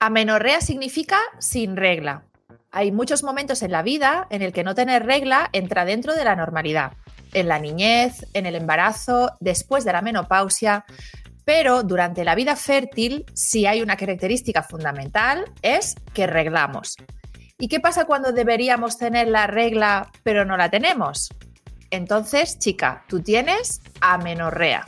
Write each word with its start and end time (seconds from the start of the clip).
Amenorrea 0.00 0.60
significa 0.60 1.18
sin 1.40 1.76
regla. 1.76 2.22
Hay 2.70 2.92
muchos 2.92 3.24
momentos 3.24 3.62
en 3.62 3.72
la 3.72 3.82
vida 3.82 4.28
en 4.30 4.42
el 4.42 4.52
que 4.52 4.62
no 4.62 4.76
tener 4.76 5.04
regla 5.04 5.48
entra 5.52 5.84
dentro 5.84 6.14
de 6.14 6.24
la 6.24 6.36
normalidad. 6.36 6.92
En 7.32 7.48
la 7.48 7.58
niñez, 7.58 8.24
en 8.32 8.46
el 8.46 8.54
embarazo, 8.54 9.32
después 9.40 9.84
de 9.84 9.92
la 9.92 10.02
menopausia, 10.02 10.84
pero 11.44 11.82
durante 11.82 12.24
la 12.24 12.36
vida 12.36 12.54
fértil, 12.54 13.24
si 13.34 13.66
hay 13.66 13.82
una 13.82 13.96
característica 13.96 14.62
fundamental, 14.62 15.46
es 15.62 15.96
que 16.14 16.28
reglamos. 16.28 16.94
¿Y 17.58 17.66
qué 17.66 17.80
pasa 17.80 18.04
cuando 18.04 18.30
deberíamos 18.30 18.98
tener 18.98 19.26
la 19.26 19.48
regla 19.48 20.12
pero 20.22 20.44
no 20.44 20.56
la 20.56 20.70
tenemos? 20.70 21.30
Entonces, 21.90 22.58
chica, 22.60 23.04
tú 23.08 23.20
tienes 23.20 23.80
amenorrea. 24.00 24.86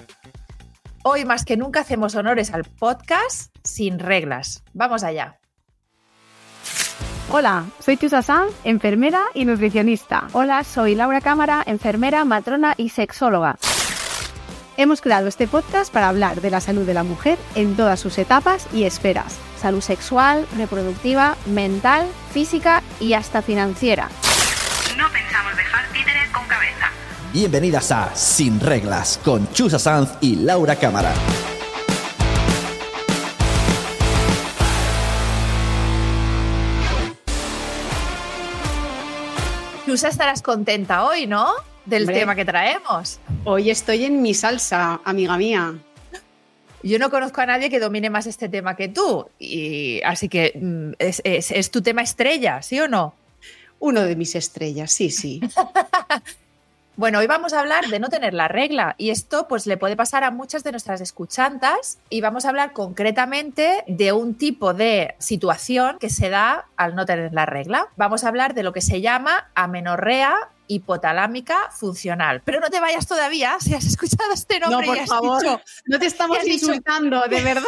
Hoy 1.02 1.24
más 1.24 1.46
que 1.46 1.56
nunca 1.56 1.80
hacemos 1.80 2.14
honores 2.14 2.52
al 2.52 2.64
podcast 2.64 3.56
sin 3.64 3.98
reglas. 3.98 4.62
Vamos 4.74 5.02
allá. 5.02 5.38
Hola, 7.32 7.64
soy 7.78 7.96
Chusa 7.96 8.20
Sanz, 8.20 8.52
enfermera 8.64 9.22
y 9.32 9.46
nutricionista. 9.46 10.28
Hola, 10.32 10.62
soy 10.62 10.94
Laura 10.94 11.22
Cámara, 11.22 11.62
enfermera, 11.64 12.26
matrona 12.26 12.74
y 12.76 12.90
sexóloga. 12.90 13.56
Hemos 14.76 15.00
creado 15.00 15.28
este 15.28 15.48
podcast 15.48 15.90
para 15.90 16.08
hablar 16.08 16.42
de 16.42 16.50
la 16.50 16.60
salud 16.60 16.84
de 16.84 16.94
la 16.94 17.02
mujer 17.02 17.38
en 17.54 17.76
todas 17.76 17.98
sus 17.98 18.18
etapas 18.18 18.66
y 18.74 18.84
esferas. 18.84 19.38
Salud 19.56 19.80
sexual, 19.80 20.46
reproductiva, 20.58 21.36
mental, 21.46 22.06
física 22.32 22.82
y 22.98 23.14
hasta 23.14 23.40
financiera. 23.40 24.08
Bienvenidas 27.32 27.92
a 27.92 28.12
Sin 28.16 28.58
Reglas 28.58 29.20
con 29.24 29.48
Chusa 29.52 29.78
Sanz 29.78 30.10
y 30.20 30.34
Laura 30.34 30.74
Cámara. 30.74 31.14
Chusa, 39.86 40.08
estarás 40.08 40.42
contenta 40.42 41.04
hoy, 41.04 41.28
¿no? 41.28 41.52
Del 41.86 42.08
tema 42.08 42.34
que 42.34 42.44
traemos. 42.44 43.20
Hoy 43.44 43.70
estoy 43.70 44.06
en 44.06 44.22
mi 44.22 44.34
salsa, 44.34 45.00
amiga 45.04 45.36
mía. 45.36 45.74
Yo 46.82 46.98
no 46.98 47.10
conozco 47.10 47.42
a 47.42 47.46
nadie 47.46 47.70
que 47.70 47.78
domine 47.78 48.10
más 48.10 48.26
este 48.26 48.48
tema 48.48 48.74
que 48.74 48.88
tú, 48.88 49.28
y 49.38 50.02
así 50.02 50.28
que 50.28 50.52
mm, 50.60 50.94
es, 50.98 51.22
es 51.24 51.70
tu 51.70 51.80
tema 51.80 52.02
estrella, 52.02 52.60
¿sí 52.60 52.80
o 52.80 52.88
no? 52.88 53.14
Uno 53.78 54.00
de 54.00 54.16
mis 54.16 54.34
estrellas, 54.34 54.90
sí, 54.90 55.10
sí. 55.10 55.40
Bueno, 56.96 57.20
hoy 57.20 57.26
vamos 57.26 57.52
a 57.52 57.60
hablar 57.60 57.86
de 57.86 57.98
no 57.98 58.08
tener 58.08 58.34
la 58.34 58.48
regla 58.48 58.94
y 58.98 59.10
esto 59.10 59.48
pues 59.48 59.66
le 59.66 59.76
puede 59.76 59.96
pasar 59.96 60.22
a 60.22 60.30
muchas 60.30 60.64
de 60.64 60.70
nuestras 60.70 61.00
escuchantas 61.00 61.98
y 62.10 62.20
vamos 62.20 62.44
a 62.44 62.50
hablar 62.50 62.72
concretamente 62.72 63.84
de 63.86 64.12
un 64.12 64.34
tipo 64.34 64.74
de 64.74 65.14
situación 65.18 65.98
que 65.98 66.10
se 66.10 66.28
da 66.28 66.66
al 66.76 66.94
no 66.94 67.06
tener 67.06 67.32
la 67.32 67.46
regla. 67.46 67.88
Vamos 67.96 68.24
a 68.24 68.28
hablar 68.28 68.54
de 68.54 68.62
lo 68.62 68.72
que 68.72 68.82
se 68.82 69.00
llama 69.00 69.50
amenorrea 69.54 70.50
hipotalámica 70.66 71.70
funcional. 71.70 72.42
Pero 72.44 72.60
no 72.60 72.68
te 72.70 72.80
vayas 72.80 73.06
todavía, 73.06 73.56
si 73.60 73.74
has 73.74 73.86
escuchado 73.86 74.32
este 74.32 74.60
nombre 74.60 74.86
no, 74.86 74.94
por 74.94 75.06
favor, 75.06 75.60
no 75.86 75.98
te 75.98 76.06
estamos 76.06 76.46
insultando, 76.46 77.22
de 77.22 77.40
verdad. 77.42 77.64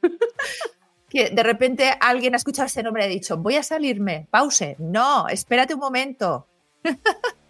que 1.08 1.30
de 1.30 1.42
repente 1.42 1.96
alguien 2.00 2.34
ha 2.34 2.36
escuchado 2.36 2.66
este 2.66 2.82
nombre 2.82 3.02
y 3.04 3.06
ha 3.06 3.08
dicho, 3.08 3.36
voy 3.36 3.56
a 3.56 3.62
salirme, 3.62 4.28
pause. 4.30 4.76
No, 4.78 5.28
espérate 5.28 5.74
un 5.74 5.80
momento. 5.80 6.46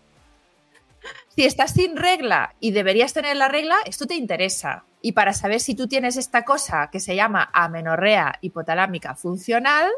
Si 1.36 1.44
estás 1.44 1.72
sin 1.72 1.98
regla 1.98 2.54
y 2.60 2.70
deberías 2.70 3.12
tener 3.12 3.36
la 3.36 3.48
regla, 3.48 3.76
esto 3.84 4.06
te 4.06 4.14
interesa. 4.14 4.84
Y 5.02 5.12
para 5.12 5.34
saber 5.34 5.60
si 5.60 5.74
tú 5.74 5.86
tienes 5.86 6.16
esta 6.16 6.46
cosa 6.46 6.88
que 6.90 6.98
se 6.98 7.14
llama 7.14 7.50
amenorrea 7.52 8.38
hipotalámica 8.40 9.14
funcional, 9.14 9.90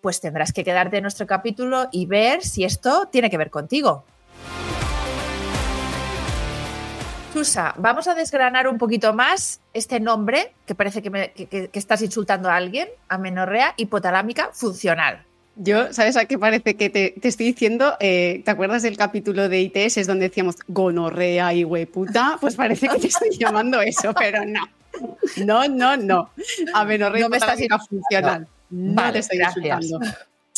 pues 0.00 0.22
tendrás 0.22 0.54
que 0.54 0.64
quedarte 0.64 0.96
en 0.96 1.02
nuestro 1.02 1.26
capítulo 1.26 1.88
y 1.92 2.06
ver 2.06 2.42
si 2.42 2.64
esto 2.64 3.10
tiene 3.12 3.28
que 3.28 3.36
ver 3.36 3.50
contigo. 3.50 4.06
Susa, 7.34 7.74
vamos 7.76 8.08
a 8.08 8.14
desgranar 8.14 8.66
un 8.66 8.78
poquito 8.78 9.12
más 9.12 9.60
este 9.74 10.00
nombre 10.00 10.54
que 10.64 10.74
parece 10.74 11.02
que, 11.02 11.68
que 11.70 11.78
estás 11.78 12.00
insultando 12.00 12.48
a 12.48 12.56
alguien, 12.56 12.88
amenorrea 13.08 13.74
hipotalámica 13.76 14.48
funcional. 14.54 15.26
Yo, 15.56 15.92
¿sabes 15.92 16.16
a 16.16 16.24
qué 16.24 16.36
parece 16.36 16.74
que 16.74 16.90
te, 16.90 17.14
estoy 17.22 17.46
diciendo? 17.46 17.94
Eh, 18.00 18.42
¿Te 18.44 18.50
acuerdas 18.50 18.82
del 18.82 18.96
capítulo 18.96 19.48
de 19.48 19.60
ITS 19.60 19.98
es 19.98 20.06
donde 20.06 20.28
decíamos 20.28 20.56
gonorrea 20.66 21.54
y 21.54 21.64
hueputa? 21.64 22.38
Pues 22.40 22.56
parece 22.56 22.88
que 22.88 22.98
te 22.98 23.06
estoy 23.06 23.30
llamando 23.38 23.80
eso, 23.80 24.12
pero 24.14 24.44
no. 24.44 24.66
No, 25.44 25.68
no, 25.68 25.96
no. 25.96 26.30
Amenorrea 26.72 27.22
no 27.22 27.28
me 27.28 27.36
estás 27.36 27.60
funcional. 27.88 28.48
No, 28.70 29.12
te 29.12 29.18
estoy 29.20 29.38
insultando. 29.38 30.00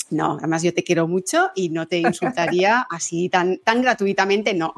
No, 0.08 0.36
además 0.38 0.62
yo 0.62 0.72
te 0.72 0.84
quiero 0.84 1.08
mucho 1.08 1.50
y 1.54 1.68
no 1.68 1.86
te 1.86 1.98
insultaría 1.98 2.86
así 2.90 3.28
tan, 3.28 3.58
tan 3.58 3.82
gratuitamente, 3.82 4.54
no. 4.54 4.72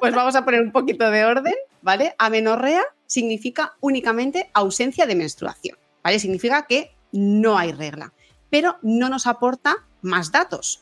Pues 0.00 0.14
vamos 0.14 0.36
a 0.36 0.44
poner 0.44 0.62
un 0.62 0.70
poquito 0.70 1.10
de 1.10 1.24
orden, 1.24 1.54
¿vale? 1.82 2.14
Amenorrea 2.18 2.84
significa 3.04 3.74
únicamente 3.80 4.48
ausencia 4.54 5.06
de 5.06 5.16
menstruación, 5.16 5.76
¿vale? 6.02 6.18
Significa 6.18 6.66
que 6.66 6.92
no 7.10 7.58
hay 7.58 7.72
regla 7.72 8.12
pero 8.50 8.76
no 8.82 9.08
nos 9.08 9.26
aporta 9.26 9.76
más 10.02 10.32
datos. 10.32 10.80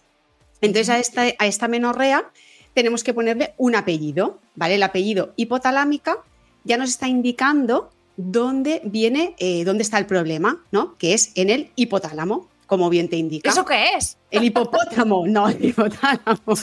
Entonces 0.61 0.89
a 0.89 0.99
esta, 0.99 1.23
a 1.39 1.47
esta 1.47 1.69
menorrea 1.69 2.31
tenemos 2.75 3.05
que 3.05 3.15
ponerle 3.15 3.55
un 3.57 3.75
apellido, 3.75 4.39
¿vale? 4.55 4.75
El 4.75 4.83
apellido 4.83 5.33
hipotalámica 5.37 6.19
ya 6.65 6.77
nos 6.77 6.91
está 6.91 7.09
indicando 7.09 7.91
dónde 8.17 8.81
viene, 8.85 9.35
eh, 9.39 9.65
dónde 9.65 9.83
está 9.83 9.99
el 9.99 10.07
problema, 10.07 10.65
¿no? 10.73 10.97
Que 10.99 11.15
es 11.15 11.33
en 11.37 11.51
el 11.51 11.71
hipotálamo, 11.77 12.49
como 12.67 12.91
bien 12.91 13.09
te 13.09 13.17
indica. 13.17 13.51
¿Eso 13.51 13.65
qué 13.65 13.95
es? 13.97 14.19
El 14.31 14.45
hipopótamo, 14.45 15.27
no, 15.27 15.49
el 15.49 15.65
hipotálamo. 15.65 16.55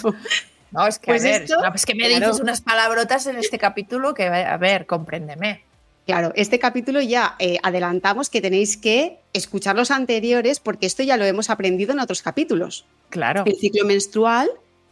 No, 0.71 0.87
es 0.87 0.97
que, 0.97 1.11
pues 1.11 1.23
es 1.23 1.85
que 1.85 1.95
me 1.95 2.09
dices 2.09 2.39
unas 2.39 2.61
palabrotas 2.61 3.27
en 3.27 3.37
este 3.37 3.59
capítulo 3.59 4.13
que, 4.13 4.25
a 4.25 4.57
ver, 4.57 4.87
compréndeme. 4.87 5.63
Claro, 6.05 6.33
este 6.35 6.59
capítulo 6.59 7.01
ya 7.01 7.35
eh, 7.39 7.57
adelantamos 7.63 8.29
que 8.29 8.41
tenéis 8.41 8.75
que 8.75 9.19
escuchar 9.31 9.75
los 9.75 9.89
anteriores 9.89 10.59
porque 10.59 10.85
esto 10.85 11.01
ya 11.01 11.15
lo 11.15 11.23
hemos 11.23 11.49
aprendido 11.49 11.93
en 11.93 11.99
otros 11.99 12.21
capítulos. 12.21 12.85
Claro. 13.09 13.43
El 13.45 13.55
ciclo 13.55 13.85
menstrual 13.85 14.49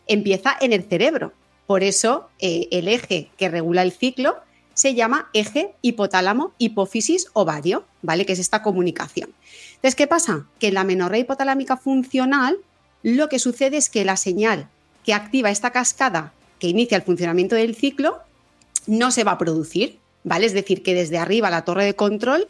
empieza 0.07 0.55
en 0.61 0.71
el 0.71 0.83
cerebro. 0.83 1.33
Por 1.67 1.83
eso 1.83 2.29
eh, 2.39 2.67
el 2.71 2.87
eje 2.87 3.29
que 3.37 3.49
regula 3.49 3.81
el 3.81 3.91
ciclo 3.91 4.37
se 4.73 4.95
llama 4.95 5.29
eje 5.33 5.73
hipotálamo 5.81 6.53
hipófisis 6.57 7.27
ovario, 7.33 7.85
¿vale? 8.01 8.25
Que 8.25 8.33
es 8.33 8.39
esta 8.39 8.61
comunicación. 8.61 9.31
Entonces, 9.75 9.95
¿qué 9.95 10.07
pasa? 10.07 10.45
Que 10.59 10.67
en 10.67 10.75
la 10.75 10.83
menorrea 10.83 11.19
hipotalámica 11.19 11.75
funcional 11.77 12.57
lo 13.03 13.29
que 13.29 13.39
sucede 13.39 13.77
es 13.77 13.89
que 13.89 14.05
la 14.05 14.15
señal 14.15 14.69
que 15.03 15.13
activa 15.13 15.49
esta 15.49 15.71
cascada 15.71 16.33
que 16.59 16.67
inicia 16.67 16.95
el 16.95 17.03
funcionamiento 17.03 17.55
del 17.55 17.75
ciclo 17.75 18.19
no 18.87 19.11
se 19.11 19.23
va 19.23 19.33
a 19.33 19.37
producir. 19.37 20.00
¿Vale? 20.23 20.45
Es 20.45 20.53
decir, 20.53 20.83
que 20.83 20.93
desde 20.93 21.17
arriba 21.17 21.49
la 21.49 21.63
torre 21.63 21.85
de 21.85 21.95
control 21.95 22.47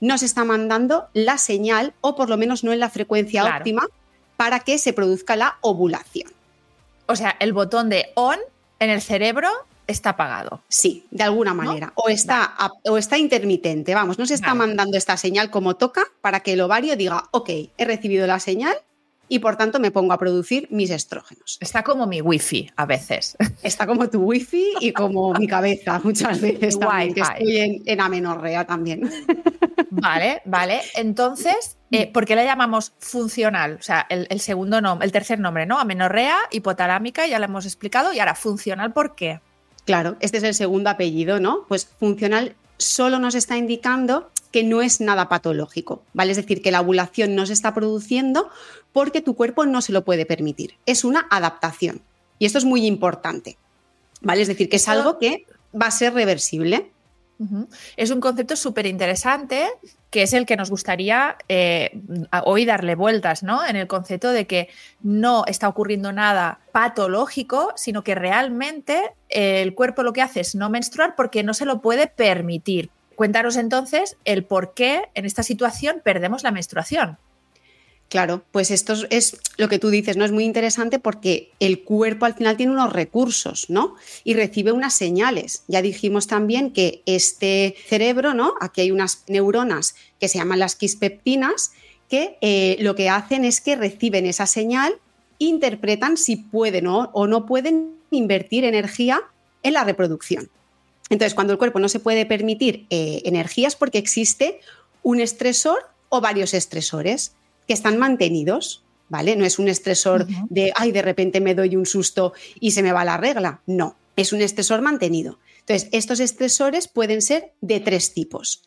nos 0.00 0.22
está 0.22 0.44
mandando 0.44 1.08
la 1.12 1.38
señal, 1.38 1.92
o 2.00 2.16
por 2.16 2.30
lo 2.30 2.36
menos 2.36 2.64
no 2.64 2.72
en 2.72 2.80
la 2.80 2.88
frecuencia 2.88 3.44
óptima, 3.44 3.86
para 4.36 4.60
que 4.60 4.78
se 4.78 4.92
produzca 4.92 5.36
la 5.36 5.58
ovulación. 5.60 6.32
O 7.06 7.16
sea, 7.16 7.36
el 7.40 7.52
botón 7.52 7.88
de 7.88 8.10
on 8.14 8.38
en 8.78 8.90
el 8.90 9.02
cerebro 9.02 9.48
está 9.86 10.10
apagado. 10.10 10.62
Sí, 10.68 11.04
de 11.10 11.24
alguna 11.24 11.52
manera. 11.52 11.92
O, 11.96 12.08
está, 12.08 12.54
o 12.84 12.96
está 12.96 13.18
intermitente, 13.18 13.94
vamos, 13.94 14.18
no 14.18 14.26
se 14.26 14.34
está 14.34 14.54
mandando 14.54 14.96
esta 14.96 15.16
señal 15.16 15.50
como 15.50 15.76
toca 15.76 16.04
para 16.20 16.40
que 16.40 16.54
el 16.54 16.60
ovario 16.60 16.96
diga, 16.96 17.28
ok, 17.32 17.50
he 17.76 17.84
recibido 17.84 18.26
la 18.26 18.40
señal, 18.40 18.76
y 19.30 19.38
por 19.38 19.56
tanto 19.56 19.78
me 19.78 19.92
pongo 19.92 20.12
a 20.12 20.18
producir 20.18 20.66
mis 20.70 20.90
estrógenos. 20.90 21.56
Está 21.60 21.84
como 21.84 22.04
mi 22.06 22.20
wifi 22.20 22.68
a 22.74 22.84
veces. 22.84 23.36
Está 23.62 23.86
como 23.86 24.10
tu 24.10 24.22
wifi 24.22 24.72
y 24.80 24.92
como 24.92 25.32
mi 25.34 25.46
cabeza 25.46 26.00
muchas 26.02 26.40
veces 26.42 26.78
también, 26.78 27.14
que 27.14 27.20
estoy 27.20 27.82
en, 27.86 28.00
amenorrea 28.00 28.66
también. 28.66 29.08
Vale, 29.90 30.42
vale. 30.44 30.80
Entonces, 30.96 31.78
eh, 31.92 32.10
¿por 32.12 32.26
qué 32.26 32.34
le 32.34 32.44
llamamos 32.44 32.92
funcional? 32.98 33.76
O 33.78 33.82
sea, 33.82 34.04
el, 34.08 34.40
segundo 34.40 34.80
nombre, 34.80 35.06
el 35.06 35.12
tercer 35.12 35.38
nombre, 35.38 35.64
¿no? 35.64 35.78
Amenorrea, 35.78 36.36
hipotalámica, 36.50 37.26
ya 37.28 37.38
lo 37.38 37.44
hemos 37.44 37.66
explicado, 37.66 38.12
y 38.12 38.18
ahora 38.18 38.34
funcional, 38.34 38.92
¿por 38.92 39.14
qué? 39.14 39.40
Claro, 39.86 40.16
este 40.18 40.38
es 40.38 40.42
el 40.42 40.54
segundo 40.54 40.90
apellido, 40.90 41.38
¿no? 41.38 41.66
Pues 41.68 41.86
funcional 41.86 42.56
solo 42.78 43.20
nos 43.20 43.36
está 43.36 43.56
indicando 43.56 44.30
que 44.50 44.64
no 44.64 44.82
es 44.82 45.00
nada 45.00 45.28
patológico, 45.28 46.02
¿vale? 46.12 46.32
Es 46.32 46.36
decir, 46.36 46.62
que 46.62 46.70
la 46.70 46.80
ovulación 46.80 47.34
no 47.34 47.46
se 47.46 47.52
está 47.52 47.72
produciendo 47.74 48.50
porque 48.92 49.20
tu 49.20 49.34
cuerpo 49.34 49.66
no 49.66 49.80
se 49.80 49.92
lo 49.92 50.04
puede 50.04 50.26
permitir. 50.26 50.74
Es 50.86 51.04
una 51.04 51.26
adaptación. 51.30 52.02
Y 52.38 52.46
esto 52.46 52.58
es 52.58 52.64
muy 52.64 52.86
importante, 52.86 53.56
¿vale? 54.22 54.42
Es 54.42 54.48
decir, 54.48 54.68
que 54.68 54.76
es 54.76 54.88
algo 54.88 55.18
que 55.18 55.46
va 55.80 55.86
a 55.86 55.90
ser 55.90 56.14
reversible. 56.14 56.90
Es 57.96 58.10
un 58.10 58.20
concepto 58.20 58.54
súper 58.54 58.84
interesante 58.84 59.66
que 60.10 60.22
es 60.22 60.34
el 60.34 60.44
que 60.44 60.56
nos 60.56 60.68
gustaría 60.68 61.36
eh, 61.48 61.98
hoy 62.44 62.66
darle 62.66 62.96
vueltas, 62.96 63.42
¿no? 63.42 63.64
En 63.64 63.76
el 63.76 63.86
concepto 63.86 64.30
de 64.32 64.46
que 64.46 64.68
no 65.02 65.44
está 65.46 65.68
ocurriendo 65.68 66.12
nada 66.12 66.58
patológico, 66.72 67.72
sino 67.76 68.02
que 68.04 68.14
realmente 68.14 69.12
el 69.30 69.74
cuerpo 69.74 70.02
lo 70.02 70.12
que 70.12 70.20
hace 70.20 70.40
es 70.40 70.54
no 70.54 70.68
menstruar 70.68 71.14
porque 71.16 71.42
no 71.42 71.54
se 71.54 71.64
lo 71.64 71.80
puede 71.80 72.08
permitir, 72.08 72.90
cuéntanos 73.20 73.56
entonces 73.56 74.16
el 74.24 74.44
por 74.44 74.72
qué 74.72 75.02
en 75.12 75.26
esta 75.26 75.42
situación 75.42 76.00
perdemos 76.02 76.42
la 76.42 76.52
menstruación. 76.52 77.18
Claro, 78.08 78.44
pues 78.50 78.70
esto 78.70 78.94
es 79.10 79.36
lo 79.58 79.68
que 79.68 79.78
tú 79.78 79.90
dices, 79.90 80.16
¿no? 80.16 80.24
Es 80.24 80.32
muy 80.32 80.44
interesante 80.46 80.98
porque 80.98 81.50
el 81.60 81.84
cuerpo 81.84 82.24
al 82.24 82.32
final 82.32 82.56
tiene 82.56 82.72
unos 82.72 82.94
recursos, 82.94 83.68
¿no? 83.68 83.94
Y 84.24 84.32
recibe 84.32 84.72
unas 84.72 84.94
señales. 84.94 85.64
Ya 85.68 85.82
dijimos 85.82 86.28
también 86.28 86.72
que 86.72 87.02
este 87.04 87.76
cerebro, 87.88 88.32
¿no? 88.32 88.54
Aquí 88.58 88.80
hay 88.80 88.90
unas 88.90 89.22
neuronas 89.28 89.96
que 90.18 90.28
se 90.28 90.38
llaman 90.38 90.58
las 90.58 90.74
quispeptinas, 90.74 91.72
que 92.08 92.38
eh, 92.40 92.78
lo 92.80 92.94
que 92.94 93.10
hacen 93.10 93.44
es 93.44 93.60
que 93.60 93.76
reciben 93.76 94.24
esa 94.24 94.46
señal, 94.46 94.94
interpretan 95.36 96.16
si 96.16 96.36
pueden 96.36 96.86
o 96.86 97.26
no 97.26 97.44
pueden 97.44 97.96
invertir 98.10 98.64
energía 98.64 99.20
en 99.62 99.74
la 99.74 99.84
reproducción. 99.84 100.48
Entonces, 101.10 101.34
cuando 101.34 101.52
el 101.52 101.58
cuerpo 101.58 101.80
no 101.80 101.88
se 101.88 102.00
puede 102.00 102.24
permitir 102.24 102.86
eh, 102.88 103.20
energías 103.24 103.76
porque 103.76 103.98
existe 103.98 104.60
un 105.02 105.20
estresor 105.20 105.90
o 106.08 106.20
varios 106.20 106.54
estresores 106.54 107.34
que 107.66 107.74
están 107.74 107.98
mantenidos, 107.98 108.84
¿vale? 109.08 109.36
No 109.36 109.44
es 109.44 109.58
un 109.58 109.68
estresor 109.68 110.26
de, 110.48 110.72
ay, 110.76 110.92
de 110.92 111.02
repente 111.02 111.40
me 111.40 111.54
doy 111.54 111.76
un 111.76 111.84
susto 111.84 112.32
y 112.58 112.70
se 112.70 112.82
me 112.82 112.92
va 112.92 113.04
la 113.04 113.16
regla. 113.16 113.60
No, 113.66 113.96
es 114.16 114.32
un 114.32 114.40
estresor 114.40 114.82
mantenido. 114.82 115.38
Entonces, 115.60 115.88
estos 115.92 116.20
estresores 116.20 116.88
pueden 116.88 117.22
ser 117.22 117.52
de 117.60 117.80
tres 117.80 118.14
tipos. 118.14 118.62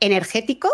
Energético, 0.00 0.68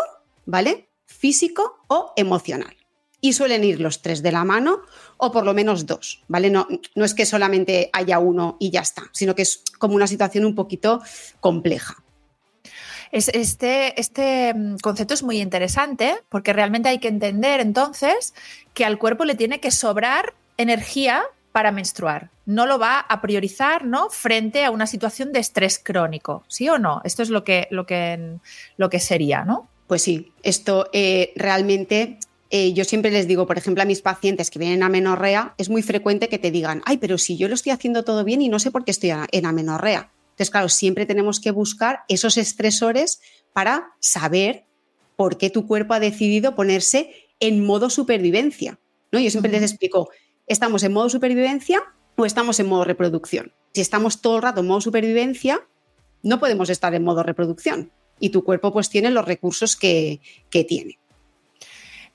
¿vale? 0.45 0.89
Físico 1.05 1.79
o 1.87 2.13
emocional. 2.17 2.75
Y 3.23 3.31
suelen 3.31 3.63
ir 3.63 3.79
los 3.79 4.01
tres 4.01 4.21
de 4.21 4.33
la 4.33 4.43
mano 4.43 4.81
o 5.15 5.31
por 5.31 5.45
lo 5.45 5.53
menos 5.53 5.85
dos, 5.85 6.21
¿vale? 6.27 6.49
No, 6.49 6.67
no 6.93 7.05
es 7.05 7.13
que 7.13 7.25
solamente 7.25 7.89
haya 7.93 8.19
uno 8.19 8.57
y 8.59 8.69
ya 8.69 8.81
está, 8.81 9.03
sino 9.13 9.33
que 9.33 9.43
es 9.43 9.63
como 9.79 9.95
una 9.95 10.07
situación 10.07 10.43
un 10.43 10.55
poquito 10.55 11.01
compleja 11.39 12.03
este, 13.13 13.99
este 13.99 14.53
mm, 14.53 14.77
concepto 14.77 15.13
es 15.13 15.23
muy 15.23 15.39
interesante 15.39 16.15
porque 16.29 16.51
realmente 16.51 16.89
hay 16.89 16.99
que 16.99 17.07
entender 17.07 17.59
entonces 17.59 18.33
que 18.73 18.85
al 18.85 18.97
cuerpo 18.97 19.23
le 19.23 19.35
tiene 19.35 19.59
que 19.59 19.71
sobrar 19.71 20.33
energía 20.57 21.23
para 21.51 21.71
menstruar. 21.71 22.31
No 22.47 22.65
lo 22.65 22.79
va 22.79 22.99
a 22.99 23.21
priorizar 23.21 23.85
¿no? 23.85 24.09
frente 24.09 24.65
a 24.65 24.71
una 24.71 24.87
situación 24.87 25.31
de 25.31 25.39
estrés 25.39 25.77
crónico, 25.77 26.43
¿sí 26.47 26.67
o 26.69 26.79
no? 26.79 27.01
Esto 27.03 27.21
es 27.21 27.29
lo 27.29 27.43
que, 27.43 27.67
lo 27.69 27.85
que, 27.85 28.37
lo 28.77 28.89
que 28.89 28.99
sería, 28.99 29.45
¿no? 29.45 29.69
Pues 29.85 30.01
sí, 30.01 30.33
esto 30.41 30.89
eh, 30.93 31.33
realmente 31.35 32.17
eh, 32.55 32.71
yo 32.73 32.83
siempre 32.83 33.09
les 33.09 33.27
digo, 33.27 33.47
por 33.47 33.57
ejemplo, 33.57 33.81
a 33.81 33.85
mis 33.87 34.03
pacientes 34.03 34.51
que 34.51 34.59
vienen 34.59 34.83
a 34.83 34.89
menorrea, 34.89 35.55
es 35.57 35.71
muy 35.71 35.81
frecuente 35.81 36.29
que 36.29 36.37
te 36.37 36.51
digan, 36.51 36.83
ay, 36.85 36.97
pero 36.97 37.17
si 37.17 37.35
yo 37.35 37.47
lo 37.47 37.55
estoy 37.55 37.71
haciendo 37.71 38.03
todo 38.03 38.23
bien 38.23 38.43
y 38.43 38.47
no 38.47 38.59
sé 38.59 38.69
por 38.69 38.85
qué 38.85 38.91
estoy 38.91 39.11
en 39.31 39.47
amenorrea. 39.47 40.11
Entonces, 40.25 40.51
claro, 40.51 40.69
siempre 40.69 41.07
tenemos 41.07 41.39
que 41.39 41.49
buscar 41.49 42.01
esos 42.09 42.37
estresores 42.37 43.21
para 43.53 43.95
saber 43.99 44.65
por 45.15 45.39
qué 45.39 45.49
tu 45.49 45.65
cuerpo 45.65 45.95
ha 45.95 45.99
decidido 45.99 46.53
ponerse 46.53 47.09
en 47.39 47.65
modo 47.65 47.89
supervivencia. 47.89 48.79
¿no? 49.11 49.19
Yo 49.19 49.31
siempre 49.31 49.51
les 49.51 49.63
explico, 49.63 50.11
¿estamos 50.45 50.83
en 50.83 50.93
modo 50.93 51.09
supervivencia 51.09 51.81
o 52.17 52.23
estamos 52.23 52.59
en 52.59 52.67
modo 52.67 52.83
reproducción? 52.83 53.51
Si 53.73 53.81
estamos 53.81 54.21
todo 54.21 54.35
el 54.35 54.43
rato 54.43 54.59
en 54.59 54.67
modo 54.67 54.81
supervivencia, 54.81 55.67
no 56.21 56.39
podemos 56.39 56.69
estar 56.69 56.93
en 56.93 57.03
modo 57.03 57.23
reproducción. 57.23 57.91
Y 58.19 58.29
tu 58.29 58.43
cuerpo 58.43 58.71
pues 58.71 58.91
tiene 58.91 59.09
los 59.09 59.25
recursos 59.25 59.75
que, 59.75 60.21
que 60.51 60.63
tiene. 60.63 60.99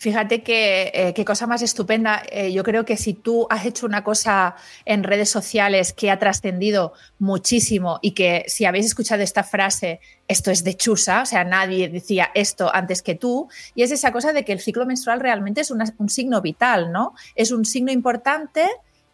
Fíjate 0.01 0.45
eh, 0.47 1.13
qué 1.13 1.25
cosa 1.25 1.49
más 1.49 1.61
estupenda. 1.61 2.23
Eh, 2.31 2.53
yo 2.53 2.63
creo 2.63 2.85
que 2.85 2.97
si 2.97 3.15
tú 3.15 3.49
has 3.51 3.67
hecho 3.67 3.85
una 3.85 4.05
cosa 4.05 4.55
en 4.85 5.03
redes 5.03 5.29
sociales 5.29 5.93
que 5.93 6.13
ha 6.13 6.21
trascendido 6.21 6.93
muchísimo 7.19 7.99
y 8.01 8.13
que 8.13 8.45
si 8.47 8.65
habéis 8.65 8.87
escuchado 8.87 9.25
esta 9.25 9.43
frase, 9.43 9.99
esto 10.29 10.53
es 10.53 10.63
de 10.63 10.77
chusa, 10.77 11.23
o 11.23 11.27
sea, 11.27 11.43
nadie 11.43 11.89
decía 11.89 12.31
esto 12.37 12.73
antes 12.73 13.03
que 13.03 13.17
tú, 13.17 13.49
y 13.75 13.83
es 13.83 13.91
esa 13.91 14.13
cosa 14.13 14.33
de 14.33 14.45
que 14.45 14.53
el 14.53 14.61
ciclo 14.61 14.87
menstrual 14.87 15.19
realmente 15.19 15.63
es 15.63 15.73
un 15.73 16.09
signo 16.09 16.41
vital, 16.43 16.93
¿no? 16.93 17.15
Es 17.35 17.51
un 17.51 17.65
signo 17.65 17.91
importante 17.91 18.69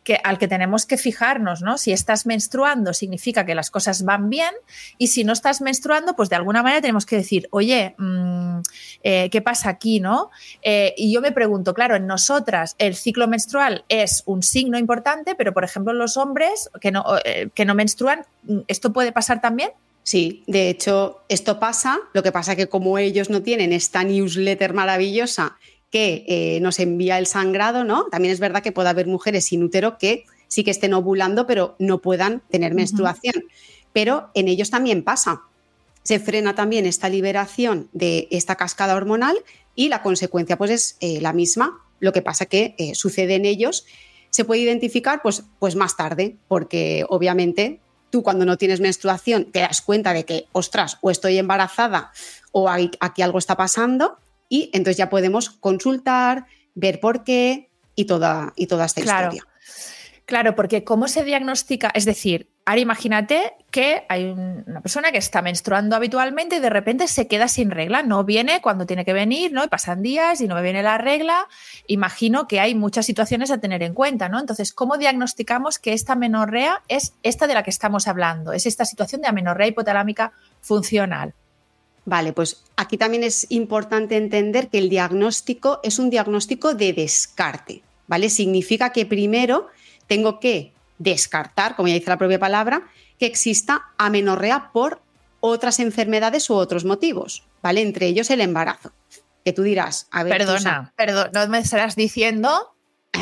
que, 0.05 0.21
al 0.23 0.39
que 0.39 0.47
tenemos 0.47 0.87
que 0.87 0.99
fijarnos, 0.99 1.63
¿no? 1.63 1.79
Si 1.79 1.93
estás 1.93 2.27
menstruando 2.27 2.93
significa 2.93 3.45
que 3.45 3.55
las 3.55 3.71
cosas 3.71 4.05
van 4.05 4.31
bien 4.31 4.55
y 4.99 5.09
si 5.09 5.25
no 5.25 5.33
estás 5.33 5.61
menstruando, 5.61 6.15
pues 6.15 6.29
de 6.29 6.37
alguna 6.37 6.63
manera 6.63 6.83
tenemos 6.83 7.07
que 7.07 7.17
decir, 7.17 7.49
oye, 7.51 7.95
mm, 7.99 8.59
eh, 9.03 9.31
¿qué 9.31 9.41
pasa 9.43 9.71
aquí, 9.71 10.01
no? 10.01 10.31
Eh, 10.63 10.95
y 10.97 11.13
yo 11.13 11.21
me 11.21 11.33
pregunto, 11.33 11.75
claro, 11.75 11.97
en 11.97 12.07
nosotras 12.07 12.77
el 12.79 12.95
ciclo 12.95 13.27
menstrual 13.27 13.85
es 13.89 14.23
un 14.27 14.43
signo 14.43 14.79
importante, 14.79 15.35
pero 15.35 15.55
por 15.55 15.65
ejemplo 15.65 15.95
los 15.95 16.17
hombres 16.17 16.71
que 16.81 16.93
no, 16.93 17.05
eh, 17.25 17.49
que 17.55 17.65
no 17.65 17.75
menstruan, 17.75 18.27
¿esto 18.69 18.93
puede 18.93 19.11
pasar 19.11 19.41
también? 19.41 19.71
Sí, 20.05 20.45
de 20.47 20.69
hecho, 20.69 21.23
esto 21.31 21.59
pasa. 21.59 21.99
Lo 22.13 22.23
que 22.23 22.31
pasa 22.31 22.57
que 22.57 22.69
como 22.69 22.99
ellos 22.99 23.31
no 23.31 23.43
tienen 23.43 23.73
esta 23.73 24.05
newsletter 24.05 24.75
maravillosa 24.75 25.57
que 25.95 26.25
eh, 26.27 26.59
nos 26.61 26.81
envía 26.81 27.21
el 27.21 27.29
sangrado, 27.29 27.85
¿no? 27.85 28.07
También 28.11 28.35
es 28.35 28.41
verdad 28.41 28.65
que 28.65 28.73
puede 28.73 28.89
haber 28.89 29.07
mujeres 29.07 29.45
sin 29.45 29.63
útero 29.63 29.97
que 29.97 30.25
sí 30.49 30.65
que 30.65 30.73
estén 30.73 30.93
ovulando, 30.93 31.47
pero 31.47 31.77
no 31.79 32.01
puedan 32.01 32.43
tener 32.51 32.75
menstruación. 32.75 33.45
Pero 33.93 34.29
en 34.35 34.49
ellos 34.49 34.71
también 34.71 35.05
pasa. 35.05 35.43
Se 36.03 36.19
frena 36.19 36.57
también 36.57 36.85
esta 36.85 37.09
liberación 37.09 37.91
de 37.93 38.27
esta 38.33 38.57
cascada 38.57 38.97
hormonal 38.97 39.37
y 39.77 39.89
la 39.89 40.03
consecuencia 40.03 40.59
pues 40.59 40.73
es 40.73 40.97
eh, 40.99 41.21
la 41.21 41.33
misma. 41.33 41.79
Lo 42.01 42.13
que 42.13 42.23
pasa 42.23 42.47
que 42.47 42.75
eh, 42.77 42.97
sucede 42.97 43.37
en 43.37 43.45
ellos 43.45 43.87
se 44.31 44.45
puede 44.45 44.63
identificar 44.63 45.23
pues, 45.23 45.45
pues 45.61 45.77
más 45.77 45.97
tarde, 45.97 46.39
porque 46.49 47.07
obviamente 47.09 47.79
tú 48.11 48.25
cuando 48.25 48.45
no 48.45 48.59
tienes 48.59 48.81
menstruación 48.81 49.53
te 49.53 49.61
das 49.61 49.81
cuenta 49.81 50.13
de 50.13 50.25
que, 50.25 50.49
ostras, 50.51 50.99
o 51.03 51.13
estoy 51.13 51.39
embarazada 51.39 52.11
o 52.51 52.69
aquí 52.69 53.23
algo 53.23 53.39
está 53.39 53.57
pasando 53.57 54.19
y 54.49 54.71
entonces 54.73 54.97
ya 54.97 55.11
podemos 55.11 55.51
consultar, 55.51 56.47
ver 56.75 57.01
por 57.01 57.25
qué 57.25 57.71
y 57.95 58.05
toda, 58.05 58.53
y 58.57 58.67
toda 58.67 58.87
esta 58.87 59.01
historia. 59.01 59.45
Claro, 60.27 60.55
porque 60.55 60.85
¿cómo 60.85 61.07
se 61.07 61.23
diagnostica? 61.23 61.91
Es 61.95 62.07
decir, 62.07 62.49
ahora 62.65 62.81
imagínate 62.81 63.53
que 63.71 64.05
hay 64.09 64.25
una 64.25 64.81
persona 64.81 65.13
que 65.13 65.19
está 65.19 65.43
menstruando 65.43 65.97
habitualmente 65.97 66.57
y 66.57 66.61
de 66.61 66.71
repente 66.71 67.09
se 67.09 67.29
queda 67.29 67.47
sin 67.47 67.71
regla, 67.71 68.03
no 68.03 68.25
viene 68.25 68.63
cuando 68.63 68.87
tiene 68.87 69.05
que 69.05 69.13
venir, 69.13 69.53
¿no? 69.53 69.65
Y 69.65 69.69
pasan 69.69 70.01
días 70.01 70.41
y 70.41 70.49
no 70.49 70.55
me 70.55 70.63
viene 70.63 70.83
la 70.83 70.97
regla. 70.97 71.47
Imagino 71.89 72.49
que 72.49 72.59
hay 72.59 72.75
muchas 72.75 73.05
situaciones 73.05 73.51
a 73.51 73.59
tener 73.59 73.83
en 73.83 73.93
cuenta, 73.93 74.31
¿no? 74.31 74.41
Entonces, 74.41 74.73
¿cómo 74.73 74.97
diagnosticamos 74.97 75.79
que 75.79 75.93
esta 75.93 76.15
menorrea 76.15 76.83
es 76.89 77.13
esta 77.23 77.47
de 77.47 77.55
la 77.55 77.63
que 77.63 77.71
estamos 77.71 78.09
hablando? 78.09 78.55
Es 78.55 78.65
esta 78.65 78.87
situación 78.87 79.21
de 79.21 79.29
amenorrea 79.29 79.67
hipotalámica 79.67 80.33
funcional. 80.63 81.35
Vale, 82.07 82.33
pues 82.33 82.65
aquí 82.77 82.99
también 82.99 83.25
es 83.25 83.47
importante 83.51 84.17
entender 84.17 84.69
que 84.69 84.79
el 84.79 84.91
diagnóstico 84.91 85.81
es 85.83 85.99
un 85.99 86.11
diagnóstico 86.11 86.75
de 86.75 86.93
descarte, 86.93 87.83
¿vale? 88.07 88.29
Significa 88.29 88.93
que 88.93 89.07
primero 89.07 89.69
tengo 90.07 90.39
que 90.39 90.73
descartar, 90.99 91.77
como 91.77 91.89
ya 91.89 91.95
dice 91.95 92.11
la 92.11 92.19
propia 92.19 92.39
palabra, 92.39 92.89
que 93.19 93.27
exista 93.27 93.87
amenorrea 93.97 94.71
por 94.73 95.01
otras 95.41 95.81
enfermedades 95.81 96.49
u 96.51 96.55
otros 96.55 96.85
motivos, 96.85 97.45
¿vale? 97.63 97.81
Entre 97.81 98.07
ellos 98.07 98.31
el 98.31 98.41
embarazo. 98.41 98.93
Que 99.45 99.53
tú 99.53 99.63
dirás, 99.63 100.09
a 100.11 100.23
ver. 100.23 100.39
Perdona, 100.39 100.93
perdón, 100.97 101.31
no 101.33 101.47
me 101.49 101.59
estarás 101.59 101.97
diciendo 101.97 102.75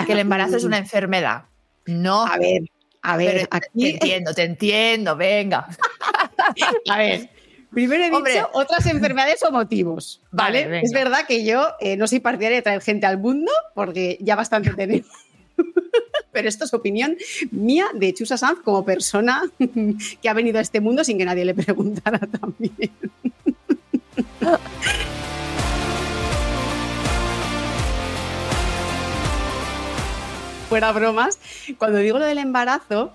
que 0.06 0.12
el 0.12 0.20
embarazo 0.20 0.56
es 0.56 0.64
una 0.64 0.78
enfermedad. 0.78 1.44
No. 1.86 2.24
A 2.26 2.38
ver, 2.38 2.62
a 3.02 3.16
ver, 3.16 3.48
Te 3.48 3.90
entiendo, 3.90 4.32
te 4.32 4.44
entiendo, 4.44 5.16
venga. 5.16 5.66
a 6.88 6.98
ver, 6.98 7.28
Primero 7.72 8.04
he 8.04 8.10
dicho 8.10 8.50
otras 8.52 8.84
enfermedades 8.86 9.42
o 9.44 9.50
motivos, 9.50 10.20
¿vale? 10.30 10.80
es 10.82 10.92
verdad 10.92 11.26
que 11.26 11.42
yo 11.44 11.68
eh, 11.80 11.96
no 11.96 12.06
soy 12.06 12.20
partidaria 12.20 12.56
de 12.56 12.62
traer 12.62 12.82
gente 12.82 13.06
al 13.06 13.18
mundo 13.18 13.50
porque 13.74 14.18
ya 14.20 14.36
bastante 14.36 14.74
tenemos. 14.74 15.08
Pero 16.32 16.48
esto 16.48 16.64
es 16.64 16.74
opinión 16.74 17.16
mía 17.50 17.86
de 17.94 18.12
Chusa 18.12 18.36
Sanz 18.36 18.60
como 18.62 18.84
persona 18.84 19.42
que 20.22 20.28
ha 20.28 20.34
venido 20.34 20.58
a 20.58 20.62
este 20.62 20.80
mundo 20.80 21.02
sin 21.02 21.16
que 21.16 21.24
nadie 21.24 21.44
le 21.44 21.54
preguntara 21.54 22.18
también. 22.40 22.90
Fuera 30.68 30.92
bromas, 30.92 31.38
cuando 31.78 31.98
digo 31.98 32.18
lo 32.18 32.24
del 32.26 32.38
embarazo 32.38 33.12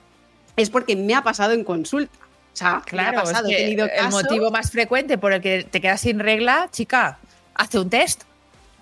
es 0.56 0.72
porque 0.72 0.96
me 0.96 1.14
ha 1.14 1.24
pasado 1.24 1.54
en 1.54 1.64
consulta. 1.64 2.26
O 2.58 2.60
sea, 2.60 2.82
claro, 2.84 3.20
ha 3.20 3.24
pasado, 3.24 3.50
tenido 3.50 3.86
el 3.86 4.10
motivo 4.10 4.50
más 4.50 4.72
frecuente 4.72 5.20
por 5.20 5.32
el 5.32 5.44
que 5.44 5.64
te 5.64 5.80
quedas 5.80 6.02
sin 6.02 6.18
regla, 6.18 6.70
chica, 6.72 7.20
hace 7.54 7.78
un 7.78 7.88
test. 7.88 8.24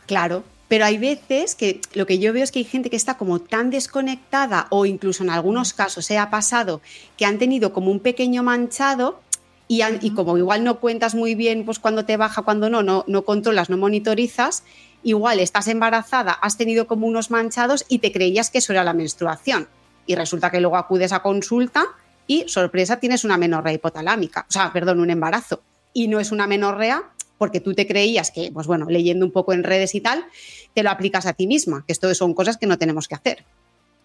Claro, 0.07 0.45
pero 0.69 0.85
hay 0.85 0.97
veces 0.97 1.55
que 1.55 1.81
lo 1.93 2.05
que 2.05 2.17
yo 2.17 2.31
veo 2.31 2.45
es 2.45 2.53
que 2.53 2.59
hay 2.59 2.65
gente 2.65 2.89
que 2.89 2.95
está 2.95 3.17
como 3.17 3.39
tan 3.39 3.71
desconectada 3.71 4.67
o 4.69 4.85
incluso 4.85 5.23
en 5.23 5.29
algunos 5.29 5.73
casos 5.73 6.05
se 6.05 6.17
ha 6.17 6.29
pasado 6.29 6.79
que 7.17 7.25
han 7.25 7.37
tenido 7.37 7.73
como 7.73 7.91
un 7.91 7.99
pequeño 7.99 8.43
manchado 8.43 9.19
y, 9.67 9.81
y, 9.83 10.13
como 10.13 10.37
igual 10.37 10.63
no 10.63 10.79
cuentas 10.79 11.13
muy 11.13 11.35
bien 11.35 11.65
pues 11.65 11.77
cuando 11.77 12.05
te 12.05 12.15
baja, 12.15 12.43
cuando 12.43 12.69
no, 12.69 12.81
no, 12.81 13.03
no 13.07 13.25
controlas, 13.25 13.69
no 13.69 13.75
monitorizas, 13.75 14.63
igual 15.03 15.41
estás 15.41 15.67
embarazada, 15.67 16.31
has 16.31 16.55
tenido 16.55 16.87
como 16.87 17.07
unos 17.07 17.29
manchados 17.29 17.83
y 17.89 17.99
te 17.99 18.13
creías 18.13 18.49
que 18.51 18.59
eso 18.59 18.71
era 18.71 18.85
la 18.85 18.93
menstruación. 18.93 19.67
Y 20.07 20.15
resulta 20.15 20.49
que 20.49 20.61
luego 20.61 20.77
acudes 20.77 21.11
a 21.11 21.21
consulta 21.21 21.87
y, 22.27 22.45
sorpresa, 22.47 22.99
tienes 22.99 23.23
una 23.23 23.37
menorrea 23.37 23.73
hipotalámica, 23.73 24.45
o 24.49 24.51
sea, 24.51 24.71
perdón, 24.73 24.99
un 24.99 25.09
embarazo. 25.09 25.61
y 25.93 26.09
no 26.09 26.19
es 26.19 26.33
una 26.33 26.45
menorrea 26.45 27.03
porque 27.37 27.59
tú 27.59 27.73
te 27.73 27.87
creías 27.87 28.31
que, 28.31 28.51
pues 28.51 28.67
bueno, 28.67 28.85
leyendo 28.89 29.25
un 29.25 29.31
poco 29.31 29.53
en 29.53 29.63
redes 29.63 29.95
y 29.95 30.01
tal, 30.01 30.25
te 30.73 30.83
lo 30.83 30.89
aplicas 30.89 31.25
a 31.25 31.33
ti 31.33 31.47
misma, 31.47 31.83
que 31.85 31.93
esto 31.93 32.13
son 32.15 32.33
cosas 32.33 32.57
que 32.57 32.67
no 32.67 32.77
tenemos 32.77 33.07
que 33.07 33.15
hacer. 33.15 33.45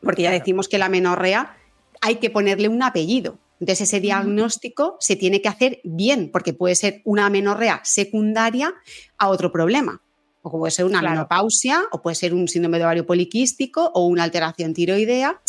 Porque 0.02 0.22
ya 0.22 0.30
decimos 0.30 0.68
que 0.68 0.78
la 0.78 0.88
menorrea 0.88 1.56
hay 2.00 2.16
que 2.16 2.30
ponerle 2.30 2.68
un 2.68 2.82
apellido. 2.82 3.38
Entonces 3.60 3.88
ese 3.88 4.00
diagnóstico 4.00 4.96
se 5.00 5.16
tiene 5.16 5.42
que 5.42 5.48
hacer 5.48 5.80
bien, 5.84 6.30
porque 6.32 6.54
puede 6.54 6.74
ser 6.74 7.02
una 7.04 7.28
menorrea 7.28 7.80
secundaria 7.84 8.74
a 9.18 9.28
otro 9.28 9.52
problema. 9.52 10.00
O 10.42 10.50
puede 10.50 10.70
ser 10.70 10.86
una 10.86 11.02
menopausia, 11.02 11.82
o 11.92 12.00
puede 12.00 12.14
ser 12.14 12.32
un 12.32 12.48
síndrome 12.48 12.78
de 12.78 12.84
ovario 12.84 13.06
poliquístico, 13.06 13.90
o 13.94 14.06
una 14.06 14.24
alteración 14.24 14.72
tiroidea, 14.72 15.42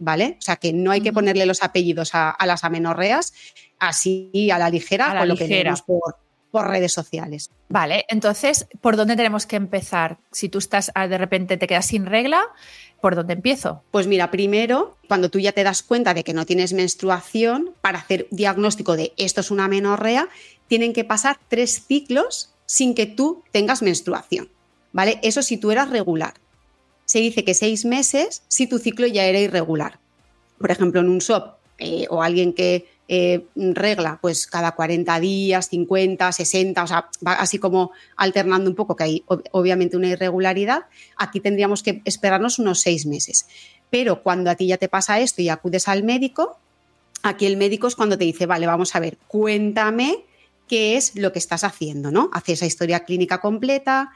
¿vale? 0.00 0.36
O 0.40 0.42
sea 0.42 0.56
que 0.56 0.72
no 0.72 0.90
hay 0.90 1.02
que 1.02 1.12
ponerle 1.12 1.46
los 1.46 1.62
apellidos 1.62 2.10
a, 2.14 2.36
las 2.44 2.64
amenorreas 2.64 3.32
así 3.78 4.50
a 4.52 4.58
la 4.58 4.68
ligera, 4.68 5.16
con 5.16 5.28
lo 5.28 5.36
que 5.36 5.46
vemos 5.46 5.82
por, 5.82 6.16
por 6.50 6.68
redes 6.68 6.92
sociales. 6.92 7.50
Vale, 7.68 8.04
entonces, 8.08 8.66
¿por 8.80 8.96
dónde 8.96 9.14
tenemos 9.14 9.46
que 9.46 9.56
empezar? 9.56 10.18
Si 10.32 10.48
tú 10.48 10.58
estás 10.58 10.90
ah, 10.94 11.06
de 11.06 11.18
repente 11.18 11.56
te 11.56 11.66
quedas 11.66 11.86
sin 11.86 12.06
regla, 12.06 12.42
¿por 13.00 13.14
dónde 13.14 13.34
empiezo? 13.34 13.84
Pues 13.90 14.06
mira, 14.06 14.30
primero, 14.30 14.96
cuando 15.06 15.30
tú 15.30 15.38
ya 15.38 15.52
te 15.52 15.62
das 15.62 15.82
cuenta 15.82 16.14
de 16.14 16.24
que 16.24 16.34
no 16.34 16.46
tienes 16.46 16.72
menstruación, 16.72 17.74
para 17.80 18.00
hacer 18.00 18.26
diagnóstico 18.30 18.96
de 18.96 19.12
esto 19.16 19.40
es 19.40 19.50
una 19.50 19.68
menorrea, 19.68 20.28
tienen 20.66 20.92
que 20.92 21.04
pasar 21.04 21.38
tres 21.48 21.84
ciclos 21.86 22.54
sin 22.66 22.94
que 22.94 23.06
tú 23.06 23.44
tengas 23.52 23.82
menstruación. 23.82 24.50
¿Vale? 24.92 25.20
Eso 25.22 25.42
si 25.42 25.56
tú 25.56 25.70
eras 25.70 25.90
regular. 25.90 26.34
Se 27.10 27.18
dice 27.18 27.42
que 27.42 27.54
seis 27.54 27.84
meses 27.84 28.44
si 28.46 28.68
tu 28.68 28.78
ciclo 28.78 29.04
ya 29.04 29.24
era 29.24 29.40
irregular. 29.40 29.98
Por 30.58 30.70
ejemplo, 30.70 31.00
en 31.00 31.08
un 31.08 31.20
SOP 31.20 31.56
eh, 31.78 32.06
o 32.08 32.22
alguien 32.22 32.52
que 32.52 32.86
eh, 33.08 33.46
regla 33.56 34.20
pues 34.22 34.46
cada 34.46 34.76
40 34.76 35.18
días, 35.18 35.68
50, 35.70 36.30
60, 36.30 36.84
o 36.84 36.86
sea, 36.86 37.10
así 37.24 37.58
como 37.58 37.90
alternando 38.14 38.70
un 38.70 38.76
poco, 38.76 38.94
que 38.94 39.02
hay 39.02 39.24
obviamente 39.26 39.96
una 39.96 40.06
irregularidad, 40.06 40.82
aquí 41.16 41.40
tendríamos 41.40 41.82
que 41.82 42.00
esperarnos 42.04 42.60
unos 42.60 42.78
seis 42.78 43.06
meses. 43.06 43.48
Pero 43.90 44.22
cuando 44.22 44.48
a 44.48 44.54
ti 44.54 44.68
ya 44.68 44.76
te 44.76 44.88
pasa 44.88 45.18
esto 45.18 45.42
y 45.42 45.48
acudes 45.48 45.88
al 45.88 46.04
médico, 46.04 46.60
aquí 47.24 47.44
el 47.46 47.56
médico 47.56 47.88
es 47.88 47.96
cuando 47.96 48.18
te 48.18 48.24
dice, 48.24 48.46
vale, 48.46 48.68
vamos 48.68 48.94
a 48.94 49.00
ver, 49.00 49.18
cuéntame 49.26 50.18
qué 50.68 50.96
es 50.96 51.16
lo 51.16 51.32
que 51.32 51.40
estás 51.40 51.64
haciendo, 51.64 52.12
¿no? 52.12 52.30
Hace 52.32 52.52
esa 52.52 52.66
historia 52.66 53.00
clínica 53.00 53.40
completa, 53.40 54.12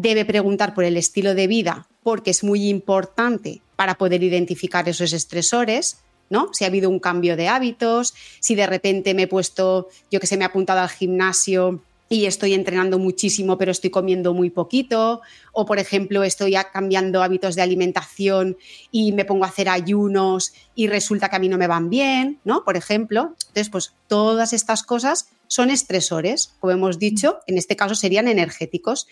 debe 0.00 0.24
preguntar 0.24 0.74
por 0.74 0.84
el 0.84 0.96
estilo 0.96 1.34
de 1.34 1.48
vida, 1.48 1.88
porque 2.04 2.30
es 2.30 2.44
muy 2.44 2.68
importante 2.68 3.60
para 3.74 3.96
poder 3.96 4.22
identificar 4.22 4.88
esos 4.88 5.12
estresores 5.12 5.98
¿no? 6.30 6.50
Si 6.52 6.64
ha 6.64 6.66
habido 6.66 6.90
un 6.90 6.98
cambio 6.98 7.36
de 7.36 7.48
hábitos, 7.48 8.12
si 8.38 8.54
de 8.54 8.66
repente 8.66 9.14
me 9.14 9.22
he 9.22 9.26
puesto, 9.26 9.88
yo 10.10 10.20
que 10.20 10.26
sé, 10.26 10.36
me 10.36 10.44
he 10.44 10.46
apuntado 10.46 10.80
al 10.80 10.90
gimnasio 10.90 11.82
y 12.10 12.26
estoy 12.26 12.52
entrenando 12.52 12.98
muchísimo, 12.98 13.56
pero 13.56 13.70
estoy 13.70 13.88
comiendo 13.88 14.34
muy 14.34 14.50
poquito, 14.50 15.22
o 15.52 15.64
por 15.64 15.78
ejemplo, 15.78 16.22
estoy 16.24 16.54
cambiando 16.70 17.22
hábitos 17.22 17.54
de 17.54 17.62
alimentación 17.62 18.58
y 18.90 19.12
me 19.12 19.24
pongo 19.24 19.46
a 19.46 19.48
hacer 19.48 19.70
ayunos 19.70 20.52
y 20.74 20.86
resulta 20.86 21.30
que 21.30 21.36
a 21.36 21.38
mí 21.38 21.48
no 21.48 21.56
me 21.56 21.66
van 21.66 21.88
bien, 21.88 22.40
¿no? 22.44 22.62
Por 22.62 22.76
ejemplo, 22.76 23.34
entonces, 23.38 23.70
pues 23.70 23.94
todas 24.06 24.52
estas 24.52 24.82
cosas 24.82 25.30
son 25.46 25.70
estresores, 25.70 26.54
como 26.60 26.72
hemos 26.72 26.98
dicho, 26.98 27.38
en 27.46 27.56
este 27.56 27.74
caso 27.76 27.94
serían 27.94 28.28
energéticos, 28.28 29.06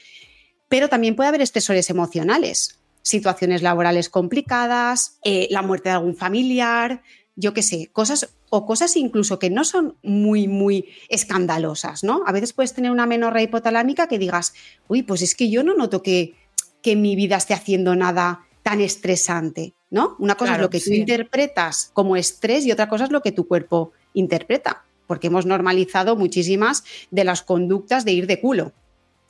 pero 0.68 0.88
también 0.88 1.16
puede 1.16 1.28
haber 1.28 1.42
estresores 1.42 1.90
emocionales 1.90 2.80
situaciones 3.06 3.62
laborales 3.62 4.08
complicadas, 4.08 5.18
eh, 5.23 5.46
la 5.52 5.62
muerte 5.62 5.90
de 5.90 5.94
algún 5.94 6.16
familiar, 6.16 7.02
yo 7.37 7.54
qué 7.54 7.62
sé, 7.62 7.88
cosas 7.92 8.35
o 8.50 8.66
cosas 8.66 8.96
incluso 8.96 9.38
que 9.38 9.49
no 9.49 9.64
son 9.64 9.94
muy, 10.02 10.49
muy 10.49 10.87
escandalosas, 11.08 12.02
¿no? 12.02 12.25
A 12.26 12.32
veces 12.32 12.52
puedes 12.52 12.75
tener 12.75 12.90
una 12.90 13.06
menorrea 13.06 13.44
hipotalámica 13.44 14.08
que 14.08 14.18
digas, 14.18 14.54
uy, 14.88 15.04
pues 15.04 15.23
es 15.23 15.37
que 15.37 15.49
yo 15.50 15.62
no 15.62 15.75
noto 15.75 16.02
que, 16.02 16.35
que 16.82 16.96
mi 16.96 17.14
vida 17.14 17.37
esté 17.37 17.54
haciendo 17.54 17.94
nada 17.94 18.40
tan 18.64 18.80
estresante, 18.80 19.75
¿no? 19.88 20.16
Una 20.18 20.35
cosa 20.35 20.56
es 20.56 20.61
lo 20.61 20.70
que 20.70 20.80
tú 20.80 20.90
interpretas 20.90 21.92
como 21.92 22.16
estrés 22.16 22.66
y 22.66 22.73
otra 22.73 22.88
cosa 22.88 23.04
es 23.04 23.12
lo 23.12 23.23
que 23.23 23.30
tu 23.30 23.46
cuerpo 23.46 23.92
interpreta, 24.14 24.85
porque 25.06 25.28
hemos 25.28 25.46
normalizado 25.46 26.16
muchísimas 26.16 26.82
de 27.12 27.23
las 27.23 27.42
conductas 27.42 28.04
de 28.04 28.14
ir 28.14 28.26
de 28.26 28.40
culo. 28.40 28.73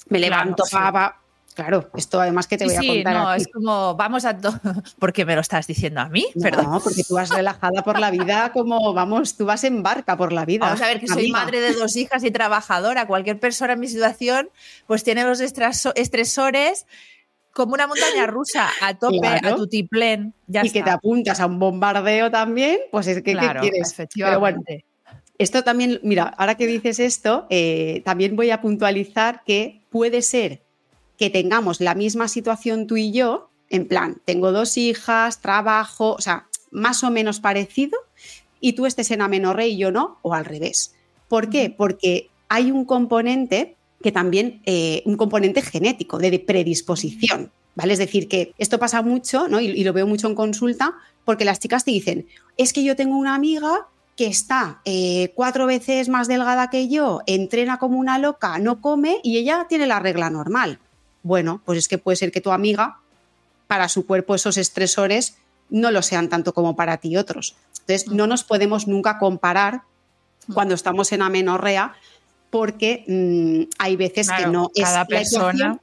Me 0.09 0.19
levanto, 0.19 0.65
pava. 0.71 1.26
Claro, 1.57 1.89
esto 1.97 2.21
además 2.21 2.47
que 2.47 2.59
te 2.59 2.67
voy 2.67 2.75
a 2.75 2.81
contar. 2.81 3.15
No, 3.15 3.33
es 3.33 3.49
como 3.49 3.95
vamos 3.95 4.27
a. 4.27 4.37
porque 4.99 5.25
me 5.25 5.35
lo 5.35 5.41
estás 5.41 5.67
diciendo 5.67 6.03
a 6.03 6.09
mí? 6.11 6.27
No, 6.35 6.81
porque 6.85 7.03
tú 7.03 7.15
vas 7.15 7.31
relajada 7.31 7.83
por 7.83 7.99
la 7.99 8.11
vida, 8.11 8.53
como 8.53 8.93
vamos, 8.93 9.39
tú 9.39 9.47
vas 9.47 9.65
en 9.65 9.83
barca 9.83 10.19
por 10.19 10.35
la 10.35 10.45
vida. 10.45 10.67
Vamos 10.67 10.83
a 10.83 10.89
ver 10.89 11.01
que 11.01 11.09
soy 11.09 11.31
madre 11.31 11.61
de 11.61 11.73
dos 11.73 11.97
hijas 11.97 12.23
y 12.25 12.31
trabajadora. 12.31 13.07
Cualquier 13.07 13.41
persona 13.41 13.73
en 13.73 13.81
mi 13.81 13.89
situación, 13.89 14.51
pues 14.87 15.03
tiene 15.03 15.25
los 15.25 15.41
estresores 15.41 16.87
como 17.53 17.73
una 17.73 17.87
montaña 17.87 18.27
rusa 18.27 18.69
a 18.83 18.93
tope, 18.93 19.27
a 19.27 19.57
tu 19.57 19.67
tiplén. 19.67 20.35
y 20.47 20.71
que 20.71 20.83
te 20.83 20.91
apuntas 20.91 21.41
a 21.41 21.47
un 21.47 21.59
bombardeo 21.59 22.31
también, 22.31 22.81
pues 22.91 23.07
es 23.07 23.23
que 23.23 23.35
¿qué 23.35 23.51
quieres? 23.63 23.95
Pero 24.15 24.41
bueno, 24.41 24.63
esto 25.39 25.65
también, 25.65 26.01
mira, 26.03 26.35
ahora 26.37 26.57
que 26.57 26.67
dices 26.67 26.99
esto, 26.99 27.47
eh, 27.49 28.03
también 28.05 28.37
voy 28.37 28.51
a 28.51 28.61
puntualizar 28.61 29.43
que 29.47 29.81
puede 29.89 30.21
ser 30.21 30.66
que 31.19 31.31
tengamos 31.31 31.81
la 31.81 31.95
misma 31.95 32.29
situación 32.29 32.87
tú 32.87 32.97
y 32.97 33.13
yo, 33.13 33.51
en 33.71 33.87
plan, 33.87 34.21
tengo 34.25 34.53
dos 34.53 34.77
hijas, 34.77 35.41
trabajo, 35.41 36.15
o 36.15 36.21
sea, 36.21 36.47
más 36.71 37.03
o 37.05 37.11
menos 37.11 37.41
parecido, 37.41 37.99
y 38.61 38.75
tú 38.75 38.87
estés 38.87 39.11
en 39.11 39.23
amenorrea 39.23 39.67
y 39.67 39.77
yo 39.77 39.91
no, 39.91 40.19
o 40.23 40.35
al 40.35 40.45
revés. 40.45 40.95
¿Por 41.29 41.51
qué? 41.51 41.71
Porque 41.71 42.31
hay 42.49 42.71
un 42.71 42.85
componente 42.85 43.77
que 44.03 44.13
también, 44.13 44.61
eh, 44.67 45.03
un 45.05 45.17
componente 45.17 45.63
genético, 45.63 46.19
de 46.19 46.39
predisposición. 46.39 47.51
¿Vale? 47.75 47.93
Es 47.93 47.99
decir, 47.99 48.27
que 48.27 48.55
esto 48.57 48.79
pasa 48.79 49.03
mucho, 49.03 49.49
¿no? 49.49 49.61
Y, 49.61 49.85
lo 49.85 49.93
veo 49.93 50.07
mucho 50.07 50.29
en 50.29 50.35
consulta, 50.35 50.95
porque 51.27 51.45
las 51.45 51.59
chicas 51.61 51.85
te 51.85 51.91
dicen, 51.91 52.27
es 52.57 52.73
que 52.73 52.83
yo 52.83 52.97
tengo 52.97 53.19
una 53.19 53.35
amiga 53.35 53.87
que 54.17 54.27
está 54.27 54.81
eh, 54.87 55.33
cuatro 55.35 55.67
veces 55.67 56.09
más 56.09 56.27
delgada 56.27 56.71
que 56.71 56.89
yo, 56.89 57.21
entrena 57.27 57.79
como 57.79 57.99
una 57.99 58.19
loca, 58.19 58.59
no 58.59 58.81
come 58.81 59.19
y 59.23 59.37
ella 59.37 59.67
tiene 59.69 59.87
la 59.87 60.01
regla 60.01 60.31
normal 60.31 60.79
bueno, 61.27 61.61
pues 61.65 61.79
es 61.79 61.89
que 61.89 61.99
puede 61.99 62.17
ser 62.17 62.31
que 62.31 62.41
tu 62.41 62.53
amiga, 62.53 63.01
para 63.67 63.89
su 63.89 64.07
cuerpo 64.07 64.37
esos 64.37 64.57
estresores 64.57 65.39
no 65.71 65.91
lo 65.91 66.01
sean 66.03 66.29
tanto 66.29 66.55
como 66.55 66.77
para 66.77 66.99
ti 66.99 67.17
otros. 67.17 67.57
Entonces, 67.81 68.07
no 68.09 68.29
nos 68.29 68.45
podemos 68.45 68.87
nunca 68.87 69.19
comparar 69.19 69.83
cuando 70.55 70.77
estamos 70.77 71.11
en 71.11 71.23
amenorrea 71.23 71.95
porque 72.51 73.05
mm, 73.09 73.75
hay 73.79 73.97
veces 73.97 74.31
que 74.31 74.47
no 74.47 74.71
es 74.73 74.85
cada 74.85 75.05
persona. 75.05 75.81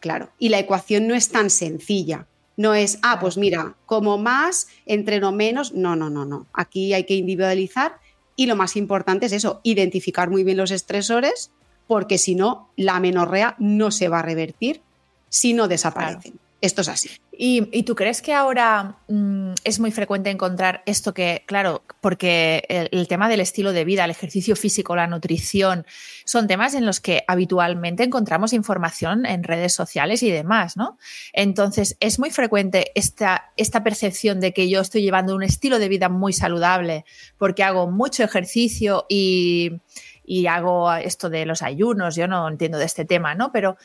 claro, 0.00 0.28
y 0.38 0.50
la 0.50 0.58
ecuación 0.58 1.06
no 1.06 1.14
es 1.14 1.30
tan 1.30 1.48
sencilla. 1.48 2.26
No 2.58 2.74
es, 2.74 2.98
ah, 3.02 3.18
pues 3.18 3.38
mira, 3.38 3.74
como 3.86 4.18
más, 4.18 4.68
entreno 4.84 5.32
menos. 5.32 5.72
No, 5.72 5.96
no, 5.96 6.10
no, 6.10 6.26
no. 6.26 6.46
Aquí 6.52 6.92
hay 6.92 7.04
que 7.04 7.14
individualizar 7.14 7.98
y 8.36 8.46
lo 8.46 8.54
más 8.54 8.76
importante 8.76 9.26
es 9.26 9.32
eso, 9.32 9.60
identificar 9.64 10.28
muy 10.28 10.44
bien 10.44 10.58
los 10.58 10.70
estresores 10.70 11.50
porque 11.86 12.18
si 12.18 12.34
no, 12.34 12.70
la 12.76 13.00
menorrea 13.00 13.56
no 13.58 13.90
se 13.90 14.08
va 14.08 14.20
a 14.20 14.22
revertir 14.22 14.82
si 15.28 15.52
no 15.52 15.68
desaparecen. 15.68 16.38
Esto 16.60 16.80
es 16.80 16.88
así. 16.88 17.10
¿Y, 17.36 17.82
tú 17.82 17.94
crees 17.94 18.22
que 18.22 18.32
ahora 18.32 18.96
mm, 19.08 19.52
es 19.64 19.80
muy 19.80 19.90
frecuente 19.90 20.30
encontrar 20.30 20.82
esto 20.86 21.12
que, 21.12 21.42
claro, 21.46 21.82
porque 22.00 22.64
el, 22.68 23.08
tema 23.08 23.28
del 23.28 23.40
estilo 23.40 23.72
de 23.72 23.84
vida, 23.84 24.04
el 24.04 24.12
ejercicio 24.12 24.54
físico, 24.56 24.94
la 24.94 25.06
nutrición, 25.06 25.84
son 26.24 26.46
temas 26.46 26.74
en 26.74 26.86
los 26.86 27.00
que 27.00 27.24
habitualmente 27.26 28.04
encontramos 28.04 28.52
información 28.52 29.26
en 29.26 29.42
redes 29.42 29.74
sociales 29.74 30.22
y 30.22 30.30
demás, 30.30 30.76
¿no? 30.76 30.96
Entonces, 31.32 31.96
es 32.00 32.18
muy 32.18 32.30
frecuente 32.30 32.92
esta, 32.94 33.52
esta 33.56 33.82
percepción 33.82 34.40
de 34.40 34.52
que 34.52 34.68
yo 34.68 34.80
estoy 34.80 35.02
llevando 35.02 35.34
un 35.34 35.42
estilo 35.42 35.78
de 35.78 35.88
vida 35.88 36.08
muy 36.08 36.32
saludable 36.32 37.04
porque 37.36 37.64
hago 37.64 37.90
mucho 37.90 38.22
ejercicio 38.22 39.06
y 39.08 39.80
y 40.24 40.46
hago 40.46 40.92
esto 40.94 41.30
de 41.30 41.46
los 41.46 41.62
ayunos, 41.62 42.16
yo 42.16 42.26
no 42.28 42.48
entiendo 42.48 42.78
de 42.78 42.84
este 42.84 43.04
tema, 43.04 43.34
¿no? 43.34 43.52
Pero 43.52 43.76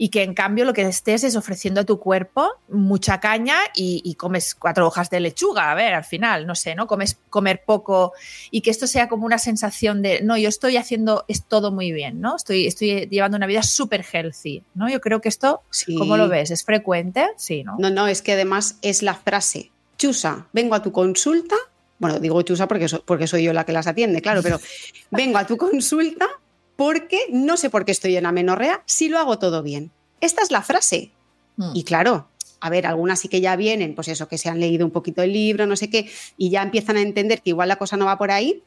y 0.00 0.10
que 0.10 0.22
en 0.22 0.32
cambio 0.32 0.64
lo 0.64 0.72
que 0.72 0.82
estés 0.82 1.24
es 1.24 1.34
ofreciendo 1.34 1.80
a 1.80 1.84
tu 1.84 1.98
cuerpo 1.98 2.52
mucha 2.68 3.18
caña 3.18 3.56
y, 3.74 4.14
comes 4.14 4.54
cuatro 4.54 4.86
hojas 4.86 5.10
de 5.10 5.18
lechuga, 5.18 5.72
a 5.72 5.74
ver, 5.74 5.92
al 5.92 6.04
final, 6.04 6.46
no 6.46 6.54
sé, 6.54 6.76
¿no? 6.76 6.86
Comes 6.86 7.18
comer 7.28 7.64
poco 7.66 8.12
y 8.52 8.60
que 8.60 8.70
esto 8.70 8.86
sea 8.86 9.08
como 9.08 9.26
una 9.26 9.38
sensación 9.38 10.00
de, 10.00 10.22
no, 10.22 10.38
yo 10.38 10.48
estoy 10.48 10.76
haciendo 10.76 11.24
es 11.26 11.44
todo 11.44 11.72
muy 11.72 11.90
bien, 11.90 12.20
¿no? 12.20 12.36
Estoy, 12.36 12.68
estoy 12.68 13.08
llevando 13.08 13.36
una 13.36 13.48
vida 13.48 13.64
súper 13.64 14.04
healthy, 14.10 14.62
¿no? 14.74 14.88
Yo 14.88 15.00
creo 15.00 15.20
que 15.20 15.28
esto, 15.28 15.62
¿cómo 15.98 16.16
lo 16.16 16.28
ves? 16.28 16.52
¿Es 16.52 16.64
frecuente? 16.64 17.26
Sí, 17.36 17.64
¿no? 17.64 17.74
No, 17.80 17.90
no, 17.90 18.06
es 18.06 18.22
que 18.22 18.34
además 18.34 18.78
es 18.82 19.02
la 19.02 19.14
frase, 19.14 19.72
chusa, 19.98 20.46
vengo 20.52 20.76
a 20.76 20.82
tu 20.82 20.92
consulta 20.92 21.56
bueno, 21.98 22.20
digo 22.20 22.40
chusa 22.42 22.68
porque, 22.68 22.86
porque 23.04 23.26
soy 23.26 23.44
yo 23.44 23.52
la 23.52 23.64
que 23.64 23.72
las 23.72 23.86
atiende, 23.86 24.22
claro, 24.22 24.42
pero 24.42 24.60
vengo 25.10 25.38
a 25.38 25.46
tu 25.46 25.56
consulta 25.56 26.26
porque 26.76 27.20
no 27.30 27.56
sé 27.56 27.70
por 27.70 27.84
qué 27.84 27.92
estoy 27.92 28.16
en 28.16 28.26
amenorrea 28.26 28.82
si 28.86 29.08
lo 29.08 29.18
hago 29.18 29.38
todo 29.38 29.62
bien. 29.62 29.90
Esta 30.20 30.42
es 30.42 30.50
la 30.50 30.62
frase. 30.62 31.10
Hmm. 31.56 31.72
Y 31.74 31.82
claro, 31.82 32.28
a 32.60 32.70
ver, 32.70 32.86
algunas 32.86 33.20
sí 33.20 33.28
que 33.28 33.40
ya 33.40 33.56
vienen, 33.56 33.94
pues 33.94 34.08
eso, 34.08 34.28
que 34.28 34.38
se 34.38 34.48
han 34.48 34.60
leído 34.60 34.84
un 34.84 34.92
poquito 34.92 35.22
el 35.22 35.32
libro, 35.32 35.66
no 35.66 35.76
sé 35.76 35.90
qué, 35.90 36.10
y 36.36 36.50
ya 36.50 36.62
empiezan 36.62 36.96
a 36.96 37.02
entender 37.02 37.42
que 37.42 37.50
igual 37.50 37.68
la 37.68 37.76
cosa 37.76 37.96
no 37.96 38.06
va 38.06 38.18
por 38.18 38.30
ahí, 38.30 38.62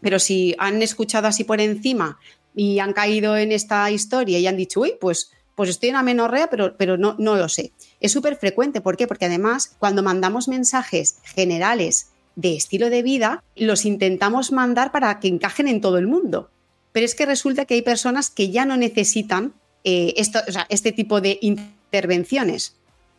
pero 0.00 0.18
si 0.18 0.54
han 0.58 0.82
escuchado 0.82 1.26
así 1.28 1.44
por 1.44 1.60
encima 1.60 2.18
y 2.54 2.78
han 2.78 2.92
caído 2.92 3.36
en 3.36 3.52
esta 3.52 3.90
historia 3.90 4.38
y 4.38 4.46
han 4.46 4.56
dicho, 4.56 4.80
uy, 4.80 4.94
pues, 5.00 5.32
pues 5.54 5.70
estoy 5.70 5.90
en 5.90 5.96
amenorrea, 5.96 6.48
pero, 6.48 6.76
pero 6.76 6.98
no, 6.98 7.16
no 7.18 7.36
lo 7.36 7.48
sé. 7.48 7.72
Es 8.00 8.12
súper 8.12 8.36
frecuente, 8.36 8.80
¿por 8.80 8.96
qué? 8.96 9.06
Porque 9.06 9.24
además 9.24 9.74
cuando 9.78 10.02
mandamos 10.02 10.48
mensajes 10.48 11.16
generales 11.24 12.10
de 12.36 12.54
estilo 12.54 12.90
de 12.90 13.02
vida, 13.02 13.42
los 13.56 13.84
intentamos 13.84 14.52
mandar 14.52 14.92
para 14.92 15.18
que 15.18 15.28
encajen 15.28 15.66
en 15.66 15.80
todo 15.80 15.98
el 15.98 16.06
mundo. 16.06 16.50
Pero 16.92 17.04
es 17.04 17.14
que 17.14 17.26
resulta 17.26 17.64
que 17.64 17.74
hay 17.74 17.82
personas 17.82 18.30
que 18.30 18.50
ya 18.50 18.64
no 18.64 18.76
necesitan 18.76 19.54
eh, 19.84 20.14
esto, 20.16 20.40
este 20.68 20.92
tipo 20.92 21.20
de 21.20 21.38
intervenciones. 21.40 22.76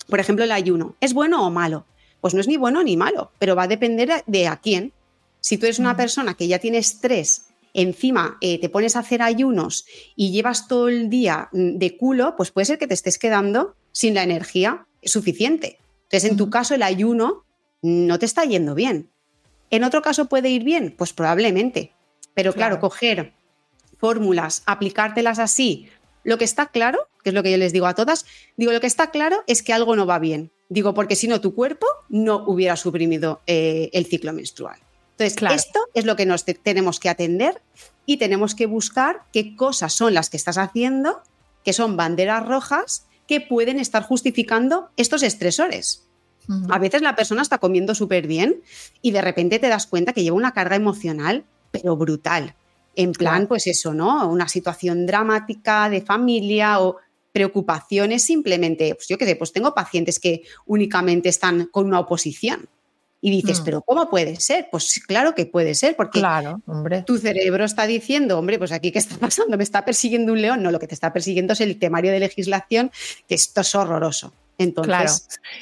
Por 0.07 0.19
ejemplo, 0.19 0.45
el 0.45 0.51
ayuno. 0.51 0.95
¿Es 1.01 1.13
bueno 1.13 1.45
o 1.45 1.49
malo? 1.49 1.85
Pues 2.21 2.33
no 2.33 2.41
es 2.41 2.47
ni 2.47 2.57
bueno 2.57 2.83
ni 2.83 2.95
malo, 2.97 3.31
pero 3.39 3.55
va 3.55 3.63
a 3.63 3.67
depender 3.67 4.23
de 4.25 4.47
a 4.47 4.57
quién. 4.57 4.93
Si 5.41 5.57
tú 5.57 5.65
eres 5.65 5.79
una 5.79 5.97
persona 5.97 6.33
que 6.33 6.47
ya 6.47 6.59
tiene 6.59 6.77
estrés, 6.77 7.47
encima 7.73 8.37
eh, 8.41 8.59
te 8.59 8.69
pones 8.69 8.95
a 8.95 8.99
hacer 8.99 9.21
ayunos 9.21 9.85
y 10.15 10.31
llevas 10.31 10.67
todo 10.67 10.89
el 10.89 11.09
día 11.09 11.49
mm, 11.51 11.77
de 11.77 11.97
culo, 11.97 12.35
pues 12.35 12.51
puede 12.51 12.65
ser 12.65 12.77
que 12.77 12.87
te 12.87 12.93
estés 12.93 13.17
quedando 13.17 13.75
sin 13.91 14.13
la 14.13 14.23
energía 14.23 14.85
suficiente. 15.03 15.79
Entonces, 16.03 16.31
en 16.31 16.37
tu 16.37 16.49
caso, 16.49 16.75
el 16.75 16.83
ayuno 16.83 17.43
no 17.81 18.19
te 18.19 18.25
está 18.25 18.45
yendo 18.45 18.75
bien. 18.75 19.09
¿En 19.69 19.83
otro 19.83 20.01
caso 20.01 20.25
puede 20.25 20.49
ir 20.49 20.63
bien? 20.63 20.93
Pues 20.97 21.13
probablemente. 21.13 21.93
Pero 22.33 22.53
claro, 22.53 22.79
coger 22.79 23.33
fórmulas, 23.97 24.63
aplicártelas 24.65 25.39
así, 25.39 25.89
lo 26.23 26.37
que 26.37 26.43
está 26.43 26.67
claro, 26.67 27.07
que 27.23 27.29
es 27.29 27.33
lo 27.33 27.41
que 27.41 27.51
yo 27.51 27.57
les 27.57 27.73
digo 27.73 27.87
a 27.87 27.95
todas, 27.95 28.25
digo, 28.57 28.71
lo 28.71 28.79
que 28.79 28.87
está 28.87 29.11
claro 29.11 29.43
es 29.47 29.63
que 29.63 29.73
algo 29.73 29.95
no 29.95 30.05
va 30.05 30.19
bien. 30.19 30.51
Digo, 30.69 30.93
porque 30.93 31.15
si 31.15 31.27
no, 31.27 31.41
tu 31.41 31.55
cuerpo 31.55 31.87
no 32.09 32.43
hubiera 32.45 32.75
suprimido 32.75 33.41
eh, 33.47 33.89
el 33.93 34.05
ciclo 34.05 34.33
menstrual. 34.33 34.77
Entonces, 35.17 35.65
esto 35.65 35.79
es 35.93 36.05
lo 36.05 36.15
que 36.15 36.25
nos 36.25 36.45
tenemos 36.45 36.99
que 36.99 37.09
atender 37.09 37.61
y 38.05 38.17
tenemos 38.17 38.53
que 38.53 38.67
buscar 38.67 39.23
qué 39.33 39.55
cosas 39.55 39.93
son 39.93 40.13
las 40.13 40.29
que 40.29 40.37
estás 40.37 40.57
haciendo, 40.57 41.23
que 41.63 41.73
son 41.73 41.97
banderas 41.97 42.45
rojas, 42.45 43.07
que 43.25 43.41
pueden 43.41 43.79
estar 43.79 44.03
justificando 44.03 44.89
estos 44.95 45.23
estresores. 45.23 46.06
A 46.69 46.79
veces 46.79 47.01
la 47.01 47.15
persona 47.15 47.41
está 47.41 47.57
comiendo 47.57 47.93
súper 47.93 48.27
bien 48.27 48.61
y 49.01 49.11
de 49.11 49.21
repente 49.21 49.59
te 49.59 49.67
das 49.67 49.87
cuenta 49.87 50.13
que 50.13 50.23
lleva 50.23 50.37
una 50.37 50.53
carga 50.53 50.75
emocional, 50.75 51.43
pero 51.71 51.97
brutal. 51.97 52.55
En 52.95 53.11
plan, 53.11 53.47
pues 53.47 53.67
eso, 53.67 53.93
¿no? 53.93 54.27
Una 54.27 54.47
situación 54.47 55.05
dramática 55.05 55.89
de 55.89 56.01
familia 56.01 56.79
o 56.79 56.97
preocupaciones 57.31 58.23
simplemente, 58.23 58.95
pues 58.95 59.07
yo 59.07 59.17
qué 59.17 59.25
sé, 59.25 59.35
pues 59.35 59.53
tengo 59.53 59.75
pacientes 59.75 60.19
que 60.19 60.41
únicamente 60.65 61.29
están 61.29 61.67
con 61.67 61.85
una 61.85 61.99
oposición. 61.99 62.67
Y 63.19 63.29
dices, 63.29 63.61
mm. 63.61 63.63
pero 63.63 63.81
¿cómo 63.81 64.09
puede 64.09 64.39
ser? 64.39 64.69
Pues 64.71 65.01
claro 65.05 65.35
que 65.35 65.45
puede 65.45 65.75
ser, 65.75 65.95
porque 65.95 66.19
claro, 66.19 66.61
hombre. 66.65 67.03
tu 67.03 67.17
cerebro 67.17 67.65
está 67.65 67.85
diciendo, 67.87 68.39
hombre, 68.39 68.57
pues 68.57 68.71
aquí 68.71 68.91
qué 68.91 68.99
está 68.99 69.17
pasando, 69.17 69.57
me 69.57 69.63
está 69.63 69.85
persiguiendo 69.85 70.33
un 70.33 70.41
león. 70.41 70.63
No, 70.63 70.71
lo 70.71 70.79
que 70.79 70.87
te 70.87 70.93
está 70.93 71.13
persiguiendo 71.13 71.53
es 71.53 71.61
el 71.61 71.77
temario 71.77 72.11
de 72.11 72.19
legislación, 72.19 72.91
que 73.27 73.35
esto 73.35 73.61
es 73.61 73.75
horroroso. 73.75 74.33
Entonces, 74.57 74.89
claro. 74.89 75.11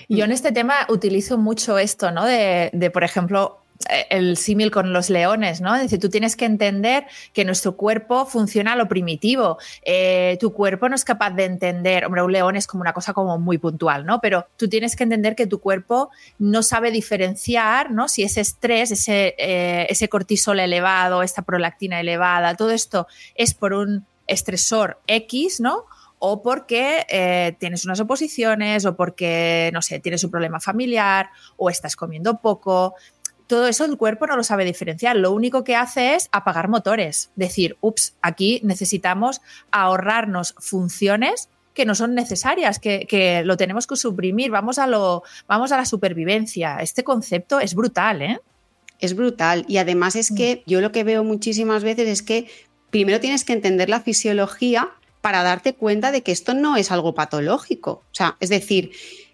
Yo 0.10 0.26
en 0.26 0.32
este 0.32 0.52
tema 0.52 0.86
utilizo 0.90 1.38
mucho 1.38 1.78
esto, 1.78 2.12
¿no? 2.12 2.26
De, 2.26 2.70
de 2.74 2.92
por 2.92 3.04
ejemplo, 3.04 3.66
eh, 3.90 4.08
el 4.10 4.38
símil 4.38 4.72
con 4.72 4.94
los 4.94 5.10
leones, 5.10 5.60
¿no? 5.60 5.76
Es 5.76 5.82
decir, 5.82 6.00
tú 6.00 6.10
tienes 6.10 6.36
que 6.38 6.46
entender 6.46 7.06
que 7.34 7.44
nuestro 7.44 7.76
cuerpo 7.76 8.26
funciona 8.26 8.74
a 8.74 8.76
lo 8.76 8.88
primitivo. 8.88 9.58
Eh, 9.84 10.38
tu 10.40 10.54
cuerpo 10.54 10.88
no 10.88 10.96
es 10.96 11.04
capaz 11.04 11.32
de 11.32 11.44
entender, 11.44 12.06
hombre, 12.06 12.24
un 12.24 12.32
león 12.32 12.56
es 12.56 12.68
como 12.68 12.82
una 12.82 12.94
cosa 12.94 13.14
como 13.14 13.38
muy 13.38 13.58
puntual, 13.58 14.06
¿no? 14.06 14.22
Pero 14.22 14.48
tú 14.56 14.70
tienes 14.70 14.96
que 14.96 15.04
entender 15.04 15.36
que 15.36 15.46
tu 15.46 15.60
cuerpo 15.60 16.10
no 16.40 16.64
sabe 16.64 16.90
diferenciar, 16.90 17.92
¿no? 17.92 18.08
Si 18.08 18.24
ese 18.24 18.42
estrés, 18.42 18.92
ese, 18.92 19.36
eh, 19.38 19.88
ese 19.90 20.08
cortisol 20.08 20.60
elevado, 20.60 21.22
esta 21.22 21.42
prolactina 21.42 22.00
elevada, 22.00 22.56
todo 22.56 22.72
esto 22.72 23.08
es 23.36 23.54
por 23.54 23.74
un 23.74 24.06
estresor 24.26 25.00
X, 25.08 25.60
¿no? 25.60 25.86
O 26.20 26.42
porque 26.42 27.56
tienes 27.60 27.86
unas 27.86 28.00
oposiciones, 28.00 28.86
o 28.86 28.96
porque, 28.96 29.70
no 29.74 29.82
sé, 29.82 30.00
tienes 30.00 30.24
un 30.24 30.32
problema 30.32 30.60
familiar, 30.60 31.30
o 31.58 31.70
estás 31.70 31.96
comiendo 31.96 32.40
poco 32.40 32.96
todo 33.48 33.68
eso 33.68 33.86
el 33.86 33.98
cuerpo 33.98 34.28
no 34.28 34.36
lo 34.36 34.44
sabe 34.44 34.66
diferenciar. 34.66 35.16
Lo 35.16 35.32
único 35.32 35.64
que 35.64 35.76
hace 35.76 36.16
es 36.16 36.30
apagar 36.32 36.68
motores. 36.68 37.32
Decir, 37.36 37.78
ups, 37.82 38.16
aquí 38.22 38.60
necesitamos 38.64 39.42
ahorrarnos 39.72 40.56
funciones 40.58 41.50
que 41.74 41.86
no 41.86 41.94
son 41.94 42.16
necesarias, 42.16 42.80
que, 42.80 43.44
lo 43.46 43.58
tenemos 43.58 43.86
que 43.86 43.98
suprimir. 43.98 44.50
Vamos 44.50 44.80
a, 44.80 44.88
lo, 44.88 45.24
vamos 45.48 45.72
a 45.72 45.78
la 45.78 45.86
supervivencia. 45.86 46.78
Este 46.78 47.04
concepto 47.04 47.60
es 47.60 47.76
brutal, 47.76 48.22
¿eh? 48.22 48.40
Es 49.00 49.16
brutal. 49.16 49.66
Y 49.68 49.78
además 49.78 50.16
es 50.16 50.32
mm. 50.32 50.36
que 50.36 50.64
yo 50.66 50.80
lo 50.80 50.92
que 50.92 51.04
veo 51.04 51.24
muchísimas 51.24 51.84
veces 51.84 52.08
es 52.08 52.22
que 52.22 52.48
primero 52.90 53.20
tienes 53.20 53.44
que 53.44 53.54
entender 53.54 53.90
la 53.90 54.00
fisiología 54.00 54.90
para 55.26 55.42
darte 55.42 55.74
cuenta 55.74 56.12
de 56.12 56.22
que 56.22 56.32
esto 56.32 56.54
no 56.54 56.78
es 56.78 56.92
algo 56.92 57.16
patológico. 57.16 58.04
O 58.12 58.14
sea, 58.14 58.38
es 58.40 58.50
decir, 58.50 58.92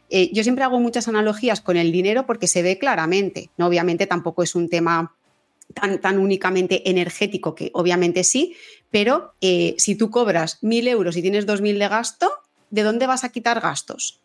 eh, 0.09 0.31
yo 0.31 0.41
siempre 0.41 0.63
hago 0.63 0.79
muchas 0.79 1.09
analogías 1.09 1.59
con 1.59 1.75
el 1.75 1.91
dinero 1.91 2.25
porque 2.25 2.47
se 2.47 2.61
ve 2.61 2.77
claramente. 2.77 3.49
¿no? 3.57 3.67
Obviamente 3.67 4.07
tampoco 4.07 4.41
es 4.41 4.55
un 4.55 4.69
tema 4.69 5.13
tan, 5.73 5.99
tan 5.99 6.17
únicamente 6.17 6.89
energético, 6.89 7.55
que 7.55 7.71
obviamente 7.73 8.23
sí, 8.23 8.55
pero 8.89 9.33
eh, 9.41 9.75
si 9.79 9.95
tú 9.95 10.09
cobras 10.11 10.59
mil 10.61 10.87
euros 10.87 11.17
y 11.17 11.21
tienes 11.21 11.45
dos 11.45 11.59
mil 11.59 11.77
de 11.77 11.89
gasto, 11.89 12.31
¿de 12.69 12.83
dónde 12.83 13.05
vas 13.05 13.25
a 13.25 13.29
quitar 13.33 13.59
gastos? 13.59 14.21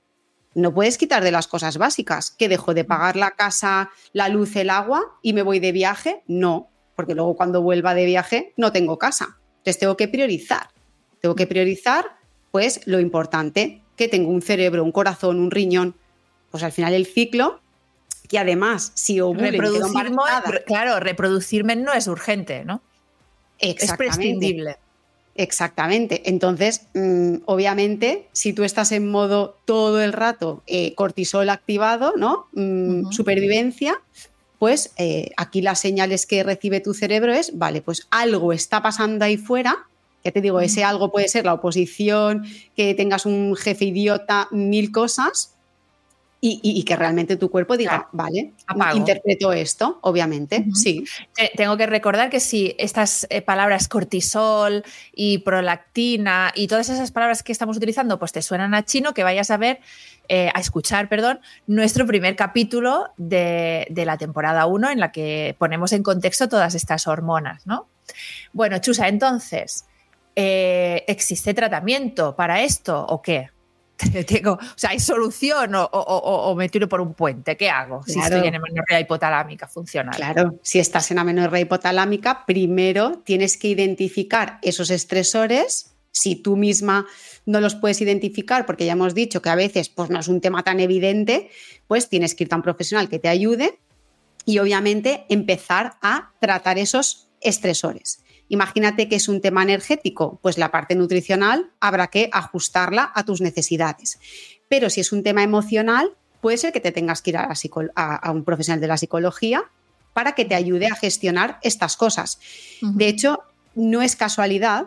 No 0.54 0.72
puedes 0.72 0.96
quitar 0.96 1.24
de 1.24 1.32
las 1.32 1.48
cosas 1.48 1.78
básicas. 1.78 2.30
¿Que 2.30 2.48
dejo 2.48 2.74
de 2.74 2.84
pagar 2.84 3.16
la 3.16 3.32
casa, 3.32 3.90
la 4.12 4.28
luz, 4.28 4.54
el 4.54 4.70
agua 4.70 5.18
y 5.20 5.32
me 5.32 5.42
voy 5.42 5.58
de 5.58 5.72
viaje? 5.72 6.22
No, 6.28 6.70
porque 6.94 7.16
luego 7.16 7.34
cuando 7.34 7.60
vuelva 7.60 7.92
de 7.94 8.04
viaje 8.04 8.54
no 8.56 8.70
tengo 8.70 8.98
casa. 8.98 9.40
Entonces 9.56 9.80
tengo 9.80 9.96
que 9.96 10.06
priorizar. 10.06 10.75
Tengo 11.20 11.34
que 11.34 11.46
priorizar 11.46 12.16
pues 12.50 12.80
lo 12.86 13.00
importante, 13.00 13.82
que 13.96 14.08
tengo 14.08 14.30
un 14.30 14.42
cerebro, 14.42 14.82
un 14.82 14.92
corazón, 14.92 15.38
un 15.40 15.50
riñón, 15.50 15.94
pues 16.50 16.62
al 16.62 16.72
final 16.72 16.94
el 16.94 17.06
ciclo, 17.06 17.60
que 18.28 18.38
además 18.38 18.92
si 18.94 19.20
ovulen, 19.20 19.60
claro, 20.66 21.00
reproducirme 21.00 21.76
no 21.76 21.92
es 21.92 22.06
urgente, 22.06 22.64
¿no? 22.64 22.80
Es 23.58 23.92
prescindible. 23.92 24.76
Exactamente. 25.34 26.22
Entonces, 26.30 26.86
mm, 26.94 27.36
obviamente, 27.44 28.26
si 28.32 28.52
tú 28.52 28.64
estás 28.64 28.90
en 28.92 29.08
modo 29.10 29.58
todo 29.66 30.00
el 30.00 30.12
rato 30.12 30.62
eh, 30.66 30.94
cortisol 30.94 31.50
activado, 31.50 32.14
¿no? 32.16 32.46
Mm, 32.52 33.10
supervivencia, 33.10 34.00
pues 34.58 34.92
eh, 34.96 35.32
aquí 35.36 35.60
las 35.60 35.78
señales 35.78 36.24
que 36.24 36.42
recibe 36.42 36.80
tu 36.80 36.94
cerebro 36.94 37.34
es, 37.34 37.58
vale, 37.58 37.82
pues 37.82 38.06
algo 38.10 38.52
está 38.52 38.82
pasando 38.82 39.24
ahí 39.24 39.36
fuera 39.36 39.86
ya 40.26 40.32
te 40.32 40.40
digo, 40.40 40.60
ese 40.60 40.82
algo 40.82 41.12
puede 41.12 41.28
ser 41.28 41.44
la 41.44 41.54
oposición, 41.54 42.44
que 42.74 42.94
tengas 42.94 43.26
un 43.26 43.54
jefe 43.54 43.84
idiota, 43.86 44.48
mil 44.50 44.90
cosas, 44.90 45.56
y, 46.40 46.84
que 46.84 46.94
realmente 46.94 47.36
tu 47.36 47.50
cuerpo 47.50 47.76
diga, 47.76 48.08
vale, 48.12 48.52
interpreto 48.94 49.52
esto, 49.52 49.98
obviamente, 50.02 50.64
sí. 50.74 51.04
tengo 51.56 51.76
que 51.76 51.86
recordar 51.86 52.30
que 52.30 52.38
si 52.38 52.76
estas 52.78 53.26
eh, 53.30 53.42
palabras 53.42 53.88
cortisol 53.88 54.84
y 55.12 55.38
prolactina 55.38 56.52
y 56.54 56.68
todas 56.68 56.88
esas 56.88 57.10
palabras 57.10 57.42
que 57.42 57.50
estamos 57.50 57.76
utilizando, 57.78 58.20
pues 58.20 58.30
te 58.30 58.42
suenan 58.42 58.74
a 58.74 58.84
chino, 58.84 59.12
que 59.12 59.24
vayas 59.24 59.50
a 59.50 59.56
ver, 59.56 59.80
eh, 60.28 60.50
a 60.54 60.60
escuchar, 60.60 61.08
perdón, 61.08 61.40
nuestro 61.66 62.06
primer 62.06 62.36
capítulo 62.36 63.08
de, 63.16 63.86
de 63.90 64.04
la 64.04 64.16
temporada 64.16 64.66
1 64.66 64.90
en 64.90 65.00
la 65.00 65.10
que 65.10 65.56
ponemos 65.58 65.92
en 65.92 66.04
contexto 66.04 66.48
todas 66.48 66.76
estas 66.76 67.08
hormonas, 67.08 67.66
¿no? 67.66 67.88
Bueno, 68.52 68.78
Chusa, 68.78 69.08
entonces, 69.08 69.86
eh, 70.36 71.04
¿existe 71.08 71.54
tratamiento 71.54 72.36
para 72.36 72.62
esto 72.62 73.04
o 73.08 73.22
qué? 73.22 73.48
o 74.46 74.58
sea, 74.76 74.90
¿hay 74.90 75.00
solución 75.00 75.72
o, 75.74 76.54
me 76.54 76.68
tiro 76.68 76.88
por 76.88 77.00
un 77.00 77.14
puente? 77.14 77.56
¿Qué 77.56 77.70
hago 77.70 78.02
si 78.06 78.18
estoy 78.18 78.46
en 78.46 78.54
amenorrea 78.54 79.00
hipotalámica 79.00 79.66
funcional? 79.66 80.14
Claro, 80.14 80.58
si 80.62 80.78
estás 80.78 81.10
en 81.10 81.18
amenorrea 81.18 81.62
hipotalámica, 81.62 82.44
primero 82.44 83.22
tienes 83.24 83.56
que 83.56 83.68
identificar 83.68 84.58
esos 84.62 84.90
estresores. 84.90 85.94
Si 86.10 86.36
tú 86.36 86.56
misma 86.56 87.06
no 87.46 87.60
los 87.60 87.74
puedes 87.74 88.00
identificar, 88.00 88.66
porque 88.66 88.86
ya 88.86 88.92
hemos 88.92 89.14
dicho 89.14 89.40
que 89.40 89.48
a 89.48 89.54
veces 89.54 89.88
pues, 89.88 90.10
no 90.10 90.20
es 90.20 90.28
un 90.28 90.40
tema 90.40 90.62
tan 90.62 90.80
evidente, 90.80 91.50
pues 91.86 92.08
tienes 92.08 92.34
que 92.34 92.44
ir 92.44 92.52
a 92.52 92.56
un 92.56 92.62
profesional 92.62 93.08
que 93.08 93.18
te 93.18 93.28
ayude 93.28 93.78
y 94.44 94.58
obviamente 94.58 95.24
empezar 95.28 95.96
a 96.02 96.32
tratar 96.40 96.78
esos 96.78 97.28
estresores. 97.40 98.20
Imagínate 98.48 99.08
que 99.08 99.16
es 99.16 99.28
un 99.28 99.40
tema 99.40 99.62
energético, 99.62 100.38
pues 100.42 100.58
la 100.58 100.70
parte 100.70 100.94
nutricional 100.94 101.70
habrá 101.80 102.08
que 102.08 102.28
ajustarla 102.32 103.10
a 103.14 103.24
tus 103.24 103.40
necesidades. 103.40 104.18
Pero 104.68 104.90
si 104.90 105.00
es 105.00 105.12
un 105.12 105.22
tema 105.22 105.42
emocional, 105.42 106.14
puede 106.40 106.58
ser 106.58 106.72
que 106.72 106.80
te 106.80 106.92
tengas 106.92 107.22
que 107.22 107.30
ir 107.30 107.36
a, 107.36 108.30
un 108.30 108.44
profesional 108.44 108.80
de 108.80 108.86
la 108.86 108.96
psicología 108.96 109.64
para 110.12 110.32
que 110.32 110.44
te 110.44 110.54
ayude 110.54 110.86
a 110.86 110.94
gestionar 110.94 111.58
estas 111.62 111.96
cosas. 111.96 112.38
De 112.80 113.08
hecho, 113.08 113.40
no 113.74 114.00
es 114.00 114.16
casualidad 114.16 114.86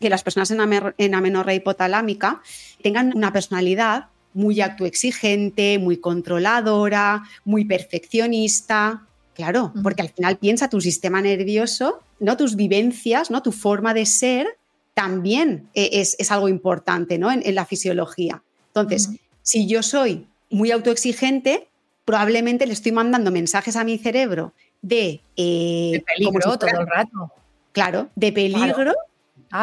que 0.00 0.10
las 0.10 0.22
personas 0.22 0.50
en, 0.50 1.14
amenorrea 1.14 1.54
hipotalámica 1.54 2.42
tengan 2.82 3.12
una 3.14 3.32
personalidad 3.32 4.06
muy 4.32 4.60
autoexigente, 4.60 5.78
muy 5.78 5.98
controladora, 5.98 7.24
muy 7.44 7.64
perfeccionista, 7.64 9.06
Claro, 9.40 9.72
porque 9.82 10.02
al 10.02 10.10
final 10.10 10.36
piensa 10.36 10.68
tu 10.68 10.82
sistema 10.82 11.22
nervioso, 11.22 12.00
no 12.18 12.36
tus 12.36 12.56
vivencias, 12.56 13.30
no 13.30 13.42
tu 13.42 13.52
forma 13.52 13.94
de 13.94 14.04
ser, 14.04 14.58
también 14.92 15.70
e, 15.72 16.02
es, 16.02 16.30
algo 16.30 16.50
importante 16.50 17.16
¿no? 17.16 17.32
en, 17.32 17.54
la 17.54 17.64
fisiología. 17.64 18.42
Entonces, 18.66 19.08
si 19.40 19.66
yo 19.66 19.82
soy 19.82 20.26
muy 20.50 20.72
autoexigente, 20.72 21.68
probablemente 22.04 22.66
le 22.66 22.74
estoy 22.74 22.92
mandando 22.92 23.30
mensajes 23.30 23.76
a 23.76 23.84
mi 23.84 23.96
cerebro 23.96 24.52
de, 24.82 25.22
eh, 25.36 26.02
peligro 26.14 26.58
todo 26.58 26.66
el 26.66 26.86
rato. 26.86 27.32
Claro, 27.72 28.10
de 28.14 28.32
peligro, 28.32 28.92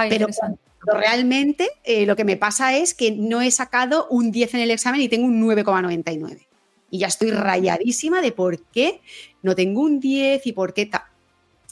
pero, 0.09 0.27
realmente 0.91 1.69
eh, 1.83 2.07
lo 2.07 2.15
que 2.15 2.23
me 2.23 2.35
pasa 2.35 2.75
es 2.75 2.95
que 2.95 3.11
no 3.11 3.41
he 3.41 3.51
sacado 3.51 4.07
un 4.09 4.31
10 4.31 4.55
en 4.55 4.61
el 4.61 4.71
examen 4.71 5.01
y 5.01 5.07
tengo 5.07 5.27
un 5.27 5.39
9,99. 5.39 6.46
Y 6.89 6.99
ya 6.99 7.07
estoy 7.07 7.31
rayadísima 7.31 8.21
de 8.21 8.31
por 8.31 8.61
qué 8.61 9.01
no 9.41 9.55
tengo 9.55 9.81
un 9.81 9.99
10 9.99 10.45
y 10.47 10.53
por 10.53 10.73
qué 10.73 10.85
tal. 10.85 11.03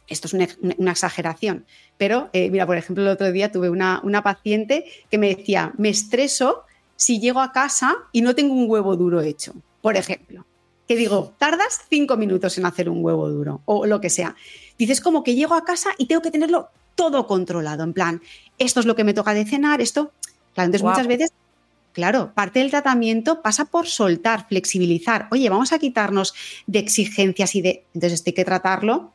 Esto 0.07 0.27
es 0.27 0.33
una, 0.33 0.91
exageración. 0.91 1.65
Pero, 1.97 2.29
eh, 2.33 2.49
mira, 2.51 2.65
por 2.65 2.77
ejemplo, 2.77 3.03
el 3.03 3.09
otro 3.09 3.31
día 3.31 3.51
tuve 3.51 3.69
una, 3.69 4.01
una 4.03 4.21
paciente 4.21 4.85
que 5.09 5.17
me 5.17 5.33
decía, 5.33 5.73
me 5.77 5.89
estreso 5.89 6.63
si 6.95 7.19
llego 7.19 7.39
a 7.39 7.51
casa 7.51 7.95
y 8.11 8.21
no 8.21 8.35
tengo 8.35 8.53
un 8.53 8.69
huevo 8.69 8.95
duro 8.95 9.21
hecho, 9.21 9.53
por 9.81 9.97
ejemplo. 9.97 10.45
Que 10.87 10.95
digo, 10.95 11.33
tardas 11.39 11.81
cinco 11.89 12.15
minutos 12.17 12.57
en 12.57 12.65
hacer 12.65 12.89
un 12.89 13.03
huevo 13.03 13.29
duro 13.29 13.61
o 13.65 13.87
lo 13.87 13.99
que 13.99 14.09
sea. 14.09 14.35
Dices 14.77 15.01
como 15.01 15.23
que 15.23 15.33
llego 15.33 15.55
a 15.55 15.65
casa 15.65 15.89
y 15.97 16.05
tengo 16.05 16.21
que 16.21 16.31
tenerlo 16.31 16.69
todo 16.93 17.27
controlado, 17.27 17.83
en 17.83 17.93
plan, 17.93 18.21
esto 18.57 18.79
es 18.79 18.85
lo 18.85 18.95
que 18.95 19.03
me 19.03 19.13
toca 19.13 19.33
de 19.33 19.45
cenar, 19.45 19.81
esto. 19.81 20.11
Claro, 20.53 20.67
entonces 20.67 20.83
muchas 20.83 21.07
veces, 21.07 21.33
claro, 21.95 22.33
parte 22.35 22.59
del 22.59 22.69
tratamiento 22.69 23.41
pasa 23.41 23.65
por 23.65 23.87
soltar, 23.87 24.47
flexibilizar. 24.49 25.29
Oye, 25.31 25.49
vamos 25.49 25.71
a 25.71 25.79
quitarnos 25.79 26.35
de 26.67 26.79
exigencias 26.79 27.55
y 27.55 27.61
de. 27.61 27.85
Entonces, 27.93 28.19
esto 28.19 28.29
hay 28.29 28.33
que 28.33 28.43
tratarlo 28.43 29.13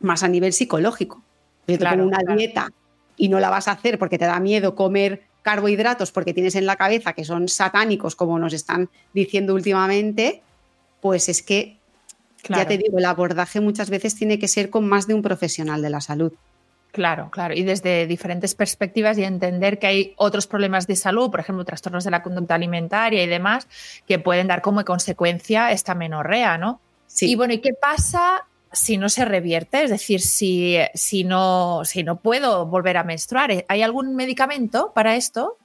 más 0.00 0.22
a 0.22 0.28
nivel 0.28 0.52
psicológico. 0.52 1.22
Yo 1.66 1.78
te 1.78 1.86
pongo 1.86 2.04
una 2.04 2.18
dieta 2.36 2.68
y 3.16 3.28
no 3.30 3.40
la 3.40 3.48
vas 3.48 3.68
a 3.68 3.72
hacer 3.72 3.98
porque 3.98 4.18
te 4.18 4.26
da 4.26 4.38
miedo 4.38 4.74
comer 4.74 5.22
carbohidratos 5.40 6.12
porque 6.12 6.34
tienes 6.34 6.54
en 6.56 6.66
la 6.66 6.76
cabeza 6.76 7.14
que 7.14 7.24
son 7.24 7.48
satánicos, 7.48 8.14
como 8.16 8.38
nos 8.38 8.52
están 8.52 8.90
diciendo 9.14 9.54
últimamente, 9.54 10.42
pues 11.00 11.30
es 11.30 11.42
que, 11.42 11.78
ya 12.50 12.66
te 12.66 12.76
digo, 12.76 12.98
el 12.98 13.06
abordaje 13.06 13.60
muchas 13.60 13.88
veces 13.88 14.14
tiene 14.14 14.38
que 14.38 14.48
ser 14.48 14.68
con 14.68 14.86
más 14.86 15.06
de 15.06 15.14
un 15.14 15.22
profesional 15.22 15.80
de 15.80 15.88
la 15.88 16.02
salud. 16.02 16.32
Claro, 16.92 17.30
claro. 17.30 17.54
Y 17.54 17.62
desde 17.62 18.06
diferentes 18.06 18.54
perspectivas 18.54 19.16
y 19.16 19.24
entender 19.24 19.78
que 19.78 19.86
hay 19.86 20.14
otros 20.16 20.46
problemas 20.46 20.86
de 20.86 20.96
salud, 20.96 21.30
por 21.30 21.40
ejemplo, 21.40 21.64
trastornos 21.64 22.04
de 22.04 22.10
la 22.10 22.22
conducta 22.22 22.54
alimentaria 22.54 23.22
y 23.22 23.26
demás, 23.26 23.68
que 24.06 24.18
pueden 24.18 24.48
dar 24.48 24.60
como 24.60 24.84
consecuencia 24.84 25.70
esta 25.70 25.94
menorrea, 25.94 26.58
¿no? 26.58 26.80
Sí. 27.06 27.30
Y 27.30 27.34
bueno, 27.36 27.54
¿y 27.54 27.58
qué 27.58 27.74
pasa 27.74 28.46
si 28.72 28.96
no 28.96 29.08
se 29.08 29.24
revierte? 29.24 29.84
Es 29.84 29.90
decir, 29.90 30.20
si, 30.20 30.78
si, 30.94 31.24
no, 31.24 31.82
si 31.84 32.02
no 32.02 32.16
puedo 32.16 32.66
volver 32.66 32.96
a 32.96 33.04
menstruar, 33.04 33.64
¿hay 33.68 33.82
algún 33.82 34.16
medicamento 34.16 34.92
para 34.92 35.16
esto? 35.16 35.56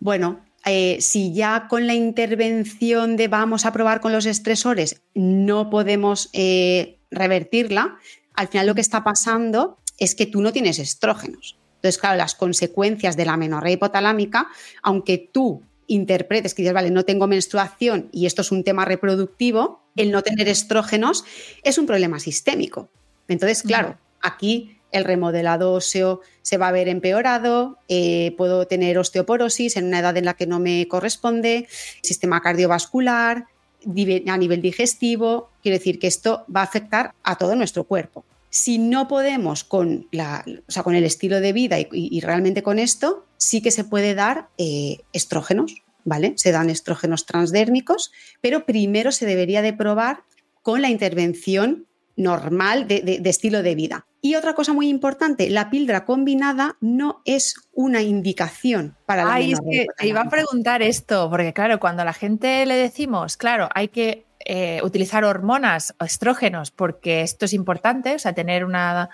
Bueno, 0.00 0.40
eh, 0.64 0.98
si 1.00 1.32
ya 1.32 1.66
con 1.68 1.86
la 1.86 1.94
intervención 1.94 3.16
de 3.16 3.28
vamos 3.28 3.66
a 3.66 3.72
probar 3.72 4.00
con 4.00 4.12
los 4.12 4.26
estresores 4.26 5.02
no 5.14 5.70
podemos 5.70 6.30
eh, 6.32 6.98
revertirla, 7.10 7.98
al 8.34 8.48
final 8.48 8.66
lo 8.66 8.74
que 8.74 8.80
está 8.80 9.04
pasando 9.04 9.78
es 9.98 10.14
que 10.14 10.26
tú 10.26 10.40
no 10.40 10.52
tienes 10.52 10.78
estrógenos. 10.78 11.56
Entonces, 11.76 12.00
claro, 12.00 12.16
las 12.16 12.34
consecuencias 12.34 13.16
de 13.16 13.26
la 13.26 13.36
menorrea 13.36 13.74
hipotalámica, 13.74 14.48
aunque 14.82 15.18
tú 15.18 15.62
interpretes 15.86 16.54
que 16.54 16.62
dices, 16.62 16.74
vale, 16.74 16.90
no 16.90 17.04
tengo 17.04 17.26
menstruación 17.26 18.08
y 18.10 18.26
esto 18.26 18.42
es 18.42 18.52
un 18.52 18.64
tema 18.64 18.84
reproductivo, 18.84 19.82
el 19.96 20.10
no 20.10 20.22
tener 20.22 20.48
estrógenos 20.48 21.24
es 21.62 21.78
un 21.78 21.86
problema 21.86 22.18
sistémico. 22.20 22.88
Entonces, 23.28 23.62
claro, 23.62 23.98
aquí 24.22 24.78
el 24.92 25.04
remodelado 25.04 25.72
óseo 25.72 26.20
se 26.42 26.56
va 26.56 26.68
a 26.68 26.72
ver 26.72 26.88
empeorado, 26.88 27.78
eh, 27.88 28.34
puedo 28.38 28.66
tener 28.66 28.96
osteoporosis 28.96 29.76
en 29.76 29.86
una 29.86 29.98
edad 29.98 30.16
en 30.16 30.24
la 30.24 30.34
que 30.34 30.46
no 30.46 30.60
me 30.60 30.86
corresponde, 30.88 31.66
sistema 32.00 32.40
cardiovascular, 32.40 33.46
a 33.86 34.38
nivel 34.38 34.62
digestivo, 34.62 35.50
quiero 35.62 35.78
decir 35.78 35.98
que 35.98 36.06
esto 36.06 36.44
va 36.54 36.60
a 36.60 36.64
afectar 36.64 37.12
a 37.22 37.36
todo 37.36 37.54
nuestro 37.54 37.84
cuerpo. 37.84 38.24
Si 38.54 38.78
no 38.78 39.08
podemos 39.08 39.64
con, 39.64 40.06
la, 40.12 40.44
con 40.84 40.94
el 40.94 41.02
estilo 41.02 41.40
de 41.40 41.52
vida 41.52 41.76
y, 41.80 42.20
realmente 42.20 42.62
con 42.62 42.78
esto, 42.78 43.26
sí 43.36 43.60
que 43.60 43.72
se 43.72 43.82
puede 43.82 44.14
dar 44.14 44.48
eh, 44.58 44.98
estrógenos, 45.12 45.82
¿vale? 46.04 46.34
Se 46.36 46.52
dan 46.52 46.70
estrógenos 46.70 47.26
transdérmicos, 47.26 48.12
pero 48.40 48.64
primero 48.64 49.10
se 49.10 49.26
debería 49.26 49.60
de 49.60 49.72
probar 49.72 50.22
con 50.62 50.82
la 50.82 50.88
intervención 50.88 51.88
normal 52.14 52.86
de, 52.86 53.20
estilo 53.24 53.64
de 53.64 53.74
vida. 53.74 54.06
Y 54.20 54.36
otra 54.36 54.54
cosa 54.54 54.72
muy 54.72 54.88
importante, 54.88 55.50
la 55.50 55.68
píldora 55.68 56.04
combinada 56.04 56.76
no 56.80 57.22
es 57.24 57.56
una 57.72 58.02
indicación 58.02 58.96
para 59.04 59.24
la 59.24 59.34
Ay, 59.34 59.54
es 59.54 59.60
que 59.68 59.88
iba 60.06 60.20
a 60.20 60.30
preguntar 60.30 60.80
esto, 60.80 61.28
porque 61.28 61.52
claro, 61.52 61.80
cuando 61.80 62.02
a 62.02 62.04
la 62.04 62.12
gente 62.12 62.64
le 62.66 62.76
decimos, 62.76 63.36
claro, 63.36 63.68
hay 63.74 63.88
que 63.88 64.26
eh, 64.44 64.80
utilizar 64.82 65.24
hormonas 65.24 65.94
o 65.98 66.04
estrógenos, 66.04 66.70
porque 66.70 67.22
esto 67.22 67.44
es 67.44 67.52
importante, 67.52 68.14
o 68.14 68.18
sea, 68.18 68.34
tener 68.34 68.64
una, 68.64 69.10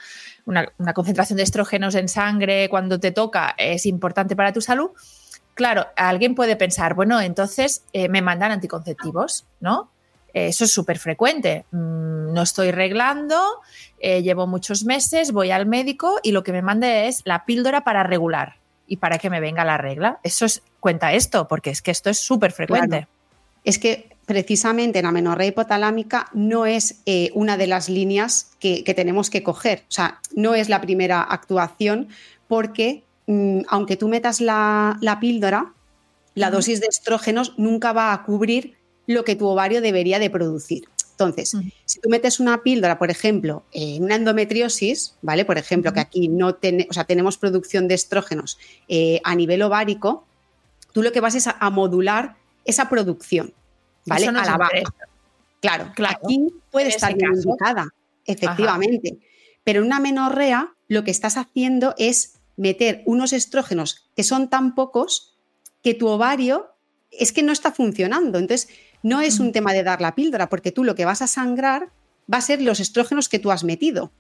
concentración 0.94 1.36
de 1.36 1.42
estrógenos 1.42 1.94
en 1.94 2.08
sangre 2.08 2.68
cuando 2.68 2.98
te 2.98 3.12
toca 3.12 3.54
es 3.56 3.86
importante 3.86 4.36
para 4.36 4.52
tu 4.52 4.60
salud. 4.60 4.90
Claro, 5.54 5.86
alguien 5.96 6.34
puede 6.34 6.56
pensar, 6.56 6.94
bueno, 6.94 7.20
entonces 7.20 7.84
eh, 7.92 8.08
me 8.08 8.22
mandan 8.22 8.52
anticonceptivos, 8.52 9.46
¿no? 9.60 9.90
eso 10.32 10.64
es 10.64 10.72
súper 10.72 10.98
frecuente. 10.98 11.64
Mm, 11.70 12.32
no 12.32 12.42
estoy 12.42 12.70
reglando, 12.70 13.60
eh, 13.98 14.22
llevo 14.22 14.46
muchos 14.46 14.84
meses, 14.84 15.32
voy 15.32 15.50
al 15.50 15.66
médico 15.66 16.20
y 16.22 16.32
lo 16.32 16.42
que 16.42 16.52
me 16.52 16.62
mande 16.62 17.08
es 17.08 17.22
la 17.24 17.44
píldora 17.44 17.82
para 17.84 18.02
regular 18.02 18.56
y 18.86 18.96
para 18.96 19.18
que 19.18 19.30
me 19.30 19.40
venga 19.40 19.64
la 19.64 19.78
regla. 19.78 20.18
Eso 20.22 20.44
es, 20.46 20.62
cuenta 20.80 21.12
esto, 21.12 21.48
porque 21.48 21.70
es 21.70 21.82
que 21.82 21.90
esto 21.90 22.10
es 22.10 22.18
súper 22.18 22.52
frecuente. 22.52 23.06
Es 23.64 23.78
que 23.78 24.09
precisamente 24.30 25.00
en 25.00 25.06
la 25.06 25.10
menorrea 25.10 25.48
hipotalámica 25.48 26.28
no 26.32 26.64
es 26.64 27.00
eh, 27.04 27.32
una 27.34 27.56
de 27.56 27.66
las 27.66 27.88
líneas 27.88 28.52
que, 28.60 28.84
tenemos 28.94 29.28
que 29.28 29.42
coger. 29.42 29.80
O 29.88 29.92
sea, 29.92 30.20
no 30.36 30.54
es 30.54 30.68
la 30.68 30.80
primera 30.80 31.20
actuación 31.20 32.10
porque 32.46 33.02
mm, 33.26 33.62
aunque 33.66 33.96
tú 33.96 34.06
metas 34.06 34.40
la, 34.40 35.18
píldora, 35.20 35.74
la 36.36 36.52
dosis 36.52 36.80
de 36.80 36.86
estrógenos 36.86 37.54
nunca 37.58 37.92
va 37.92 38.12
a 38.12 38.22
cubrir 38.22 38.76
lo 39.08 39.24
que 39.24 39.34
tu 39.34 39.48
ovario 39.48 39.80
debería 39.80 40.20
de 40.20 40.30
producir. 40.30 40.84
Entonces, 41.10 41.56
si 41.84 41.98
tú 42.00 42.08
metes 42.08 42.38
una 42.38 42.62
píldora, 42.62 43.00
por 43.00 43.10
ejemplo, 43.10 43.64
en 43.72 44.04
una 44.04 44.14
endometriosis, 44.14 45.16
¿vale? 45.22 45.44
Por 45.44 45.58
ejemplo, 45.58 45.92
que 45.92 45.98
aquí 45.98 46.28
no 46.28 46.54
tenemos 46.54 47.36
producción 47.36 47.88
de 47.88 47.94
estrógenos 47.94 48.58
eh, 48.86 49.20
a 49.24 49.34
nivel 49.34 49.60
ovárico, 49.62 50.24
tú 50.92 51.02
lo 51.02 51.10
que 51.10 51.20
vas 51.20 51.34
es 51.34 51.48
a 51.48 51.70
modular 51.70 52.36
esa 52.64 52.88
producción. 52.88 53.52
¿Vale? 54.06 54.26
a 54.28 54.32
la 54.32 54.56
baja. 54.56 54.72
Claro, 55.60 55.92
claro, 55.94 56.18
aquí 56.22 56.48
puede 56.70 56.88
estar 56.88 57.12
indicada, 57.12 57.88
efectivamente. 58.24 59.18
Pero 59.62 59.80
en 59.80 59.86
una 59.86 60.00
menorrea 60.00 60.74
lo 60.88 61.04
que 61.04 61.10
estás 61.10 61.36
haciendo 61.36 61.94
es 61.98 62.40
meter 62.56 63.02
unos 63.06 63.32
estrógenos 63.32 64.10
que 64.16 64.24
son 64.24 64.48
tan 64.48 64.74
pocos 64.74 65.38
que 65.82 65.94
tu 65.94 66.08
ovario 66.08 66.74
es 67.10 67.32
que 67.32 67.42
no 67.42 67.52
está 67.52 67.72
funcionando. 67.72 68.38
Entonces, 68.38 68.68
no 69.02 69.20
es 69.20 69.40
un 69.40 69.52
tema 69.52 69.72
de 69.72 69.82
dar 69.82 70.00
la 70.00 70.14
píldora, 70.14 70.48
porque 70.48 70.72
tú 70.72 70.84
lo 70.84 70.94
que 70.94 71.04
vas 71.04 71.22
a 71.22 71.26
sangrar 71.26 71.90
va 72.32 72.38
a 72.38 72.42
ser 72.42 72.62
los 72.62 72.80
estrógenos 72.80 73.28
que 73.28 73.38
tú 73.38 73.50
has 73.50 73.64
metido. 73.64 74.12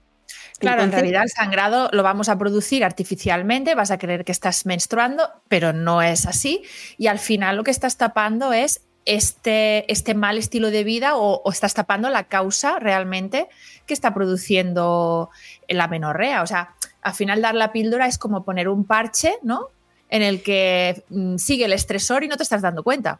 Claro, 0.58 0.82
en 0.82 0.92
realidad 0.92 1.22
el 1.22 1.30
sangrado 1.30 1.88
lo 1.92 2.02
vamos 2.02 2.28
a 2.28 2.38
producir 2.38 2.84
artificialmente, 2.84 3.74
vas 3.74 3.90
a 3.90 3.98
creer 3.98 4.24
que 4.24 4.32
estás 4.32 4.66
menstruando, 4.66 5.28
pero 5.48 5.72
no 5.72 6.02
es 6.02 6.26
así. 6.26 6.62
Y 6.98 7.06
al 7.06 7.18
final 7.18 7.56
lo 7.56 7.64
que 7.64 7.70
estás 7.70 7.96
tapando 7.96 8.52
es 8.52 8.82
este, 9.10 9.90
este 9.90 10.14
mal 10.14 10.38
estilo 10.38 10.70
de 10.70 10.84
vida 10.84 11.16
o, 11.16 11.42
estás 11.50 11.74
tapando 11.74 12.10
la 12.10 12.24
causa 12.24 12.78
realmente 12.78 13.48
que 13.86 13.92
está 13.92 14.14
produciendo 14.14 15.30
la 15.68 15.88
menorrea. 15.88 16.42
O 16.42 16.46
sea, 16.46 16.74
al 17.02 17.14
final 17.14 17.42
dar 17.42 17.56
la 17.56 17.72
píldora 17.72 18.06
es 18.06 18.18
como 18.18 18.44
poner 18.44 18.68
un 18.68 18.84
parche, 18.84 19.34
¿no? 19.42 19.66
En 20.10 20.22
el 20.22 20.42
que 20.42 21.02
mm, 21.08 21.38
sigue 21.38 21.64
el 21.64 21.72
estresor 21.72 22.22
y 22.22 22.28
no 22.28 22.36
te 22.36 22.44
estás 22.44 22.62
dando 22.62 22.84
cuenta. 22.84 23.18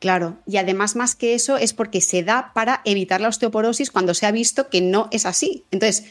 Claro, 0.00 0.38
y 0.44 0.56
además 0.56 0.96
más 0.96 1.14
que 1.14 1.34
eso 1.34 1.56
es 1.56 1.72
porque 1.72 2.00
se 2.00 2.24
da 2.24 2.52
para 2.52 2.82
evitar 2.84 3.20
la 3.20 3.28
osteoporosis 3.28 3.92
cuando 3.92 4.14
se 4.14 4.26
ha 4.26 4.32
visto 4.32 4.68
que 4.68 4.80
no 4.80 5.08
es 5.12 5.24
así. 5.24 5.64
Entonces, 5.70 6.04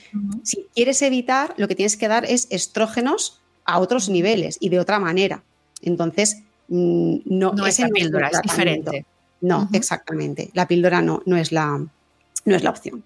si 0.44 0.68
quieres 0.74 1.02
evitar, 1.02 1.54
lo 1.58 1.68
que 1.68 1.76
tienes 1.76 1.98
que 1.98 2.08
dar 2.08 2.24
es 2.24 2.48
estrógenos 2.50 3.42
a 3.66 3.80
otros 3.80 4.08
niveles 4.08 4.58
y 4.60 4.70
de 4.70 4.80
otra 4.80 5.00
manera. 5.00 5.44
Entonces, 5.82 6.44
Mm, 6.68 7.20
no, 7.26 7.66
es 7.66 7.80
la 7.80 7.88
píldora, 7.90 8.28
es 8.28 8.42
diferente. 8.42 9.06
No, 9.42 9.70
exactamente. 9.74 10.50
La 10.54 10.68
píldora 10.68 11.02
no, 11.02 11.22
no, 11.26 11.38
es 11.38 11.52
la, 11.52 11.78
no 11.78 12.56
es 12.56 12.64
la 12.64 12.70
opción. 12.70 13.04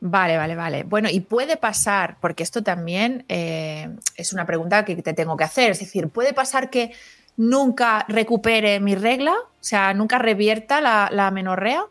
Vale, 0.00 0.36
vale, 0.36 0.56
vale. 0.56 0.82
Bueno, 0.82 1.08
y 1.08 1.20
puede 1.20 1.56
pasar, 1.56 2.16
porque 2.20 2.42
esto 2.42 2.62
también 2.62 3.24
eh, 3.28 3.88
es 4.16 4.32
una 4.32 4.44
pregunta 4.46 4.84
que 4.84 4.96
te 4.96 5.14
tengo 5.14 5.36
que 5.36 5.44
hacer, 5.44 5.70
es 5.70 5.78
decir, 5.78 6.08
¿puede 6.08 6.32
pasar 6.32 6.70
que 6.70 6.92
nunca 7.36 8.04
recupere 8.08 8.80
mi 8.80 8.96
regla? 8.96 9.32
O 9.32 9.64
sea, 9.64 9.94
nunca 9.94 10.18
revierta 10.18 10.80
la, 10.80 11.08
la 11.12 11.30
menorrea. 11.30 11.84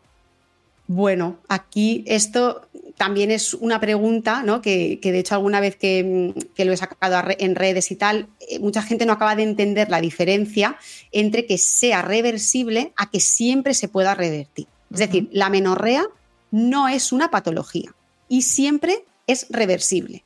Bueno, 0.94 1.38
aquí 1.48 2.04
esto 2.06 2.68
también 2.98 3.30
es 3.30 3.54
una 3.54 3.80
pregunta, 3.80 4.42
¿no? 4.42 4.60
Que, 4.60 4.98
de 5.02 5.18
hecho 5.18 5.34
alguna 5.34 5.58
vez 5.58 5.74
que, 5.74 6.34
lo 6.58 6.70
he 6.70 6.76
sacado 6.76 7.30
en 7.38 7.54
redes 7.54 7.90
y 7.90 7.96
tal, 7.96 8.28
eh, 8.40 8.58
mucha 8.58 8.82
gente 8.82 9.06
no 9.06 9.14
acaba 9.14 9.34
de 9.34 9.42
entender 9.42 9.88
la 9.88 10.02
diferencia 10.02 10.76
entre 11.10 11.46
que 11.46 11.56
sea 11.56 12.02
reversible 12.02 12.92
a 12.96 13.08
que 13.08 13.20
siempre 13.20 13.72
se 13.72 13.88
pueda 13.88 14.14
revertir. 14.14 14.66
Es 14.92 14.98
decir, 14.98 15.30
la 15.32 15.48
menorrea 15.48 16.04
no 16.50 16.88
es 16.88 17.10
una 17.10 17.30
patología 17.30 17.94
y 18.28 18.42
siempre 18.42 19.06
es 19.26 19.46
reversible. 19.48 20.24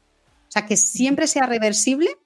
O 0.48 0.50
sea, 0.50 0.66
que 0.66 0.76
siempre 0.76 1.28
sea 1.28 1.46
reversible 1.46 2.18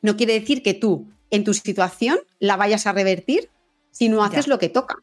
no 0.00 0.16
quiere 0.16 0.40
decir 0.40 0.62
que 0.62 0.72
tú 0.72 1.06
en 1.30 1.44
tu 1.44 1.52
situación 1.52 2.18
la 2.38 2.56
vayas 2.56 2.86
a 2.86 2.92
revertir 2.92 3.50
si 3.90 4.08
no 4.08 4.24
haces 4.24 4.48
lo 4.48 4.58
que 4.58 4.70
toca. 4.70 4.96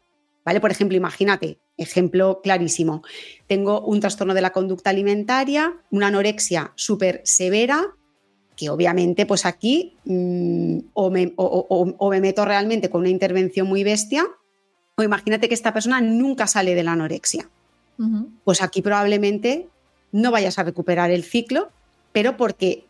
¿Vale? 0.43 0.59
Por 0.59 0.71
ejemplo, 0.71 0.97
imagínate, 0.97 1.59
ejemplo 1.81 2.41
clarísimo, 2.41 3.03
tengo 3.47 3.81
un 3.81 3.99
trastorno 3.99 4.33
de 4.33 4.41
la 4.41 4.51
conducta 4.51 4.89
alimentaria, 4.89 5.73
una 5.89 6.07
anorexia 6.07 6.71
súper 6.75 7.21
severa, 7.23 7.95
que 8.55 8.69
obviamente 8.69 9.25
pues 9.25 9.45
aquí 9.45 9.97
mm, 10.05 10.79
o, 10.93 11.09
me, 11.09 12.21
meto 12.21 12.45
realmente 12.45 12.89
con 12.89 13.01
una 13.01 13.09
intervención 13.09 13.67
muy 13.67 13.83
bestia, 13.83 14.25
o 14.95 15.03
imagínate 15.03 15.47
que 15.47 15.55
esta 15.55 15.73
persona 15.73 16.01
nunca 16.01 16.47
sale 16.47 16.75
de 16.75 16.83
la 16.83 16.93
anorexia. 16.93 17.49
Pues 18.43 18.63
aquí 18.63 18.81
probablemente 18.81 19.67
no 20.11 20.31
vayas 20.31 20.57
a 20.57 20.63
recuperar 20.63 21.11
el 21.11 21.23
ciclo, 21.23 21.69
pero 22.11 22.35
porque 22.35 22.85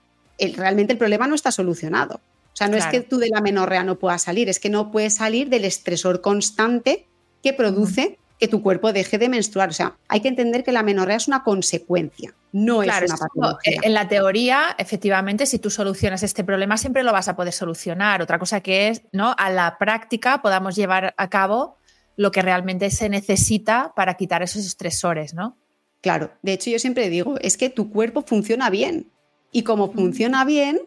realmente 0.55 0.93
el 0.93 0.99
problema 0.99 1.27
no 1.27 1.35
está 1.35 1.51
solucionado. 1.51 2.21
O 2.53 2.55
sea, 2.55 2.67
no 2.67 2.77
es 2.77 2.85
que 2.85 3.01
tú 3.01 3.17
de 3.17 3.29
la 3.29 3.41
menorrea 3.41 3.83
no 3.83 3.99
puedas 3.99 4.23
salir, 4.23 4.49
es 4.49 4.59
que 4.59 4.69
no 4.69 4.91
puedes 4.91 5.15
salir 5.15 5.49
del 5.49 5.65
estresor 5.65 6.21
constante 6.21 7.07
que 7.43 7.53
produce 7.53 8.19
que 8.41 8.47
tu 8.47 8.63
cuerpo 8.63 8.91
deje 8.91 9.19
de 9.19 9.29
menstruar. 9.29 9.69
O 9.69 9.71
sea, 9.71 9.95
hay 10.07 10.19
que 10.19 10.27
entender 10.27 10.63
que 10.63 10.71
la 10.71 10.81
menorrea 10.81 11.15
es 11.15 11.27
una 11.27 11.43
consecuencia, 11.43 12.33
no 12.51 12.81
es 12.81 12.89
una 12.89 13.15
patología. 13.15 13.81
En 13.83 13.93
la 13.93 14.07
teoría, 14.07 14.75
efectivamente, 14.79 15.45
si 15.45 15.59
tú 15.59 15.69
solucionas 15.69 16.23
este 16.23 16.43
problema, 16.43 16.75
siempre 16.75 17.03
lo 17.03 17.13
vas 17.13 17.27
a 17.27 17.35
poder 17.35 17.53
solucionar. 17.53 18.19
Otra 18.19 18.39
cosa 18.39 18.59
que 18.61 18.87
es, 18.87 19.03
¿no? 19.11 19.35
A 19.37 19.51
la 19.51 19.77
práctica 19.77 20.41
podamos 20.41 20.75
llevar 20.75 21.13
a 21.17 21.29
cabo 21.29 21.77
lo 22.15 22.31
que 22.31 22.41
realmente 22.41 22.89
se 22.89 23.09
necesita 23.09 23.93
para 23.95 24.15
quitar 24.15 24.41
esos 24.41 24.65
estresores, 24.65 25.35
¿no? 25.35 25.55
Claro, 26.01 26.31
de 26.41 26.53
hecho 26.53 26.71
yo 26.71 26.79
siempre 26.79 27.11
digo, 27.11 27.35
es 27.41 27.57
que 27.57 27.69
tu 27.69 27.91
cuerpo 27.91 28.23
funciona 28.23 28.71
bien 28.71 29.11
y 29.51 29.61
como 29.61 29.91
funciona 29.91 30.45
bien, 30.45 30.79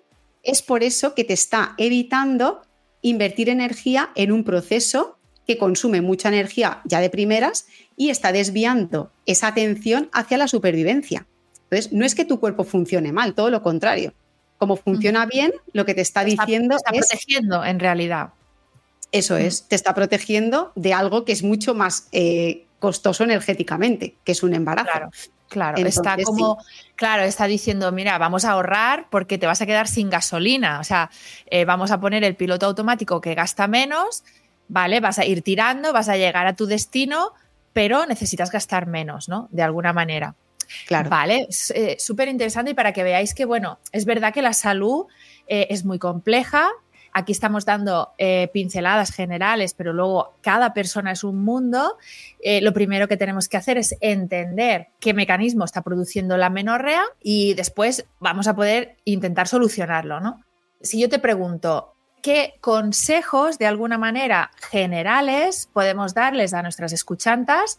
es 0.42 0.60
por 0.60 0.82
eso 0.82 1.14
que 1.14 1.22
te 1.22 1.34
está 1.34 1.74
evitando 1.78 2.62
invertir 3.00 3.48
energía 3.48 4.10
en 4.16 4.32
un 4.32 4.42
proceso 4.42 5.18
que 5.46 5.58
consume 5.58 6.00
mucha 6.00 6.28
energía 6.28 6.80
ya 6.84 7.00
de 7.00 7.10
primeras 7.10 7.66
y 7.96 8.10
está 8.10 8.32
desviando 8.32 9.12
esa 9.26 9.48
atención 9.48 10.08
hacia 10.12 10.38
la 10.38 10.48
supervivencia. 10.48 11.26
Entonces, 11.64 11.92
no 11.92 12.04
es 12.04 12.14
que 12.14 12.24
tu 12.24 12.40
cuerpo 12.40 12.64
funcione 12.64 13.12
mal, 13.12 13.34
todo 13.34 13.50
lo 13.50 13.62
contrario. 13.62 14.14
Como 14.58 14.76
funciona 14.76 15.26
bien, 15.26 15.52
lo 15.72 15.84
que 15.84 15.94
te 15.94 16.00
está 16.00 16.24
diciendo 16.24 16.76
está 16.76 16.90
es... 16.92 17.08
protegiendo 17.08 17.64
en 17.64 17.80
realidad. 17.80 18.30
Eso 19.12 19.36
es, 19.36 19.68
te 19.68 19.76
está 19.76 19.94
protegiendo 19.94 20.72
de 20.74 20.92
algo 20.92 21.24
que 21.24 21.32
es 21.32 21.42
mucho 21.42 21.74
más 21.74 22.08
eh, 22.12 22.66
costoso 22.78 23.22
energéticamente, 23.24 24.16
que 24.24 24.32
es 24.32 24.42
un 24.42 24.54
embarazo. 24.54 24.90
Claro. 24.90 25.10
Claro, 25.48 25.78
está 25.86 26.16
como, 26.24 26.58
claro, 26.96 27.22
está 27.22 27.46
diciendo, 27.46 27.92
mira, 27.92 28.18
vamos 28.18 28.44
a 28.44 28.52
ahorrar 28.52 29.06
porque 29.08 29.38
te 29.38 29.46
vas 29.46 29.60
a 29.60 29.66
quedar 29.66 29.86
sin 29.86 30.10
gasolina. 30.10 30.80
O 30.80 30.84
sea, 30.84 31.10
eh, 31.46 31.64
vamos 31.64 31.92
a 31.92 32.00
poner 32.00 32.24
el 32.24 32.34
piloto 32.34 32.66
automático 32.66 33.20
que 33.20 33.36
gasta 33.36 33.68
menos 33.68 34.24
¿vale? 34.68 35.00
Vas 35.00 35.18
a 35.18 35.24
ir 35.24 35.42
tirando, 35.42 35.92
vas 35.92 36.08
a 36.08 36.16
llegar 36.16 36.46
a 36.46 36.56
tu 36.56 36.66
destino, 36.66 37.32
pero 37.72 38.06
necesitas 38.06 38.50
gastar 38.50 38.86
menos, 38.86 39.28
¿no? 39.28 39.48
De 39.50 39.62
alguna 39.62 39.92
manera. 39.92 40.34
Claro. 40.86 41.10
Vale, 41.10 41.48
eh, 41.74 41.96
súper 41.98 42.28
interesante 42.28 42.70
y 42.72 42.74
para 42.74 42.92
que 42.92 43.02
veáis 43.02 43.34
que, 43.34 43.44
bueno, 43.44 43.78
es 43.92 44.04
verdad 44.04 44.32
que 44.32 44.42
la 44.42 44.52
salud 44.52 45.06
eh, 45.46 45.66
es 45.70 45.84
muy 45.84 45.98
compleja. 45.98 46.68
Aquí 47.12 47.30
estamos 47.30 47.64
dando 47.64 48.12
eh, 48.18 48.48
pinceladas 48.52 49.12
generales, 49.12 49.74
pero 49.74 49.92
luego 49.92 50.34
cada 50.40 50.74
persona 50.74 51.12
es 51.12 51.22
un 51.22 51.44
mundo. 51.44 51.96
lo 52.42 52.72
primero 52.72 53.06
que 53.06 53.16
tenemos 53.16 53.48
que 53.48 53.56
hacer 53.56 53.78
es 53.78 53.96
entender 54.00 54.88
qué 54.98 55.14
mecanismo 55.14 55.64
está 55.64 55.82
produciendo 55.82 56.36
la 56.36 56.50
menorrea 56.50 57.04
y 57.22 57.54
después 57.54 58.06
vamos 58.18 58.48
a 58.48 58.56
poder 58.56 58.96
intentar 59.04 59.46
solucionarlo, 59.46 60.20
¿no? 60.20 60.42
Si 60.80 61.00
yo 61.00 61.08
te 61.08 61.20
pregunto, 61.20 61.93
¿qué 62.24 62.54
consejos 62.62 63.58
de 63.58 63.66
alguna 63.66 63.98
manera 63.98 64.50
generales 64.70 65.68
podemos 65.74 66.14
darles 66.14 66.54
a 66.54 66.62
nuestras 66.62 66.94
escuchantas 66.94 67.78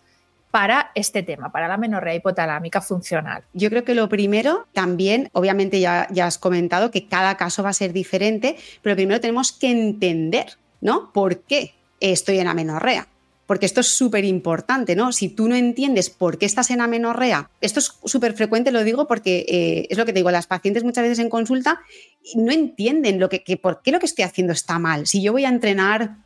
para 0.52 0.92
este 0.94 1.24
tema, 1.24 1.52
para 1.52 1.68
la 1.68 1.78
menorrea 1.78 2.14
hipotalámica 2.14 2.80
funcional? 2.80 3.44
Yo 3.54 3.72
creo 3.72 3.84
que 3.84 3.96
lo 3.96 4.08
primero, 4.08 4.68
también, 4.72 5.32
obviamente 5.34 5.80
ya, 5.80 6.08
ya 6.12 6.28
has 6.28 6.38
comentado 6.38 6.92
que 6.92 7.08
cada 7.08 7.38
caso 7.38 7.64
va 7.64 7.70
a 7.70 7.74
ser 7.74 7.92
diferente, 7.92 8.56
pero 8.84 8.96
primero 8.96 9.20
tenemos 9.20 9.52
que 9.52 9.72
entender, 9.72 10.60
¿no? 10.80 11.12
¿Por 11.12 11.40
qué 11.40 11.74
estoy 12.00 12.38
en 12.38 12.48
amenorrea? 12.48 13.08
Porque 13.46 13.66
esto 13.66 13.82
es 13.82 13.88
súper 13.88 14.26
importante, 14.26 14.96
¿no? 14.96 15.12
Si 15.12 15.30
tú 15.30 15.48
no 15.48 15.56
entiendes 15.56 16.10
por 16.10 16.38
qué 16.38 16.46
estás 16.46 16.72
en 16.72 16.82
amenorrea, 16.82 17.50
esto 17.62 17.80
es 17.80 17.94
súper 18.04 18.34
frecuente, 18.34 18.72
lo 18.72 18.84
digo 18.84 19.08
porque 19.08 19.46
eh, 19.48 19.88
es 19.90 19.98
lo 19.98 20.06
que 20.06 20.14
te 20.14 20.20
digo, 20.20 20.32
las 20.32 20.48
pacientes 20.48 20.84
muchas 20.84 21.04
veces 21.04 21.20
en 21.20 21.30
consulta 21.30 21.82
no 22.36 22.52
entienden 22.52 23.20
lo 23.20 23.30
que, 23.30 23.42
por 23.58 23.82
qué 23.82 23.92
lo 23.92 24.00
que 24.00 24.08
estoy 24.08 24.24
haciendo 24.24 24.54
está 24.54 24.80
mal. 24.80 25.06
Si 25.06 25.22
yo 25.22 25.32
voy 25.32 25.46
a 25.46 25.50
entrenar 25.50 26.18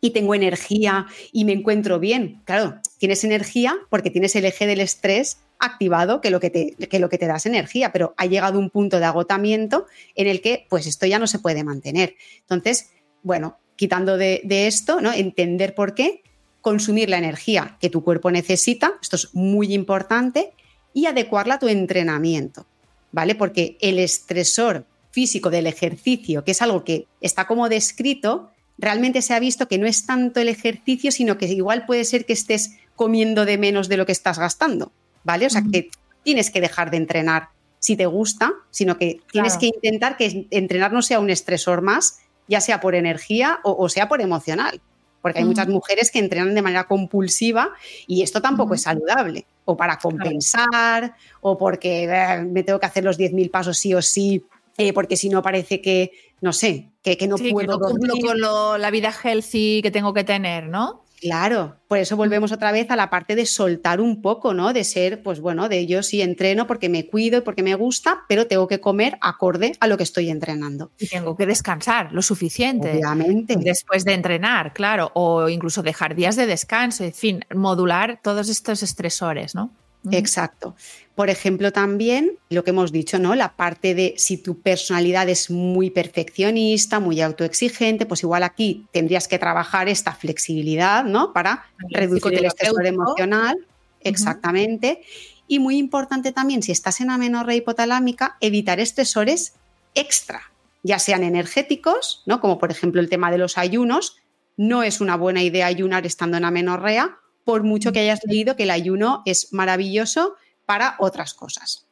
y 0.00 0.10
tengo 0.10 0.34
energía 0.34 1.06
y 1.32 1.44
me 1.44 1.52
encuentro 1.52 1.98
bien, 1.98 2.42
claro, 2.44 2.78
tienes 2.98 3.24
energía 3.24 3.74
porque 3.88 4.10
tienes 4.10 4.36
el 4.36 4.44
eje 4.44 4.66
del 4.66 4.80
estrés 4.80 5.38
activado 5.58 6.20
que 6.20 6.30
lo 6.30 6.38
que 6.38 6.50
te, 6.50 6.72
que 6.88 6.98
lo 6.98 7.08
que 7.08 7.16
te 7.16 7.26
das 7.26 7.46
energía, 7.46 7.90
pero 7.90 8.14
ha 8.18 8.26
llegado 8.26 8.58
un 8.58 8.68
punto 8.68 8.98
de 8.98 9.06
agotamiento 9.06 9.86
en 10.14 10.26
el 10.26 10.42
que 10.42 10.66
pues 10.68 10.86
esto 10.86 11.06
ya 11.06 11.18
no 11.18 11.26
se 11.26 11.38
puede 11.38 11.64
mantener. 11.64 12.14
Entonces, 12.40 12.90
bueno, 13.22 13.56
quitando 13.76 14.18
de 14.18 14.66
esto, 14.66 15.00
¿no? 15.00 15.14
Entender 15.14 15.74
por 15.74 15.94
qué 15.94 16.22
consumir 16.66 17.08
la 17.08 17.18
energía 17.18 17.76
que 17.80 17.90
tu 17.90 18.02
cuerpo 18.02 18.28
necesita, 18.32 18.94
esto 19.00 19.14
es 19.14 19.32
muy 19.36 19.72
importante, 19.72 20.52
y 20.92 21.06
adecuarla 21.06 21.54
a 21.54 21.58
tu 21.60 21.68
entrenamiento, 21.68 22.66
¿vale? 23.12 23.36
Porque 23.36 23.78
el 23.80 24.00
estresor 24.00 24.84
físico 25.12 25.48
del 25.48 25.68
ejercicio, 25.68 26.42
que 26.42 26.50
es 26.50 26.62
algo 26.62 26.82
que 26.82 27.06
está 27.20 27.46
como 27.46 27.68
descrito, 27.68 28.50
realmente 28.78 29.22
se 29.22 29.32
ha 29.32 29.38
visto 29.38 29.68
que 29.68 29.78
no 29.78 29.86
es 29.86 30.06
tanto 30.06 30.40
el 30.40 30.48
ejercicio, 30.48 31.12
sino 31.12 31.38
que 31.38 31.46
igual 31.46 31.86
puede 31.86 32.04
ser 32.04 32.26
que 32.26 32.32
estés 32.32 32.72
comiendo 32.96 33.44
de 33.44 33.58
menos 33.58 33.86
de 33.88 33.98
lo 33.98 34.04
que 34.04 34.10
estás 34.10 34.36
gastando, 34.36 34.90
¿vale? 35.22 35.46
O 35.46 35.50
sea, 35.50 35.62
que 35.70 35.90
tienes 36.24 36.50
que 36.50 36.60
dejar 36.60 36.90
de 36.90 36.96
entrenar 36.96 37.50
si 37.78 37.94
te 37.94 38.06
gusta, 38.06 38.54
sino 38.72 38.98
que 38.98 39.20
tienes 39.30 39.56
que 39.56 39.66
intentar 39.66 40.16
que 40.16 40.48
entrenar 40.50 40.92
no 40.92 41.02
sea 41.02 41.20
un 41.20 41.30
estresor 41.30 41.80
más, 41.80 42.18
ya 42.48 42.60
sea 42.60 42.80
por 42.80 42.96
energía 42.96 43.60
o 43.62 43.88
sea 43.88 44.08
por 44.08 44.20
emocional 44.20 44.80
porque 45.26 45.40
hay 45.40 45.44
muchas 45.44 45.66
mujeres 45.66 46.12
que 46.12 46.20
entrenan 46.20 46.54
de 46.54 46.62
manera 46.62 46.84
compulsiva 46.84 47.72
y 48.06 48.22
esto 48.22 48.40
tampoco 48.40 48.74
es 48.74 48.82
saludable. 48.82 49.44
O 49.64 49.76
para 49.76 49.98
compensar, 49.98 51.16
o 51.40 51.58
porque 51.58 52.04
eh, 52.04 52.44
me 52.44 52.62
tengo 52.62 52.78
que 52.78 52.86
hacer 52.86 53.02
los 53.02 53.18
10.000 53.18 53.50
pasos 53.50 53.76
sí 53.76 53.92
o 53.92 54.00
sí, 54.00 54.44
eh, 54.78 54.92
porque 54.92 55.16
si 55.16 55.28
no 55.28 55.42
parece 55.42 55.82
que, 55.82 56.12
no 56.40 56.52
sé, 56.52 56.90
que, 57.02 57.26
no 57.26 57.34
puedo. 57.38 57.80
Que 57.80 57.92
cumplo 57.92 58.14
con 58.22 58.80
la 58.80 58.90
vida 58.92 59.10
healthy 59.10 59.82
que 59.82 59.90
tengo 59.90 60.14
que 60.14 60.22
tener, 60.22 60.68
¿no? 60.68 61.02
Claro, 61.20 61.76
por 61.88 61.98
eso 61.98 62.16
volvemos 62.16 62.52
otra 62.52 62.72
vez 62.72 62.90
a 62.90 62.96
la 62.96 63.08
parte 63.08 63.34
de 63.34 63.46
soltar 63.46 64.00
un 64.00 64.20
poco, 64.20 64.52
¿no? 64.52 64.72
De 64.72 64.84
ser, 64.84 65.22
pues 65.22 65.40
bueno, 65.40 65.68
de 65.68 65.86
yo 65.86 66.02
sí 66.02 66.20
entreno 66.20 66.66
porque 66.66 66.88
me 66.88 67.06
cuido 67.06 67.38
y 67.38 67.40
porque 67.40 67.62
me 67.62 67.74
gusta, 67.74 68.24
pero 68.28 68.46
tengo 68.46 68.68
que 68.68 68.80
comer 68.80 69.16
acorde 69.20 69.72
a 69.80 69.86
lo 69.86 69.96
que 69.96 70.02
estoy 70.02 70.28
entrenando. 70.28 70.90
Y 70.98 71.06
tengo 71.06 71.36
que 71.36 71.46
descansar 71.46 72.12
lo 72.12 72.22
suficiente. 72.22 72.90
Obviamente. 72.90 73.56
Después 73.56 74.04
de 74.04 74.12
entrenar, 74.12 74.72
claro, 74.74 75.10
o 75.14 75.48
incluso 75.48 75.82
dejar 75.82 76.14
días 76.14 76.36
de 76.36 76.46
descanso, 76.46 77.04
en 77.04 77.14
fin, 77.14 77.44
modular 77.54 78.20
todos 78.22 78.48
estos 78.48 78.82
estresores, 78.82 79.54
¿no? 79.54 79.70
Exacto. 80.10 80.76
Por 81.16 81.30
ejemplo, 81.30 81.72
también 81.72 82.32
lo 82.50 82.62
que 82.62 82.70
hemos 82.70 82.92
dicho, 82.92 83.18
¿no? 83.18 83.34
La 83.34 83.56
parte 83.56 83.94
de 83.94 84.14
si 84.18 84.36
tu 84.36 84.60
personalidad 84.60 85.30
es 85.30 85.50
muy 85.50 85.88
perfeccionista, 85.88 87.00
muy 87.00 87.22
autoexigente, 87.22 88.04
pues 88.04 88.22
igual 88.22 88.42
aquí 88.42 88.86
tendrías 88.92 89.26
que 89.26 89.38
trabajar 89.38 89.88
esta 89.88 90.12
flexibilidad, 90.12 91.04
¿no? 91.04 91.32
Para 91.32 91.64
reducir 91.90 92.34
el 92.34 92.44
estrés 92.44 92.70
emocional. 92.84 93.56
Exactamente. 94.02 95.00
Y 95.48 95.58
muy 95.58 95.78
importante 95.78 96.32
también, 96.32 96.62
si 96.62 96.70
estás 96.70 97.00
en 97.00 97.08
amenorrea 97.08 97.56
hipotalámica, 97.56 98.36
evitar 98.42 98.78
estresores 98.78 99.54
extra, 99.94 100.42
ya 100.82 100.98
sean 100.98 101.24
energéticos, 101.24 102.24
¿no? 102.26 102.42
Como 102.42 102.58
por 102.58 102.70
ejemplo 102.70 103.00
el 103.00 103.08
tema 103.08 103.30
de 103.30 103.38
los 103.38 103.56
ayunos. 103.56 104.18
No 104.58 104.82
es 104.82 105.00
una 105.00 105.16
buena 105.16 105.42
idea 105.42 105.64
ayunar 105.64 106.04
estando 106.04 106.36
en 106.36 106.44
amenorrea 106.44 107.16
por 107.44 107.62
mucho 107.62 107.92
que 107.92 108.00
hayas 108.00 108.20
leído 108.24 108.54
que 108.54 108.64
el 108.64 108.70
ayuno 108.70 109.22
es 109.24 109.52
maravilloso 109.54 110.34
para 110.66 110.96
otras 110.98 111.32
cosas. 111.34 111.86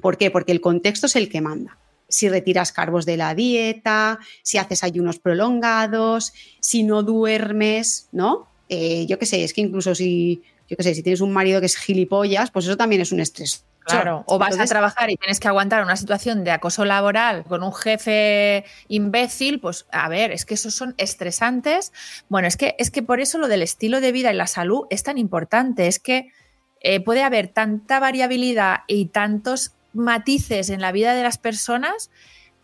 ¿Por 0.00 0.16
qué? 0.16 0.30
Porque 0.30 0.52
el 0.52 0.60
contexto 0.60 1.06
es 1.06 1.16
el 1.16 1.28
que 1.28 1.40
manda. 1.40 1.78
Si 2.08 2.28
retiras 2.28 2.72
carbos 2.72 3.06
de 3.06 3.16
la 3.16 3.34
dieta, 3.34 4.18
si 4.42 4.58
haces 4.58 4.82
ayunos 4.84 5.18
prolongados, 5.18 6.32
si 6.60 6.82
no 6.82 7.02
duermes, 7.02 8.08
¿no? 8.12 8.48
Eh, 8.68 9.06
yo 9.06 9.18
qué 9.18 9.26
sé, 9.26 9.44
es 9.44 9.52
que 9.52 9.60
incluso 9.62 9.94
si 9.94 10.42
yo 10.68 10.76
qué 10.76 10.84
sé, 10.84 10.94
si 10.94 11.02
tienes 11.02 11.20
un 11.20 11.32
marido 11.32 11.58
que 11.58 11.66
es 11.66 11.76
gilipollas, 11.76 12.52
pues 12.52 12.64
eso 12.66 12.76
también 12.76 13.02
es 13.02 13.10
un 13.10 13.18
estrés. 13.18 13.64
Claro, 13.84 14.22
o 14.26 14.38
vas 14.38 14.52
Entonces- 14.52 14.70
a 14.70 14.74
trabajar 14.74 15.10
y 15.10 15.16
tienes 15.16 15.40
que 15.40 15.48
aguantar 15.48 15.82
una 15.82 15.96
situación 15.96 16.44
de 16.44 16.52
acoso 16.52 16.84
laboral 16.84 17.44
con 17.44 17.64
un 17.64 17.74
jefe 17.74 18.64
imbécil, 18.86 19.58
pues 19.58 19.86
a 19.90 20.08
ver, 20.08 20.30
es 20.30 20.44
que 20.44 20.54
esos 20.54 20.74
son 20.74 20.94
estresantes. 20.96 21.92
Bueno, 22.28 22.46
es 22.46 22.56
que, 22.56 22.76
es 22.78 22.92
que 22.92 23.02
por 23.02 23.18
eso 23.20 23.38
lo 23.38 23.48
del 23.48 23.62
estilo 23.62 24.00
de 24.00 24.12
vida 24.12 24.32
y 24.32 24.36
la 24.36 24.46
salud 24.46 24.84
es 24.90 25.02
tan 25.02 25.18
importante, 25.18 25.88
es 25.88 25.98
que 25.98 26.30
eh, 26.80 27.00
puede 27.00 27.22
haber 27.22 27.48
tanta 27.48 28.00
variabilidad 28.00 28.80
y 28.86 29.06
tantos 29.06 29.72
matices 29.92 30.70
en 30.70 30.80
la 30.80 30.92
vida 30.92 31.14
de 31.14 31.22
las 31.22 31.38
personas 31.38 32.10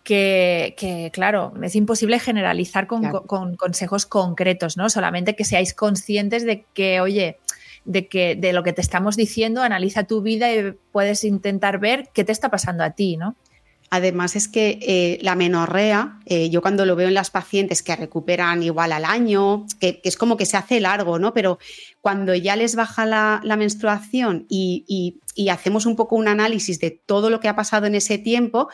que, 0.05 0.75
que, 0.79 1.11
claro, 1.13 1.53
es 1.63 1.75
imposible 1.75 2.21
generalizar 2.21 2.87
con, 2.87 3.01
Claro. 3.01 3.23
con 3.23 3.57
consejos 3.57 4.07
concretos, 4.07 4.77
¿no? 4.77 4.89
Solamente 4.89 5.35
que 5.35 5.45
seáis 5.45 5.75
conscientes 5.75 6.45
de 6.45 6.65
que, 6.75 7.01
oye, 7.01 7.39
de 7.85 8.07
que 8.07 8.37
de 8.37 8.53
lo 8.53 8.63
que 8.63 8.73
te 8.73 8.81
estamos 8.81 9.17
diciendo, 9.17 9.63
analiza 9.63 10.05
tu 10.05 10.23
vida 10.23 10.53
y 10.55 10.75
puedes 10.93 11.25
intentar 11.25 11.79
ver 11.79 12.09
qué 12.15 12.25
te 12.25 12.33
está 12.33 12.51
pasando 12.51 12.85
a 12.85 12.91
ti, 12.91 13.17
¿no? 13.17 13.35
Además 13.91 14.35
es 14.37 14.49
que 14.49 14.79
eh, 14.83 15.19
la 15.23 15.37
menorrea, 15.37 16.19
eh, 16.27 16.51
yo 16.51 16.61
cuando 16.61 16.85
lo 16.85 16.97
veo 16.97 17.07
en 17.09 17.15
las 17.15 17.31
pacientes 17.31 17.83
que 17.83 17.95
recuperan 17.95 18.63
igual 18.63 18.93
al 18.93 19.05
año, 19.05 19.65
que, 19.81 20.01
que 20.01 20.09
es 20.09 20.17
como 20.17 20.37
que 20.37 20.45
se 20.47 20.57
hace 20.57 20.81
largo, 20.81 21.19
¿no? 21.21 21.33
Pero 21.33 21.59
cuando 22.01 22.35
ya 22.35 22.57
les 22.57 22.75
baja 22.75 23.07
la, 23.07 23.41
la 23.45 23.57
menstruación 23.57 24.47
y, 24.49 24.85
y- 24.89 25.21
y 25.37 25.51
hacemos 25.51 25.87
un 25.87 25.97
poco 25.97 26.17
un 26.17 26.29
análisis 26.29 26.81
de 26.81 26.91
todo 26.91 27.31
lo 27.31 27.41
que 27.41 27.49
ha 27.49 27.55
pasado 27.57 27.87
en 27.87 27.95
ese 27.95 28.19
tiempo, 28.19 28.69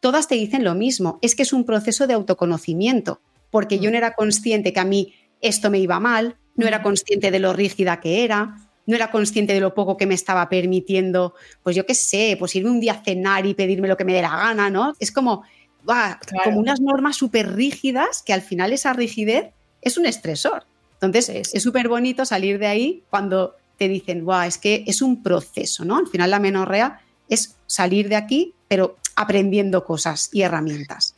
todas 0.00 0.28
te 0.28 0.34
dicen 0.34 0.64
lo 0.64 0.74
mismo, 0.74 1.18
es 1.22 1.34
que 1.34 1.42
es 1.44 1.52
un 1.52 1.64
proceso 1.64 2.06
de 2.06 2.14
autoconocimiento, 2.14 3.20
porque 3.50 3.78
yo 3.78 3.90
no 3.90 3.96
era 3.96 4.14
consciente 4.14 4.72
que 4.72 4.80
a 4.80 4.84
mí 4.84 5.14
esto 5.40 5.70
me 5.70 5.78
iba 5.78 6.00
mal, 6.00 6.36
no 6.56 6.66
era 6.66 6.82
consciente 6.82 7.30
de 7.30 7.38
lo 7.38 7.52
rígida 7.52 8.00
que 8.00 8.24
era, 8.24 8.56
no 8.88 8.96
era 8.96 9.10
consciente 9.10 9.52
de 9.52 9.60
lo 9.60 9.74
poco 9.74 9.98
que 9.98 10.06
me 10.06 10.14
estaba 10.14 10.48
permitiendo, 10.48 11.34
pues 11.62 11.76
yo 11.76 11.84
qué 11.84 11.94
sé, 11.94 12.36
pues 12.38 12.56
irme 12.56 12.70
un 12.70 12.80
día 12.80 12.94
a 12.94 13.04
cenar 13.04 13.44
y 13.44 13.52
pedirme 13.52 13.86
lo 13.86 13.98
que 13.98 14.06
me 14.06 14.14
dé 14.14 14.22
la 14.22 14.34
gana, 14.34 14.70
¿no? 14.70 14.94
Es 14.98 15.12
como. 15.12 15.44
Claro. 15.84 16.18
como 16.44 16.58
unas 16.58 16.80
normas 16.80 17.16
súper 17.16 17.54
rígidas 17.54 18.22
que 18.22 18.34
al 18.34 18.42
final 18.42 18.72
esa 18.72 18.92
rigidez 18.92 19.52
es 19.80 19.96
un 19.96 20.06
estresor. 20.06 20.64
Entonces 20.94 21.26
Sí, 21.26 21.32
sí. 21.44 21.56
es 21.56 21.62
súper 21.62 21.88
bonito 21.88 22.24
salir 22.24 22.58
de 22.58 22.66
ahí 22.66 23.04
cuando 23.08 23.54
te 23.78 23.88
dicen, 23.88 24.24
¡buah! 24.24 24.46
Es 24.46 24.58
que 24.58 24.84
es 24.86 25.00
un 25.02 25.22
proceso, 25.22 25.84
¿no? 25.84 25.96
Al 25.96 26.06
final 26.06 26.30
la 26.30 26.40
menorrea 26.40 27.00
es 27.28 27.56
salir 27.66 28.08
de 28.08 28.16
aquí, 28.16 28.54
pero 28.68 28.96
aprendiendo 29.16 29.84
cosas 29.84 30.30
y 30.32 30.42
herramientas. 30.42 31.14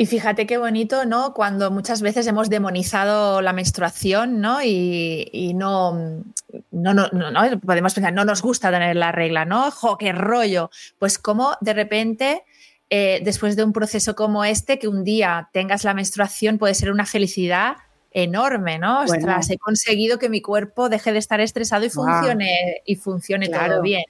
Y 0.00 0.06
fíjate 0.06 0.46
qué 0.46 0.58
bonito, 0.58 1.06
¿no? 1.06 1.34
Cuando 1.34 1.72
muchas 1.72 2.02
veces 2.02 2.24
hemos 2.28 2.48
demonizado 2.48 3.40
la 3.40 3.52
menstruación, 3.52 4.40
¿no? 4.40 4.62
Y, 4.62 5.28
y 5.32 5.54
no, 5.54 6.22
no, 6.70 6.94
no, 6.94 7.08
no, 7.10 7.32
no, 7.32 7.58
podemos 7.58 7.94
pensar, 7.94 8.12
no 8.12 8.24
nos 8.24 8.40
gusta 8.40 8.70
tener 8.70 8.94
la 8.94 9.10
regla, 9.10 9.44
¿no? 9.44 9.72
¡Jo, 9.72 9.98
qué 9.98 10.12
rollo! 10.12 10.70
Pues 11.00 11.18
como 11.18 11.56
de 11.60 11.72
repente, 11.72 12.44
eh, 12.90 13.20
después 13.24 13.56
de 13.56 13.64
un 13.64 13.72
proceso 13.72 14.14
como 14.14 14.44
este, 14.44 14.78
que 14.78 14.86
un 14.86 15.02
día 15.02 15.50
tengas 15.52 15.82
la 15.82 15.94
menstruación 15.94 16.58
puede 16.58 16.74
ser 16.74 16.92
una 16.92 17.04
felicidad 17.04 17.78
enorme, 18.12 18.78
¿no? 18.78 19.04
Bueno. 19.04 19.12
Ostras, 19.14 19.50
he 19.50 19.58
conseguido 19.58 20.20
que 20.20 20.28
mi 20.28 20.40
cuerpo 20.40 20.88
deje 20.88 21.10
de 21.12 21.18
estar 21.18 21.40
estresado 21.40 21.84
y 21.84 21.90
funcione, 21.90 22.82
y 22.84 22.94
funcione 22.94 23.48
Claro. 23.48 23.72
todo 23.72 23.82
bien. 23.82 24.04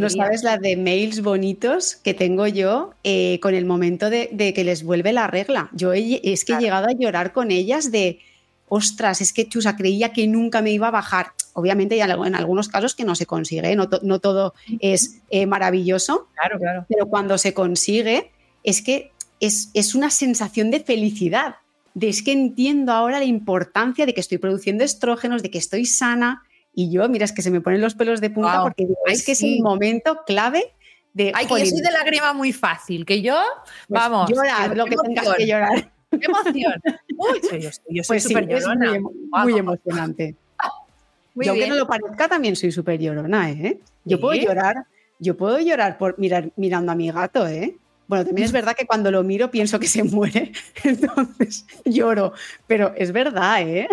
No 0.00 0.08
sabes 0.10 0.42
la 0.42 0.56
de 0.58 0.76
mails 0.76 1.20
bonitos 1.22 1.96
que 1.96 2.14
tengo 2.14 2.46
yo 2.46 2.94
eh, 3.04 3.38
con 3.42 3.54
el 3.54 3.64
momento 3.64 4.08
de, 4.10 4.28
de 4.32 4.54
que 4.54 4.64
les 4.64 4.82
vuelve 4.84 5.12
la 5.12 5.26
regla. 5.26 5.68
Yo 5.72 5.92
he- 5.92 6.20
es 6.24 6.44
que 6.44 6.52
he 6.54 6.56
llegado 6.60 6.86
a 6.88 6.92
llorar 6.92 7.32
con 7.32 7.50
ellas 7.50 7.90
de, 7.90 8.20
ostras, 8.68 9.20
es 9.20 9.32
que 9.32 9.48
Chusa 9.48 9.76
creía 9.76 10.12
que 10.12 10.26
nunca 10.26 10.62
me 10.62 10.70
iba 10.70 10.88
a 10.88 10.90
bajar. 10.92 11.28
Obviamente, 11.52 12.00
algo- 12.02 12.24
en 12.24 12.34
algunos 12.34 12.68
casos 12.68 12.94
que 12.94 13.04
no 13.04 13.14
se 13.14 13.26
consigue, 13.26 13.70
¿eh? 13.72 13.76
no, 13.76 13.88
to- 13.88 14.00
no 14.02 14.20
todo 14.20 14.54
es 14.80 15.20
eh, 15.30 15.46
maravilloso, 15.46 16.28
Claro, 16.34 16.58
claro. 16.58 16.86
pero 16.88 17.06
cuando 17.06 17.36
se 17.36 17.52
consigue 17.52 18.30
es 18.62 18.80
que 18.80 19.10
es, 19.40 19.70
es 19.74 19.94
una 19.94 20.08
sensación 20.10 20.70
de 20.70 20.80
felicidad, 20.80 21.56
de 21.94 22.08
es 22.08 22.22
que 22.22 22.32
entiendo 22.32 22.92
ahora 22.92 23.18
la 23.18 23.24
importancia 23.26 24.06
de 24.06 24.14
que 24.14 24.20
estoy 24.20 24.38
produciendo 24.38 24.82
estrógenos, 24.84 25.42
de 25.42 25.50
que 25.50 25.58
estoy 25.58 25.84
sana. 25.84 26.42
Y 26.74 26.90
yo, 26.90 27.08
mira, 27.08 27.24
es 27.24 27.32
que 27.32 27.42
se 27.42 27.50
me 27.50 27.60
ponen 27.60 27.80
los 27.80 27.94
pelos 27.94 28.20
de 28.20 28.30
punta 28.30 28.62
porque 28.62 28.84
digo, 28.84 28.98
es 29.06 29.24
que 29.24 29.32
es 29.32 29.42
el 29.42 29.60
momento 29.60 30.20
clave 30.26 30.74
de... 31.12 31.30
Ay, 31.34 31.46
que 31.46 31.60
yo 31.60 31.66
soy 31.66 31.80
de 31.80 31.90
lágrima 31.92 32.32
muy 32.32 32.52
fácil, 32.52 33.06
que 33.06 33.22
yo, 33.22 33.40
pues 33.88 34.00
vamos. 34.02 34.28
llorar 34.30 34.70
qué 34.70 34.76
lo 34.76 34.84
que 34.86 34.96
tengas 34.96 35.34
que 35.36 35.46
llorar. 35.46 35.92
¡Qué 36.10 36.26
emoción! 36.26 36.74
Uy, 37.16 37.40
soy- 37.48 37.60
yo, 37.62 37.70
yo 37.88 38.02
soy 38.02 38.16
Pues 38.16 38.22
sí, 38.24 38.28
súper 38.30 38.50
es 38.52 38.62
llorona. 38.64 38.98
muy, 39.42 39.56
emocionante. 39.58 40.34
muy 41.34 41.46
y 41.46 41.48
aunque 41.48 41.64
bien. 41.64 41.70
no 41.70 41.76
lo 41.76 41.86
parezca, 41.86 42.28
también 42.28 42.56
soy 42.56 42.72
súper 42.72 42.98
llorona, 43.00 43.50
¿eh? 43.50 43.78
Yo 44.04 44.16
¿Sí? 44.16 44.20
puedo 44.20 44.40
llorar, 44.40 44.76
yo 45.20 45.36
puedo 45.36 45.58
llorar 45.60 45.96
por 45.98 46.18
mirar, 46.18 46.50
mirando 46.56 46.90
a 46.92 46.94
mi 46.96 47.10
gato, 47.10 47.46
¿eh? 47.46 47.76
Bueno, 48.08 48.24
también 48.24 48.44
es 48.46 48.52
verdad 48.52 48.74
que 48.76 48.86
cuando 48.86 49.10
lo 49.12 49.22
miro 49.22 49.50
pienso 49.50 49.78
que 49.78 49.86
se 49.88 50.02
muere, 50.02 50.50
entonces 50.84 51.66
lloro, 51.84 52.32
pero 52.66 52.92
es 52.96 53.12
verdad, 53.12 53.62
¿eh? 53.62 53.88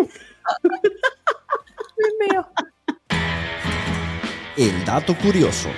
El 4.54 4.84
dato 4.84 5.16
curioso. 5.16 5.70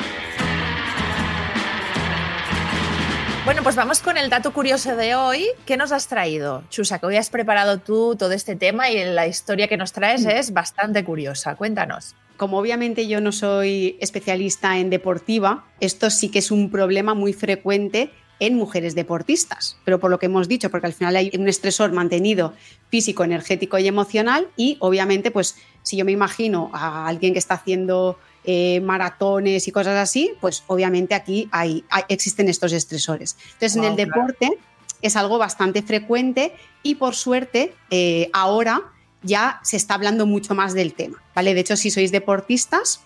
Bueno, 3.44 3.62
pues 3.62 3.76
vamos 3.76 4.00
con 4.00 4.16
el 4.16 4.28
dato 4.28 4.52
curioso 4.52 4.96
de 4.96 5.14
hoy. 5.14 5.46
¿Qué 5.64 5.76
nos 5.76 5.92
has 5.92 6.08
traído? 6.08 6.64
Chusa, 6.70 6.98
que 6.98 7.06
hoy 7.06 7.16
has 7.16 7.30
preparado 7.30 7.78
tú 7.78 8.16
todo 8.16 8.32
este 8.32 8.56
tema 8.56 8.90
y 8.90 9.04
la 9.04 9.28
historia 9.28 9.68
que 9.68 9.76
nos 9.76 9.92
traes 9.92 10.26
es 10.26 10.52
bastante 10.52 11.04
curiosa. 11.04 11.54
Cuéntanos. 11.54 12.16
Como 12.36 12.58
obviamente 12.58 13.06
yo 13.06 13.20
no 13.20 13.30
soy 13.30 13.96
especialista 14.00 14.76
en 14.78 14.90
deportiva, 14.90 15.66
esto 15.78 16.10
sí 16.10 16.28
que 16.28 16.40
es 16.40 16.50
un 16.50 16.68
problema 16.68 17.14
muy 17.14 17.32
frecuente 17.32 18.10
en 18.40 18.56
mujeres 18.56 18.94
deportistas, 18.94 19.76
pero 19.84 20.00
por 20.00 20.10
lo 20.10 20.18
que 20.18 20.26
hemos 20.26 20.48
dicho, 20.48 20.70
porque 20.70 20.86
al 20.86 20.92
final 20.92 21.16
hay 21.16 21.30
un 21.38 21.48
estresor 21.48 21.92
mantenido 21.92 22.52
físico, 22.90 23.24
energético 23.24 23.78
y 23.78 23.86
emocional 23.86 24.48
y 24.56 24.76
obviamente 24.80 25.30
pues 25.30 25.56
si 25.82 25.96
yo 25.96 26.04
me 26.04 26.12
imagino 26.12 26.70
a 26.72 27.06
alguien 27.06 27.32
que 27.32 27.38
está 27.38 27.54
haciendo 27.54 28.18
eh, 28.44 28.80
maratones 28.80 29.66
y 29.68 29.72
cosas 29.72 29.96
así, 29.96 30.32
pues 30.40 30.64
obviamente 30.66 31.14
aquí 31.14 31.48
hay, 31.52 31.84
hay- 31.90 32.02
existen 32.08 32.48
estos 32.48 32.72
estresores. 32.72 33.36
Entonces 33.54 33.76
en 33.76 33.84
el 33.84 33.94
claro. 33.94 34.10
deporte 34.10 34.58
es 35.00 35.16
algo 35.16 35.38
bastante 35.38 35.82
frecuente 35.82 36.52
y 36.82 36.96
por 36.96 37.14
suerte 37.14 37.74
eh, 37.90 38.30
ahora 38.32 38.82
ya 39.22 39.60
se 39.62 39.76
está 39.76 39.94
hablando 39.94 40.26
mucho 40.26 40.54
más 40.54 40.74
del 40.74 40.92
tema, 40.92 41.22
¿vale? 41.34 41.54
De 41.54 41.60
hecho, 41.60 41.76
si 41.76 41.90
sois 41.90 42.12
deportistas, 42.12 43.00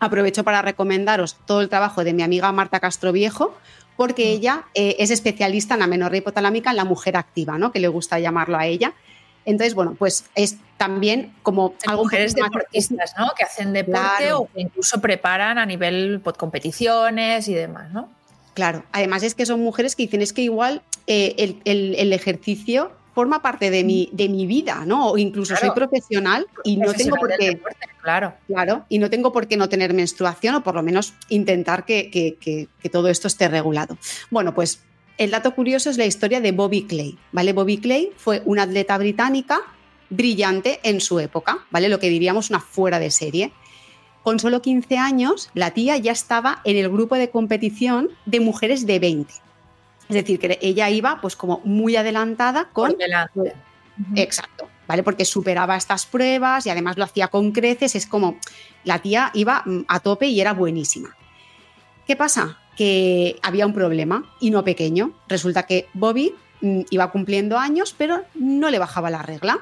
aprovecho 0.00 0.42
para 0.42 0.62
recomendaros 0.62 1.36
todo 1.46 1.60
el 1.60 1.68
trabajo 1.68 2.02
de 2.02 2.12
mi 2.12 2.22
amiga 2.24 2.50
Marta 2.50 2.80
Castro 2.80 3.12
Viejo, 3.12 3.56
porque 3.96 4.30
ella 4.30 4.64
eh, 4.74 4.96
es 4.98 5.10
especialista 5.10 5.74
en 5.74 5.80
la 5.80 5.86
menorrea 5.86 6.18
hipotalámica 6.18 6.70
en 6.70 6.76
la 6.76 6.84
mujer 6.84 7.16
activa, 7.16 7.58
¿no? 7.58 7.72
Que 7.72 7.80
le 7.80 7.88
gusta 7.88 8.18
llamarlo 8.18 8.56
a 8.58 8.66
ella. 8.66 8.92
Entonces, 9.44 9.74
bueno, 9.74 9.96
pues 9.98 10.24
es 10.34 10.56
también 10.76 11.32
como 11.42 11.74
algo 11.86 12.04
mujeres 12.04 12.36
más- 12.38 12.50
deportistas, 12.50 13.14
¿no? 13.18 13.32
Que 13.36 13.42
hacen 13.44 13.72
deporte 13.72 13.98
Claro. 14.18 14.38
o 14.40 14.48
que 14.52 14.60
incluso 14.60 15.00
preparan 15.00 15.58
a 15.58 15.66
nivel 15.66 16.20
pues, 16.22 16.36
competiciones 16.36 17.48
y 17.48 17.54
demás, 17.54 17.90
¿no? 17.92 18.08
Claro, 18.54 18.84
además 18.92 19.22
es 19.22 19.34
que 19.34 19.46
son 19.46 19.60
mujeres 19.60 19.96
que 19.96 20.02
dicen 20.04 20.20
es 20.22 20.32
que 20.32 20.42
igual 20.42 20.82
eh, 21.06 21.34
el, 21.38 21.60
el- 21.64 21.94
el 21.96 22.12
ejercicio 22.12 22.92
forma 23.14 23.42
parte 23.42 23.70
de 23.70 23.84
mi, 23.84 24.08
de 24.12 24.28
mi 24.28 24.46
vida, 24.46 24.84
¿no? 24.86 25.10
O 25.10 25.18
incluso 25.18 25.54
soy 25.56 25.70
profesional 25.72 26.46
y 26.64 26.76
no 26.76 26.92
tengo 26.94 27.16
por 27.16 27.36
qué, 27.36 27.50
deporte, 27.50 27.86
claro. 28.02 28.34
claro, 28.46 28.84
y 28.88 28.98
no 28.98 29.10
tengo 29.10 29.32
por 29.32 29.46
qué 29.48 29.56
no 29.56 29.68
tener 29.68 29.92
menstruación 29.94 30.54
o 30.54 30.62
por 30.62 30.74
lo 30.74 30.82
menos 30.82 31.12
intentar 31.28 31.84
que, 31.84 32.10
que- 32.10 32.36
que- 32.40 32.68
que 32.80 32.88
todo 32.88 33.08
esto 33.08 33.28
esté 33.28 33.48
regulado. 33.48 33.98
Bueno, 34.30 34.54
pues 34.54 34.80
el 35.18 35.30
dato 35.30 35.54
curioso 35.54 35.90
es 35.90 35.98
la 35.98 36.06
historia 36.06 36.40
de 36.40 36.52
Bobby 36.52 36.84
Clay, 36.84 37.18
¿vale? 37.32 37.52
Bobby 37.52 37.78
Clay 37.78 38.12
fue 38.16 38.42
una 38.46 38.62
atleta 38.62 38.96
británica 38.98 39.60
brillante 40.10 40.80
en 40.82 41.00
su 41.00 41.20
época, 41.20 41.66
¿vale? 41.70 41.88
Lo 41.88 41.98
que 41.98 42.08
diríamos 42.10 42.50
una 42.50 42.60
fuera 42.60 42.98
de 42.98 43.10
serie. 43.10 43.52
Con 44.22 44.38
solo 44.38 44.62
15 44.62 44.98
años, 44.98 45.50
la 45.54 45.72
tía 45.72 45.96
ya 45.96 46.12
estaba 46.12 46.60
en 46.64 46.76
el 46.76 46.88
grupo 46.88 47.16
de 47.16 47.30
competición 47.30 48.10
de 48.24 48.40
mujeres 48.40 48.86
de 48.86 48.98
20. 49.00 49.34
Es 50.12 50.16
decir, 50.16 50.38
que 50.38 50.58
ella 50.60 50.90
iba 50.90 51.22
pues 51.22 51.36
como 51.36 51.62
muy 51.64 51.96
adelantada 51.96 52.68
con... 52.70 52.94
Por. 53.32 53.54
Exacto, 54.14 54.68
¿vale? 54.86 55.02
Porque 55.02 55.24
superaba 55.24 55.74
estas 55.74 56.04
pruebas 56.04 56.66
y 56.66 56.70
además 56.70 56.98
lo 56.98 57.04
hacía 57.04 57.28
con 57.28 57.52
creces, 57.52 57.94
es 57.94 58.06
como 58.06 58.36
la 58.84 58.98
tía 58.98 59.30
iba 59.32 59.62
mm, 59.64 59.84
a 59.88 60.00
tope 60.00 60.26
y 60.26 60.38
era 60.38 60.52
buenísima. 60.52 61.16
¿Qué 62.06 62.14
pasa? 62.14 62.58
Que 62.76 63.38
había 63.42 63.64
un 63.64 63.72
problema 63.72 64.30
y 64.38 64.50
no 64.50 64.64
pequeño. 64.64 65.14
Resulta 65.28 65.62
que 65.62 65.88
Bobby 65.94 66.34
mm, 66.60 66.80
iba 66.90 67.10
cumpliendo 67.10 67.56
años, 67.56 67.94
pero 67.96 68.22
no 68.34 68.68
le 68.68 68.78
bajaba 68.78 69.08
la 69.08 69.22
regla. 69.22 69.60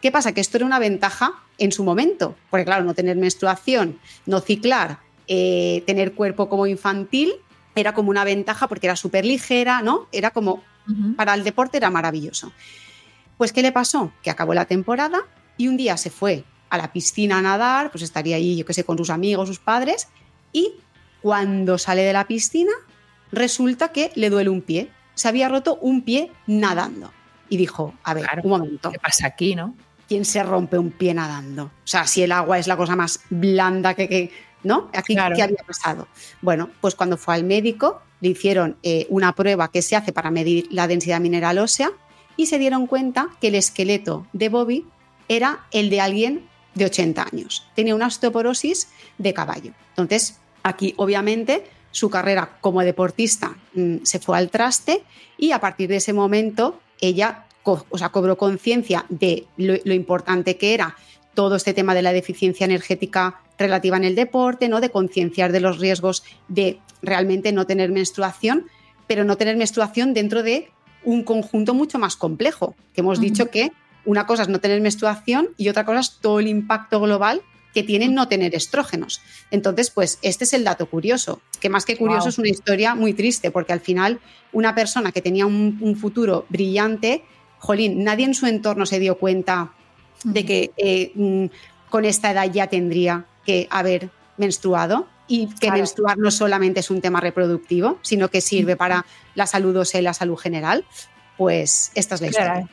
¿Qué 0.00 0.10
pasa? 0.10 0.32
Que 0.32 0.40
esto 0.40 0.56
era 0.56 0.64
una 0.64 0.78
ventaja 0.78 1.34
en 1.58 1.70
su 1.70 1.84
momento, 1.84 2.34
porque 2.48 2.64
claro, 2.64 2.82
no 2.84 2.94
tener 2.94 3.18
menstruación, 3.18 3.98
no 4.24 4.40
ciclar, 4.40 5.00
eh, 5.28 5.82
tener 5.86 6.14
cuerpo 6.14 6.48
como 6.48 6.66
infantil, 6.66 7.34
era 7.74 7.94
como 7.94 8.10
una 8.10 8.24
ventaja 8.24 8.68
porque 8.68 8.86
era 8.86 8.96
súper 8.96 9.24
ligera, 9.24 9.82
¿no? 9.82 10.08
Era 10.12 10.30
como 10.30 10.62
para 11.16 11.34
el 11.34 11.44
deporte 11.44 11.76
era 11.76 11.90
maravilloso. 11.90 12.52
Pues, 13.38 13.52
¿qué 13.52 13.62
le 13.62 13.72
pasó? 13.72 14.12
Que 14.22 14.30
acabó 14.30 14.54
la 14.54 14.64
temporada 14.64 15.22
y 15.56 15.68
un 15.68 15.76
día 15.76 15.96
se 15.96 16.10
fue 16.10 16.44
a 16.70 16.78
la 16.78 16.92
piscina 16.92 17.38
a 17.38 17.42
nadar, 17.42 17.90
pues 17.90 18.02
estaría 18.02 18.36
allí, 18.36 18.56
yo 18.56 18.64
qué 18.64 18.72
sé, 18.72 18.84
con 18.84 18.96
sus 18.96 19.10
amigos, 19.10 19.48
sus 19.48 19.58
padres, 19.58 20.08
y 20.52 20.74
cuando 21.20 21.78
sale 21.78 22.02
de 22.02 22.12
la 22.12 22.26
piscina, 22.26 22.72
resulta 23.30 23.92
que 23.92 24.10
le 24.14 24.30
duele 24.30 24.50
un 24.50 24.62
pie. 24.62 24.90
Se 25.14 25.28
había 25.28 25.48
roto 25.48 25.76
un 25.76 26.02
pie 26.02 26.32
nadando. 26.46 27.12
Y 27.48 27.58
dijo, 27.58 27.94
a 28.02 28.14
ver, 28.14 28.26
un 28.42 28.50
momento. 28.50 28.90
¿Qué 28.90 28.98
pasa 28.98 29.26
aquí, 29.26 29.54
no? 29.54 29.74
¿Quién 30.08 30.24
se 30.24 30.42
rompe 30.42 30.78
un 30.78 30.90
pie 30.90 31.12
nadando? 31.12 31.64
O 31.64 31.86
sea, 31.86 32.06
si 32.06 32.22
el 32.22 32.32
agua 32.32 32.58
es 32.58 32.66
la 32.66 32.76
cosa 32.76 32.96
más 32.96 33.20
blanda 33.28 33.94
que... 33.94 34.08
que 34.08 34.51
¿No? 34.64 34.90
Aquí, 34.92 35.14
¿qué 35.14 35.42
había 35.42 35.64
pasado? 35.66 36.06
Bueno, 36.40 36.70
pues 36.80 36.94
cuando 36.94 37.16
fue 37.16 37.34
al 37.34 37.44
médico, 37.44 38.00
le 38.20 38.28
hicieron 38.28 38.76
eh, 38.82 39.06
una 39.08 39.34
prueba 39.34 39.70
que 39.70 39.82
se 39.82 39.96
hace 39.96 40.12
para 40.12 40.30
medir 40.30 40.68
la 40.70 40.86
densidad 40.86 41.20
mineral 41.20 41.58
ósea 41.58 41.90
y 42.36 42.46
se 42.46 42.58
dieron 42.58 42.86
cuenta 42.86 43.28
que 43.40 43.48
el 43.48 43.56
esqueleto 43.56 44.26
de 44.32 44.48
Bobby 44.48 44.86
era 45.28 45.66
el 45.72 45.90
de 45.90 46.00
alguien 46.00 46.48
de 46.74 46.86
80 46.86 47.26
años. 47.32 47.66
Tenía 47.74 47.94
una 47.94 48.06
osteoporosis 48.06 48.88
de 49.18 49.34
caballo. 49.34 49.72
Entonces, 49.90 50.38
aquí 50.62 50.94
obviamente 50.96 51.64
su 51.90 52.08
carrera 52.08 52.56
como 52.60 52.80
deportista 52.82 53.56
mm, 53.74 53.96
se 54.04 54.18
fue 54.18 54.38
al 54.38 54.50
traste 54.50 55.02
y 55.36 55.52
a 55.52 55.60
partir 55.60 55.88
de 55.88 55.96
ese 55.96 56.12
momento 56.12 56.80
ella 57.00 57.46
o 57.64 57.98
sea, 57.98 58.08
cobró 58.08 58.36
conciencia 58.36 59.04
de 59.08 59.46
lo, 59.56 59.94
importante 59.94 60.56
que 60.56 60.74
era 60.74 60.96
todo 61.34 61.56
este 61.56 61.74
tema 61.74 61.94
de 61.94 62.02
la 62.02 62.12
deficiencia 62.12 62.64
energética 62.64 63.40
relativa 63.58 63.96
en 63.96 64.04
el 64.04 64.14
deporte, 64.14 64.68
¿no? 64.68 64.80
de 64.80 64.90
concienciar 64.90 65.52
de 65.52 65.60
los 65.60 65.78
riesgos 65.78 66.22
de 66.48 66.78
realmente 67.02 67.52
no 67.52 67.66
tener 67.66 67.90
menstruación, 67.90 68.66
pero 69.06 69.24
no 69.24 69.36
tener 69.36 69.56
menstruación 69.56 70.14
dentro 70.14 70.42
de 70.42 70.70
un 71.04 71.24
conjunto 71.24 71.74
mucho 71.74 71.98
más 71.98 72.16
complejo, 72.16 72.76
que 72.94 73.00
hemos 73.00 73.20
dicho 73.20 73.50
que 73.50 73.72
una 74.04 74.26
cosa 74.26 74.42
es 74.42 74.48
no 74.48 74.60
tener 74.60 74.80
menstruación 74.80 75.50
y 75.56 75.68
otra 75.68 75.84
cosa 75.84 76.00
es 76.00 76.18
todo 76.20 76.40
el 76.40 76.48
impacto 76.48 77.00
global 77.00 77.42
que 77.74 77.82
tiene 77.82 78.08
no 78.08 78.28
tener 78.28 78.54
estrógenos. 78.54 79.22
Entonces, 79.50 79.90
pues 79.90 80.18
este 80.22 80.44
es 80.44 80.52
el 80.52 80.64
dato 80.64 80.86
curioso, 80.86 81.40
que 81.60 81.70
más 81.70 81.84
que 81.84 81.96
curioso 81.96 82.28
es 82.28 82.38
una 82.38 82.48
historia 82.48 82.94
muy 82.94 83.14
triste, 83.14 83.50
porque 83.50 83.72
al 83.72 83.80
final 83.80 84.20
una 84.52 84.74
persona 84.74 85.12
que 85.12 85.22
tenía 85.22 85.46
un, 85.46 85.96
futuro 85.96 86.46
brillante, 86.48 87.24
jolín, 87.58 88.04
nadie 88.04 88.26
en 88.26 88.34
su 88.34 88.46
entorno 88.46 88.86
se 88.86 88.98
dio 88.98 89.18
cuenta 89.18 89.72
de 90.24 90.44
que 90.44 90.70
eh, 90.76 91.12
mm, 91.14 91.46
con 91.90 92.04
esta 92.04 92.30
edad 92.30 92.50
ya 92.50 92.66
tendría 92.66 93.26
que 93.44 93.66
haber 93.70 94.10
menstruado 94.36 95.06
y 95.28 95.48
que 95.54 95.70
menstruar 95.70 96.18
no 96.18 96.30
solamente 96.30 96.80
es 96.80 96.90
un 96.90 97.00
tema 97.00 97.20
reproductivo, 97.20 97.98
sino 98.02 98.28
que 98.28 98.40
sirve 98.40 98.76
para 98.76 99.06
la 99.34 99.46
salud 99.46 99.76
ósea 99.76 100.00
y 100.00 100.04
la 100.04 100.14
salud 100.14 100.36
general, 100.36 100.84
pues 101.36 101.92
esta 101.94 102.16
es 102.16 102.20
la 102.20 102.26
historia. 102.28 102.68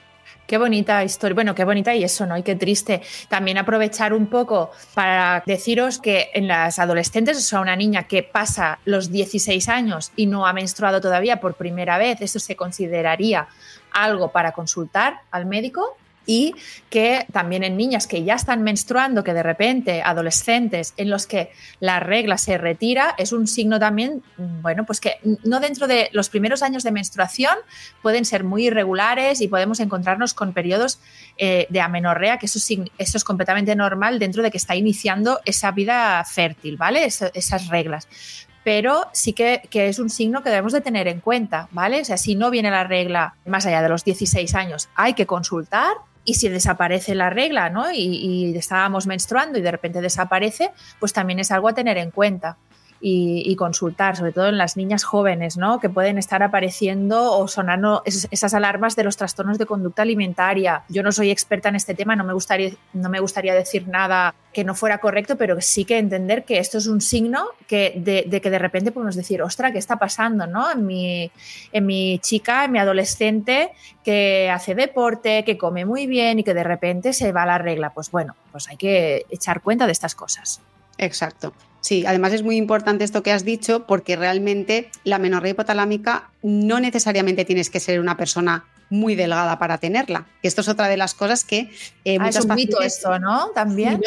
Qué 0.50 0.58
bonita 0.58 1.04
historia. 1.04 1.36
Bueno, 1.36 1.54
qué 1.54 1.64
bonita 1.64 1.94
y 1.94 2.04
eso, 2.04 2.26
¿no? 2.26 2.36
Y 2.36 2.42
qué 2.42 2.56
triste. 2.56 3.04
También 3.28 3.60
aprovechar 3.60 4.14
un 4.14 4.26
poco 4.26 4.72
para 4.96 5.44
deciros 5.46 6.00
que 6.00 6.32
en 6.34 6.48
las 6.48 6.80
adolescentes, 6.80 7.38
o 7.38 7.42
sea, 7.42 7.62
una 7.62 7.76
niña 7.76 8.08
que 8.08 8.24
pasa 8.24 8.80
los 8.84 9.12
16 9.12 9.70
años 9.70 10.12
y 10.16 10.26
no 10.26 10.48
ha 10.48 10.54
menstruado 10.54 11.02
todavía 11.02 11.40
por 11.40 11.54
primera 11.54 12.00
vez, 12.00 12.20
eso 12.22 12.40
se 12.40 12.56
consideraría 12.56 13.48
algo 13.92 14.32
para 14.32 14.52
consultar 14.52 15.22
al 15.30 15.46
médico 15.46 15.96
y 16.30 16.54
que 16.92 17.26
también 17.34 17.64
en 17.64 17.76
niñas 17.76 18.06
que 18.06 18.24
ya 18.24 18.36
están 18.36 18.62
menstruando, 18.62 19.24
que 19.24 19.34
de 19.34 19.42
repente, 19.42 20.04
adolescentes 20.04 20.94
en 20.96 21.10
los 21.10 21.26
que 21.26 21.50
la 21.80 22.00
regla 22.00 22.38
se 22.38 22.60
retira, 22.60 23.16
es 23.18 23.32
un 23.32 23.48
signo 23.48 23.80
también, 23.80 24.22
bueno, 24.38 24.86
pues 24.86 25.02
que 25.02 25.16
no 25.44 25.60
dentro 25.60 25.88
de 25.88 26.10
los 26.14 26.30
primeros 26.30 26.62
años 26.62 26.84
de 26.84 26.92
menstruación 26.92 27.58
pueden 28.04 28.26
ser 28.26 28.44
muy 28.44 28.68
irregulares 28.68 29.42
y 29.42 29.48
podemos 29.48 29.80
encontrarnos 29.80 30.36
con 30.36 30.54
periodos 30.54 31.00
eh, 31.40 31.66
de 31.72 31.82
amenorrea, 31.82 32.38
que 32.38 32.46
eso, 32.46 32.60
eso, 33.00 33.18
es 33.18 33.24
completamente 33.24 33.76
normal 33.76 34.20
dentro 34.20 34.44
de 34.44 34.52
que 34.52 34.58
está 34.58 34.76
iniciando 34.76 35.40
esa 35.46 35.72
vida 35.72 36.24
fértil, 36.26 36.78
¿vale? 36.78 37.06
esas 37.06 37.68
reglas 37.70 38.08
pero 38.64 39.08
sí 39.14 39.34
que, 39.34 39.62
es 39.72 39.98
un 40.00 40.10
signo 40.10 40.44
que 40.44 40.50
debemos 40.50 40.74
de 40.74 40.82
tener 40.82 41.08
en 41.08 41.22
cuenta, 41.22 41.68
¿vale? 41.72 42.02
O 42.02 42.06
sea, 42.06 42.18
si 42.18 42.36
no 42.36 42.52
viene 42.52 42.70
la 42.70 42.84
regla 42.84 43.36
más 43.46 43.66
allá 43.66 43.82
de 43.82 43.90
los 43.90 44.04
16 44.04 44.54
años, 44.56 44.90
hay 44.96 45.14
que 45.14 45.26
consultar 45.26 45.94
y 46.26 46.36
si 46.36 46.50
desaparece 46.50 47.16
la 47.16 47.30
regla, 47.30 47.70
¿no? 47.70 47.92
Y, 47.92 48.00
y, 48.00 48.58
estábamos 48.58 49.08
menstruando 49.08 49.58
y 49.58 49.62
de 49.62 49.72
repente 49.72 50.02
desaparece, 50.02 50.72
pues 51.00 51.14
también 51.14 51.40
es 51.40 51.52
algo 51.52 51.70
a 51.70 51.74
tener 51.74 51.98
en 51.98 52.12
cuenta 52.12 52.58
y, 53.02 53.56
consultar, 53.56 54.16
sobre 54.16 54.32
todo 54.32 54.48
en 54.48 54.58
las 54.58 54.78
niñas 54.78 55.04
jóvenes, 55.04 55.58
¿no? 55.58 55.80
que 55.80 55.90
pueden 55.90 56.18
estar 56.18 56.44
apareciendo 56.44 57.34
o 57.34 57.48
sonando 57.48 58.04
esas 58.06 58.54
alarmas 58.54 58.96
de 58.96 59.04
los 59.04 59.18
trastornos 59.18 59.58
de 59.58 59.66
conducta 59.66 60.02
alimentaria. 60.02 60.84
Yo 60.90 61.04
no 61.04 61.12
soy 61.12 61.30
experta 61.32 61.70
en 61.70 61.76
este 61.76 61.94
tema, 61.94 62.16
no 62.16 62.24
me 62.24 62.34
gustaría, 62.34 62.72
no 62.94 63.10
me 63.10 63.20
gustaría 63.20 63.54
decir 63.54 63.88
nada 63.88 64.34
que 64.54 64.64
no 64.64 64.76
fuera 64.76 64.98
correcto, 64.98 65.38
pero 65.38 65.62
sí 65.62 65.86
que 65.86 65.98
entender 65.98 66.44
que 66.44 66.60
esto 66.60 66.78
es 66.78 66.88
un 66.88 67.02
signo 67.02 67.46
que 67.68 67.94
de, 67.98 68.42
que 68.42 68.50
de 68.50 68.60
repente 68.60 68.92
podemos 68.92 69.16
decir, 69.16 69.42
ostra, 69.42 69.72
¿qué 69.72 69.78
está 69.78 69.98
pasando 69.98 70.48
¿no? 70.48 70.72
en, 70.72 70.86
mi, 70.86 71.32
en 71.72 71.86
mi 71.86 72.20
chica, 72.20 72.66
en 72.66 72.72
mi 72.72 72.80
adolescente 72.80 73.72
que 74.04 74.50
hace 74.50 74.76
deporte, 74.76 75.44
que 75.44 75.58
come 75.58 75.86
muy 75.86 76.08
bien 76.08 76.40
y 76.40 76.44
que 76.44 76.54
de 76.54 76.64
repente 76.64 77.14
se 77.14 77.32
va 77.32 77.46
la 77.46 77.58
regla? 77.58 77.92
Pues 77.92 78.12
bueno, 78.12 78.36
pues 78.52 78.68
hay 78.70 78.78
que 78.78 79.26
echar 79.30 79.62
cuenta 79.62 79.86
de 79.86 79.92
estas 79.92 80.16
cosas. 80.16 80.62
Exacto. 80.98 81.54
Sí, 81.82 82.06
además 82.06 82.34
es 82.34 82.44
muy 82.44 82.58
importante 82.58 83.04
esto 83.04 83.24
que 83.24 83.32
has 83.32 83.46
dicho 83.46 83.86
porque 83.88 84.16
realmente 84.16 84.90
la 85.04 85.18
menorrea 85.18 85.52
hipotalámica 85.52 86.30
no 86.44 86.80
necesariamente 86.80 87.46
tienes 87.46 87.70
que 87.70 87.80
ser 87.80 88.00
una 88.00 88.18
persona 88.18 88.66
muy 88.90 89.16
delgada 89.16 89.60
para 89.60 89.78
tenerla. 89.78 90.26
Esto 90.42 90.62
es 90.62 90.68
otra 90.68 90.88
de 90.88 90.98
las 90.98 91.14
cosas 91.14 91.44
que 91.44 91.72
eh, 92.06 92.18
ah, 92.20 92.30
es 92.30 92.44
un 92.44 92.56
mito 92.56 92.82
esto, 92.82 93.20
¿no? 93.20 93.50
También. 93.50 94.02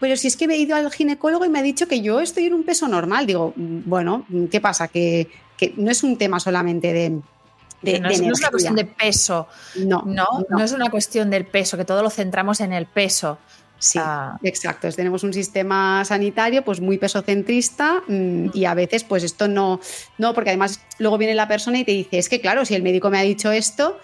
pero 0.00 0.16
si 0.16 0.28
es 0.28 0.36
que 0.36 0.44
he 0.44 0.56
ido 0.56 0.76
al 0.76 0.90
ginecólogo 0.90 1.44
y 1.44 1.48
me 1.48 1.58
ha 1.58 1.62
dicho 1.62 1.88
que 1.88 2.00
yo 2.00 2.20
estoy 2.20 2.46
en 2.46 2.54
un 2.54 2.64
peso 2.64 2.88
normal, 2.88 3.26
digo, 3.26 3.52
mm, 3.56 3.80
bueno, 3.84 4.26
¿qué 4.50 4.60
pasa? 4.60 4.88
Que, 4.88 5.28
no 5.76 5.90
es 5.90 6.04
un 6.04 6.16
tema 6.16 6.38
solamente 6.38 6.92
de, 6.92 7.10
no, 7.10 8.08
es, 8.08 8.20
una 8.20 8.50
cuestión 8.50 8.76
de 8.76 8.84
peso. 8.84 9.48
no, 9.76 10.04
no, 10.06 10.26
no, 10.48 10.62
es 10.62 10.72
una 10.72 10.88
cuestión 10.88 11.30
del 11.30 11.46
peso, 11.46 11.76
que 11.76 11.84
todo 11.84 12.02
lo 12.02 12.10
centramos 12.10 12.60
en 12.60 12.72
el 12.72 12.86
peso. 12.86 13.38
Sí, 13.78 13.98
ah. 14.02 14.36
exacto. 14.42 14.90
Tenemos 14.90 15.22
un 15.22 15.32
sistema 15.32 16.04
sanitario 16.04 16.64
pues 16.64 16.80
muy 16.80 16.98
pesocentrista 16.98 18.02
mm, 18.06 18.50
y 18.52 18.64
a 18.64 18.74
veces 18.74 19.04
pues 19.04 19.22
esto 19.22 19.48
no, 19.48 19.80
no, 20.18 20.34
porque 20.34 20.50
además 20.50 20.80
luego 20.98 21.18
viene 21.18 21.34
la 21.34 21.48
persona 21.48 21.78
y 21.78 21.84
te 21.84 21.92
dice, 21.92 22.18
es 22.18 22.28
que 22.28 22.40
claro, 22.40 22.64
si 22.64 22.74
el 22.74 22.82
médico 22.82 23.10
me 23.10 23.18
ha 23.18 23.22
dicho 23.22 23.52
esto, 23.52 23.98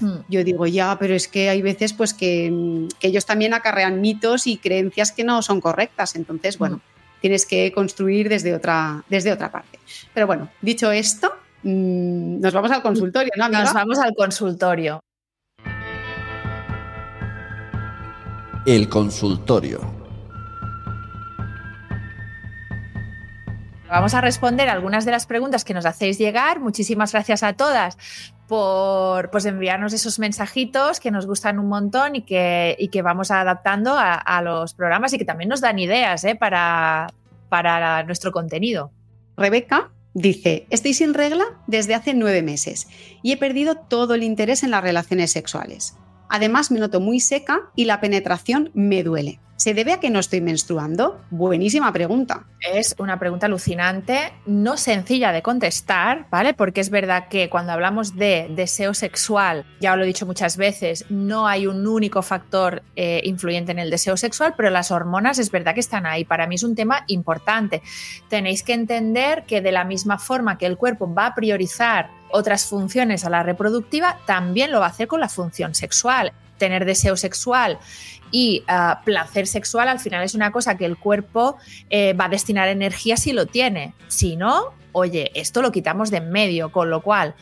hmm. 0.00 0.20
yo 0.28 0.44
digo, 0.44 0.66
ya, 0.66 0.96
pero 0.98 1.14
es 1.14 1.28
que 1.28 1.50
hay 1.50 1.60
veces 1.60 1.92
pues 1.92 2.14
que, 2.14 2.50
mm, 2.50 2.88
ellos 3.02 3.26
también 3.26 3.52
acarrean 3.52 4.00
mitos 4.00 4.46
y 4.46 4.56
creencias 4.56 5.12
que 5.12 5.24
no 5.24 5.42
son 5.42 5.60
correctas. 5.60 6.16
Entonces, 6.16 6.56
bueno, 6.56 6.76
hmm. 6.76 7.20
tienes 7.20 7.44
que 7.44 7.70
construir 7.72 8.30
desde 8.30 8.54
otra, 8.54 9.04
desde 9.10 9.32
otra 9.32 9.52
parte. 9.52 9.78
Pero 10.14 10.26
bueno, 10.26 10.48
dicho 10.62 10.90
esto, 10.90 11.34
mm, 11.64 12.40
nos 12.40 12.54
vamos 12.54 12.70
al 12.70 12.80
consultorio, 12.80 13.32
¿no? 13.36 13.48
Nos 13.50 13.74
vamos 13.74 13.98
al 13.98 14.14
consultorio. 14.14 15.02
El 18.68 18.90
consultorio. 18.90 19.80
Vamos 23.88 24.12
a 24.12 24.20
responder 24.20 24.68
algunas 24.68 25.06
de 25.06 25.10
las 25.10 25.24
preguntas 25.24 25.64
que 25.64 25.72
nos 25.72 25.86
hacéis 25.86 26.18
llegar. 26.18 26.60
Muchísimas 26.60 27.12
gracias 27.12 27.42
a 27.42 27.54
todas 27.54 27.96
por 28.46 29.30
pues, 29.30 29.46
enviarnos 29.46 29.94
esos 29.94 30.18
mensajitos 30.18 31.00
que 31.00 31.10
nos 31.10 31.24
gustan 31.24 31.58
un 31.58 31.68
montón 31.68 32.14
y 32.14 32.26
que, 32.26 32.76
que 32.92 33.00
vamos 33.00 33.30
adaptando 33.30 33.94
a, 33.96 34.42
los 34.42 34.74
programas 34.74 35.14
y 35.14 35.18
que 35.18 35.24
también 35.24 35.48
nos 35.48 35.62
dan 35.62 35.78
ideas 35.78 36.22
¿eh? 36.24 36.34
para, 36.34 37.06
para 37.48 38.02
nuestro 38.02 38.32
contenido. 38.32 38.92
Rebeca 39.38 39.92
dice, 40.12 40.66
estoy 40.68 40.92
sin 40.92 41.14
regla 41.14 41.44
desde 41.66 41.94
hace 41.94 42.12
nueve 42.12 42.42
meses 42.42 42.86
y 43.22 43.32
he 43.32 43.38
perdido 43.38 43.76
todo 43.76 44.12
el 44.12 44.22
interés 44.22 44.62
en 44.62 44.72
las 44.72 44.82
relaciones 44.82 45.32
sexuales. 45.32 45.96
Además, 46.28 46.70
me 46.70 46.80
noto 46.80 47.00
muy 47.00 47.20
seca 47.20 47.70
y 47.74 47.84
la 47.84 48.00
penetración 48.00 48.70
me 48.74 49.02
duele. 49.02 49.40
¿Se 49.58 49.74
debe 49.74 49.92
a 49.92 49.98
que 49.98 50.08
no 50.08 50.20
estoy 50.20 50.40
menstruando? 50.40 51.20
Buenísima 51.30 51.92
pregunta. 51.92 52.46
Es 52.60 52.94
una 52.96 53.18
pregunta 53.18 53.46
alucinante, 53.46 54.32
no 54.46 54.76
sencilla 54.76 55.32
de 55.32 55.42
contestar, 55.42 56.28
¿vale? 56.30 56.54
Porque 56.54 56.80
es 56.80 56.90
verdad 56.90 57.26
que 57.26 57.50
cuando 57.50 57.72
hablamos 57.72 58.14
de 58.14 58.46
deseo 58.50 58.94
sexual, 58.94 59.66
ya 59.80 59.96
lo 59.96 60.04
he 60.04 60.06
dicho 60.06 60.26
muchas 60.26 60.56
veces, 60.56 61.06
no 61.08 61.48
hay 61.48 61.66
un 61.66 61.88
único 61.88 62.22
factor 62.22 62.84
eh, 62.94 63.20
influyente 63.24 63.72
en 63.72 63.80
el 63.80 63.90
deseo 63.90 64.16
sexual, 64.16 64.54
pero 64.56 64.70
las 64.70 64.92
hormonas 64.92 65.40
es 65.40 65.50
verdad 65.50 65.74
que 65.74 65.80
están 65.80 66.06
ahí. 66.06 66.24
Para 66.24 66.46
mí 66.46 66.54
es 66.54 66.62
un 66.62 66.76
tema 66.76 67.02
importante. 67.08 67.82
Tenéis 68.28 68.62
que 68.62 68.74
entender 68.74 69.42
que 69.44 69.60
de 69.60 69.72
la 69.72 69.82
misma 69.82 70.20
forma 70.20 70.56
que 70.56 70.66
el 70.66 70.76
cuerpo 70.76 71.12
va 71.12 71.26
a 71.26 71.34
priorizar 71.34 72.10
otras 72.30 72.66
funciones 72.66 73.24
a 73.24 73.30
la 73.30 73.42
reproductiva, 73.42 74.18
también 74.26 74.70
lo 74.70 74.80
va 74.80 74.86
a 74.86 74.90
hacer 74.90 75.08
con 75.08 75.20
la 75.20 75.28
función 75.28 75.74
sexual. 75.74 76.32
Tener 76.58 76.84
deseo 76.84 77.16
sexual 77.16 77.78
y 78.30 78.64
ah, 78.68 79.00
placer 79.04 79.46
sexual 79.46 79.88
al 79.88 80.00
final 80.00 80.24
es 80.24 80.34
una 80.34 80.50
cosa 80.50 80.76
que 80.76 80.84
el 80.84 80.96
cuerpo 80.96 81.56
eh, 81.88 82.12
va 82.14 82.26
a 82.26 82.28
destinar 82.28 82.68
energía 82.68 83.16
si 83.16 83.32
lo 83.32 83.46
tiene. 83.46 83.94
Si 84.08 84.36
no, 84.36 84.74
oye, 84.92 85.30
esto 85.34 85.62
lo 85.62 85.72
quitamos 85.72 86.10
de 86.10 86.18
en 86.18 86.30
medio, 86.30 86.72
con 86.72 86.90
lo 86.90 87.00
cual 87.00 87.34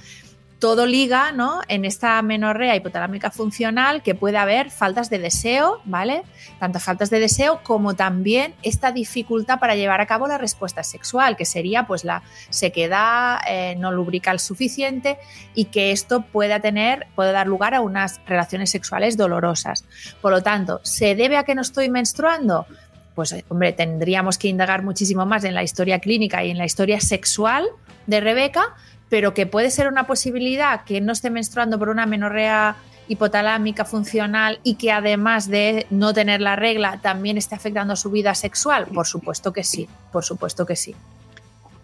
todo 0.59 0.87
liga, 0.87 1.33
¿no? 1.33 1.61
En 1.69 1.85
esta 1.85 2.21
menorrea 2.23 2.75
hipotalámica 2.75 3.31
funcional 3.31 4.03
que 4.03 4.15
puede 4.15 4.39
haber 4.39 4.71
faltas 4.71 5.11
de 5.11 5.19
deseo, 5.19 5.81
¿vale? 5.85 6.23
Tanto 6.59 6.81
faltas 6.81 7.11
de 7.11 7.21
deseo 7.21 7.61
como 7.63 7.95
también 7.95 8.55
esta 8.63 8.91
dificultad 8.91 9.59
para 9.59 9.77
llevar 9.77 10.01
a 10.01 10.07
cabo 10.07 10.27
la 10.27 10.39
respuesta 10.39 10.83
sexual, 10.83 11.37
que 11.37 11.45
sería 11.45 11.87
pues 11.87 12.05
la 12.05 12.23
sequedad, 12.49 13.39
eh, 13.49 13.77
no 13.79 13.93
lubrica 13.93 14.31
el 14.31 14.41
suficiente 14.41 15.19
y 15.55 15.67
que 15.67 15.93
esto 15.93 16.23
pueda 16.23 16.61
tener, 16.61 17.07
puede 17.15 17.33
dar 17.33 17.47
lugar 17.47 17.75
a 17.75 17.83
unas 17.83 18.21
relaciones 18.27 18.71
sexuales 18.71 19.17
dolorosas. 19.17 19.85
Por 20.23 20.33
lo 20.33 20.43
tanto, 20.43 20.81
¿se 20.85 21.15
debe 21.15 21.37
a 21.37 21.45
que 21.45 21.55
no 21.55 21.63
estoy 21.63 21.91
menstruando? 21.91 22.67
Pues, 23.15 23.35
hombre, 23.49 23.73
tendríamos 23.73 24.37
que 24.39 24.49
indagar 24.49 24.83
muchísimo 24.83 25.25
más 25.27 25.45
en 25.45 25.55
la 25.55 25.63
historia 25.63 26.01
clínica 26.01 26.45
y 26.45 26.51
en 26.51 26.59
la 26.59 26.67
historia 26.67 27.01
sexual 27.01 27.67
de 28.07 28.21
Rebeca, 28.21 28.75
pero 29.09 29.35
que 29.35 29.47
puede 29.47 29.71
ser 29.71 29.89
una 29.89 30.07
posibilidad 30.07 30.85
que 30.85 31.01
no 31.01 31.13
esté 31.13 31.31
menstruando 31.31 31.79
por 31.79 31.89
una 31.89 32.07
menorrea 32.07 32.77
hipotalámica 33.09 33.85
funcional 33.85 34.59
y 34.63 34.75
que 34.75 34.91
además 34.91 35.49
de 35.49 35.87
no 35.91 36.13
tener 36.13 36.41
la 36.41 36.57
regla 36.57 36.99
también 37.03 37.39
esté 37.39 37.55
afectando 37.55 37.95
su 37.97 38.11
vida 38.11 38.35
sexual? 38.35 38.87
Por 38.87 39.07
supuesto 39.07 39.53
que 39.53 39.65
sí, 39.65 39.89
por 40.13 40.25
supuesto 40.25 40.67
que 40.67 40.77
sí. 40.77 40.95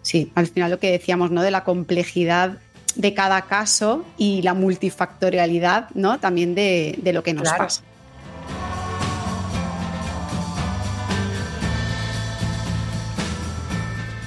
Sí, 0.01 0.31
al 0.35 0.47
final 0.47 0.71
lo 0.71 0.79
que 0.79 0.91
decíamos, 0.91 1.31
¿no? 1.31 1.41
De 1.41 1.51
la 1.51 1.63
complejidad 1.63 2.57
de 2.95 3.13
cada 3.13 3.43
caso 3.43 4.05
y 4.17 4.41
la 4.41 4.53
multifactorialidad, 4.53 5.89
¿no? 5.93 6.19
También 6.19 6.55
de, 6.55 6.99
lo 7.13 7.23
que 7.23 7.33
nos 7.33 7.49
pasa. 7.49 7.81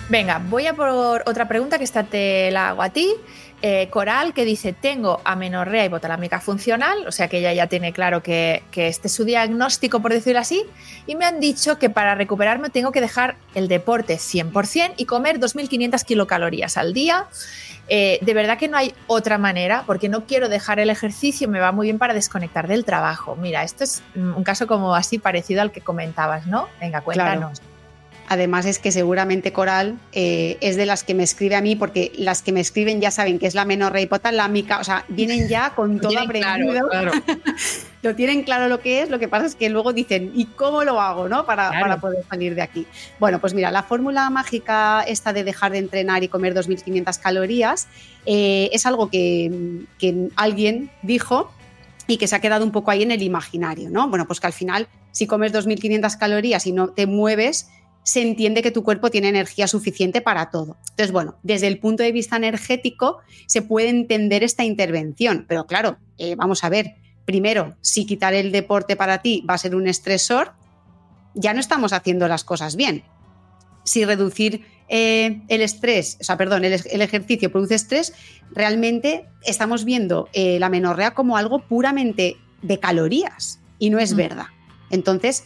Venga, 0.08 0.40
voy 0.48 0.68
a 0.68 0.74
por 0.74 0.88
otra 1.26 1.48
pregunta 1.48 1.78
que 1.78 1.84
esta 1.84 2.04
te 2.04 2.50
la 2.52 2.68
hago 2.68 2.82
a 2.82 2.90
ti. 2.90 3.12
Eh, 3.60 3.88
Coral 3.90 4.34
que 4.34 4.44
dice, 4.44 4.72
tengo 4.72 5.20
amenorrea 5.24 5.84
hipotalámica 5.86 6.40
funcional, 6.40 7.06
o 7.08 7.10
sea 7.10 7.26
que 7.26 7.38
ella 7.38 7.52
ya 7.54 7.66
tiene 7.66 7.92
claro 7.92 8.22
que, 8.22 8.62
este 8.72 9.08
es 9.08 9.14
su 9.14 9.24
diagnóstico, 9.24 10.00
por 10.00 10.12
decirlo 10.12 10.40
así, 10.40 10.62
y 11.06 11.16
me 11.16 11.24
han 11.24 11.40
dicho 11.40 11.78
que 11.78 11.90
para 11.90 12.14
recuperarme 12.14 12.68
tengo 12.68 12.92
que 12.92 13.00
dejar 13.00 13.36
el 13.54 13.66
deporte 13.66 14.16
100% 14.18 14.92
y 14.98 15.06
comer 15.06 15.40
2.500 15.40 16.04
kilocalorías 16.04 16.76
al 16.76 16.92
día. 16.92 17.26
Eh, 17.88 18.18
de 18.20 18.34
verdad 18.34 18.58
que 18.58 18.68
no 18.68 18.76
hay 18.76 18.94
otra 19.06 19.38
manera, 19.38 19.84
porque 19.86 20.08
no 20.08 20.26
quiero 20.26 20.48
dejar 20.48 20.78
el 20.78 20.90
ejercicio, 20.90 21.48
me 21.48 21.58
va 21.58 21.72
muy 21.72 21.86
bien 21.86 21.98
para 21.98 22.14
desconectar 22.14 22.68
del 22.68 22.84
trabajo. 22.84 23.36
Mira, 23.36 23.64
esto 23.64 23.82
es 23.82 24.02
un 24.14 24.44
caso 24.44 24.66
como 24.66 24.94
así 24.94 25.18
parecido 25.18 25.62
al 25.62 25.72
que 25.72 25.80
comentabas, 25.80 26.46
¿no? 26.46 26.68
Venga, 26.80 27.00
cuéntanos. 27.00 27.62
Además 28.28 28.66
es 28.66 28.78
que 28.78 28.90
seguramente 28.90 29.52
Coral 29.52 29.98
eh, 30.12 30.56
es 30.60 30.76
de 30.76 30.86
las 30.86 31.04
que 31.04 31.14
me 31.14 31.22
escribe 31.22 31.54
a 31.54 31.60
mí, 31.60 31.76
porque 31.76 32.12
las 32.16 32.42
que 32.42 32.52
me 32.52 32.60
escriben 32.60 33.00
ya 33.00 33.10
saben 33.10 33.38
que 33.38 33.46
es 33.46 33.54
la 33.54 33.64
menor 33.64 33.96
hipotalámica, 33.98 34.78
o 34.78 34.84
sea, 34.84 35.04
vienen 35.08 35.48
ya 35.48 35.74
con 35.74 36.00
todo 36.00 36.18
aprendido. 36.18 36.88
lo 38.02 38.14
tienen 38.14 38.42
claro 38.42 38.68
lo 38.68 38.80
que 38.80 39.02
es, 39.02 39.10
lo 39.10 39.18
que 39.18 39.28
pasa 39.28 39.46
es 39.46 39.54
que 39.54 39.68
luego 39.68 39.92
dicen, 39.92 40.32
¿y 40.34 40.46
cómo 40.46 40.84
lo 40.84 41.00
hago 41.00 41.28
no? 41.28 41.46
para, 41.46 41.70
para 41.70 42.00
poder 42.00 42.24
salir 42.28 42.54
de 42.54 42.62
aquí? 42.62 42.86
Bueno, 43.18 43.40
pues 43.40 43.54
mira, 43.54 43.70
la 43.70 43.82
fórmula 43.82 44.28
mágica 44.30 45.02
esta 45.06 45.32
de 45.32 45.44
dejar 45.44 45.72
de 45.72 45.78
entrenar 45.78 46.22
y 46.24 46.28
comer 46.28 46.54
2.500 46.54 47.20
calorías 47.20 47.88
eh, 48.24 48.70
es 48.72 48.86
algo 48.86 49.08
que, 49.08 49.84
que 49.98 50.28
alguien 50.36 50.90
dijo 51.02 51.50
y 52.06 52.16
que 52.18 52.26
se 52.26 52.36
ha 52.36 52.40
quedado 52.40 52.64
un 52.64 52.72
poco 52.72 52.90
ahí 52.90 53.02
en 53.02 53.10
el 53.10 53.22
imaginario, 53.22 53.90
¿no? 53.90 54.08
Bueno, 54.08 54.26
pues 54.26 54.40
que 54.40 54.46
al 54.46 54.52
final, 54.52 54.88
si 55.10 55.26
comes 55.26 55.52
2.500 55.52 56.18
calorías 56.18 56.66
y 56.66 56.72
no 56.72 56.88
te 56.88 57.06
mueves, 57.06 57.68
se 58.06 58.22
entiende 58.22 58.62
que 58.62 58.70
tu 58.70 58.84
cuerpo 58.84 59.10
tiene 59.10 59.28
energía 59.28 59.66
suficiente 59.66 60.20
para 60.20 60.48
todo. 60.50 60.76
Entonces, 60.90 61.10
bueno, 61.10 61.34
desde 61.42 61.66
el 61.66 61.80
punto 61.80 62.04
de 62.04 62.12
vista 62.12 62.36
energético 62.36 63.18
se 63.46 63.62
puede 63.62 63.88
entender 63.88 64.44
esta 64.44 64.62
intervención, 64.62 65.44
pero 65.48 65.66
claro, 65.66 65.98
eh, 66.16 66.36
vamos 66.36 66.62
a 66.62 66.68
ver, 66.68 66.94
primero, 67.24 67.74
si 67.80 68.06
quitar 68.06 68.32
el 68.32 68.52
deporte 68.52 68.94
para 68.94 69.22
ti 69.22 69.44
va 69.50 69.54
a 69.54 69.58
ser 69.58 69.74
un 69.74 69.88
estresor, 69.88 70.52
ya 71.34 71.52
no 71.52 71.58
estamos 71.58 71.92
haciendo 71.92 72.28
las 72.28 72.44
cosas 72.44 72.76
bien. 72.76 73.02
Si 73.82 74.04
reducir 74.04 74.64
eh, 74.88 75.42
el 75.48 75.60
estrés, 75.60 76.16
o 76.20 76.24
sea, 76.24 76.36
perdón, 76.36 76.64
el, 76.64 76.74
ejercicio 76.74 77.50
produce 77.50 77.74
estrés, 77.74 78.14
realmente 78.52 79.26
estamos 79.42 79.84
viendo 79.84 80.28
eh, 80.32 80.60
la 80.60 80.68
menorrea 80.68 81.12
como 81.12 81.36
algo 81.36 81.66
puramente 81.66 82.36
de 82.62 82.78
calorías 82.78 83.58
y 83.80 83.90
no 83.90 83.98
es 83.98 84.12
mm. 84.12 84.16
verdad. 84.16 84.46
Entonces, 84.90 85.42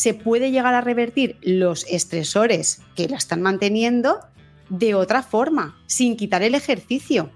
se 0.00 0.14
puede 0.14 0.50
llegar 0.50 0.72
a 0.72 0.80
revertir 0.80 1.36
los 1.42 1.84
estresores 1.86 2.80
que 2.96 3.06
la 3.06 3.18
están 3.18 3.42
manteniendo 3.42 4.20
de 4.70 4.94
otra 4.94 5.22
forma, 5.22 5.78
sin 5.88 6.16
quitar 6.16 6.42
el 6.42 6.54
ejercicio. 6.54 7.30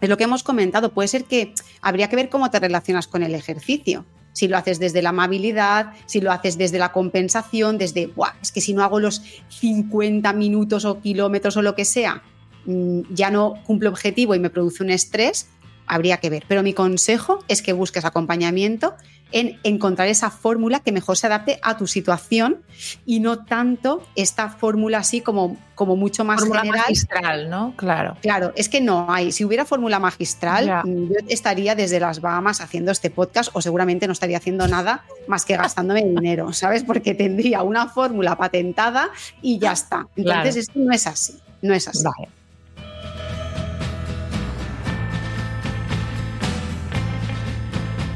Es 0.00 0.08
lo 0.08 0.16
que 0.16 0.22
hemos 0.22 0.44
comentado, 0.44 0.92
puede 0.92 1.08
ser 1.08 1.24
que 1.24 1.52
habría 1.82 2.08
que 2.08 2.14
ver 2.14 2.28
cómo 2.28 2.52
te 2.52 2.60
relacionas 2.60 3.08
con 3.08 3.24
el 3.24 3.34
ejercicio. 3.34 4.06
Si 4.32 4.46
lo 4.46 4.56
haces 4.56 4.78
desde 4.78 5.02
la 5.02 5.08
amabilidad, 5.08 5.92
si 6.06 6.20
lo 6.20 6.30
haces 6.30 6.56
desde 6.56 6.78
la 6.78 6.92
compensación, 6.92 7.78
desde, 7.78 8.12
es 8.40 8.52
que 8.52 8.60
si 8.60 8.74
no 8.74 8.84
hago 8.84 9.00
los 9.00 9.20
50 9.48 10.32
minutos 10.34 10.84
o 10.84 11.00
kilómetros 11.00 11.56
o 11.56 11.62
lo 11.62 11.74
que 11.74 11.84
sea, 11.84 12.22
mm, 12.66 13.12
ya 13.12 13.32
no 13.32 13.54
cumple 13.66 13.88
objetivo 13.88 14.36
y 14.36 14.38
me 14.38 14.50
produce 14.50 14.84
un 14.84 14.90
estrés, 14.90 15.48
habría 15.88 16.18
que 16.18 16.30
ver. 16.30 16.44
Pero 16.46 16.62
mi 16.62 16.74
consejo 16.74 17.40
es 17.48 17.60
que 17.60 17.72
busques 17.72 18.04
acompañamiento 18.04 18.94
en 19.32 19.58
encontrar 19.62 20.08
esa 20.08 20.30
fórmula 20.30 20.80
que 20.80 20.92
mejor 20.92 21.16
se 21.16 21.26
adapte 21.26 21.58
a 21.62 21.76
tu 21.76 21.86
situación 21.86 22.62
y 23.04 23.20
no 23.20 23.44
tanto 23.44 24.02
esta 24.14 24.48
fórmula 24.48 24.98
así 24.98 25.20
como, 25.20 25.56
como 25.74 25.96
mucho 25.96 26.24
más 26.24 26.40
fórmula 26.40 26.62
general. 26.62 26.80
magistral, 26.82 27.50
¿no? 27.50 27.74
Claro. 27.76 28.16
Claro, 28.20 28.52
es 28.56 28.68
que 28.68 28.80
no 28.80 29.06
hay. 29.12 29.32
Si 29.32 29.44
hubiera 29.44 29.64
fórmula 29.64 29.98
magistral, 29.98 30.82
yo 30.84 31.16
estaría 31.28 31.74
desde 31.74 32.00
las 32.00 32.20
Bahamas 32.20 32.60
haciendo 32.60 32.90
este 32.90 33.10
podcast 33.10 33.50
o 33.52 33.60
seguramente 33.60 34.06
no 34.06 34.12
estaría 34.12 34.38
haciendo 34.38 34.66
nada 34.66 35.04
más 35.26 35.44
que 35.44 35.56
gastándome 35.56 36.02
dinero, 36.04 36.52
¿sabes? 36.52 36.84
Porque 36.84 37.14
tendría 37.14 37.62
una 37.62 37.88
fórmula 37.88 38.36
patentada 38.36 39.10
y 39.42 39.58
ya 39.58 39.72
está. 39.72 40.06
Entonces, 40.16 40.56
esto 40.56 40.78
no 40.78 40.92
es 40.92 41.06
así. 41.06 41.38
No 41.60 41.74
es 41.74 41.88
así. 41.88 42.04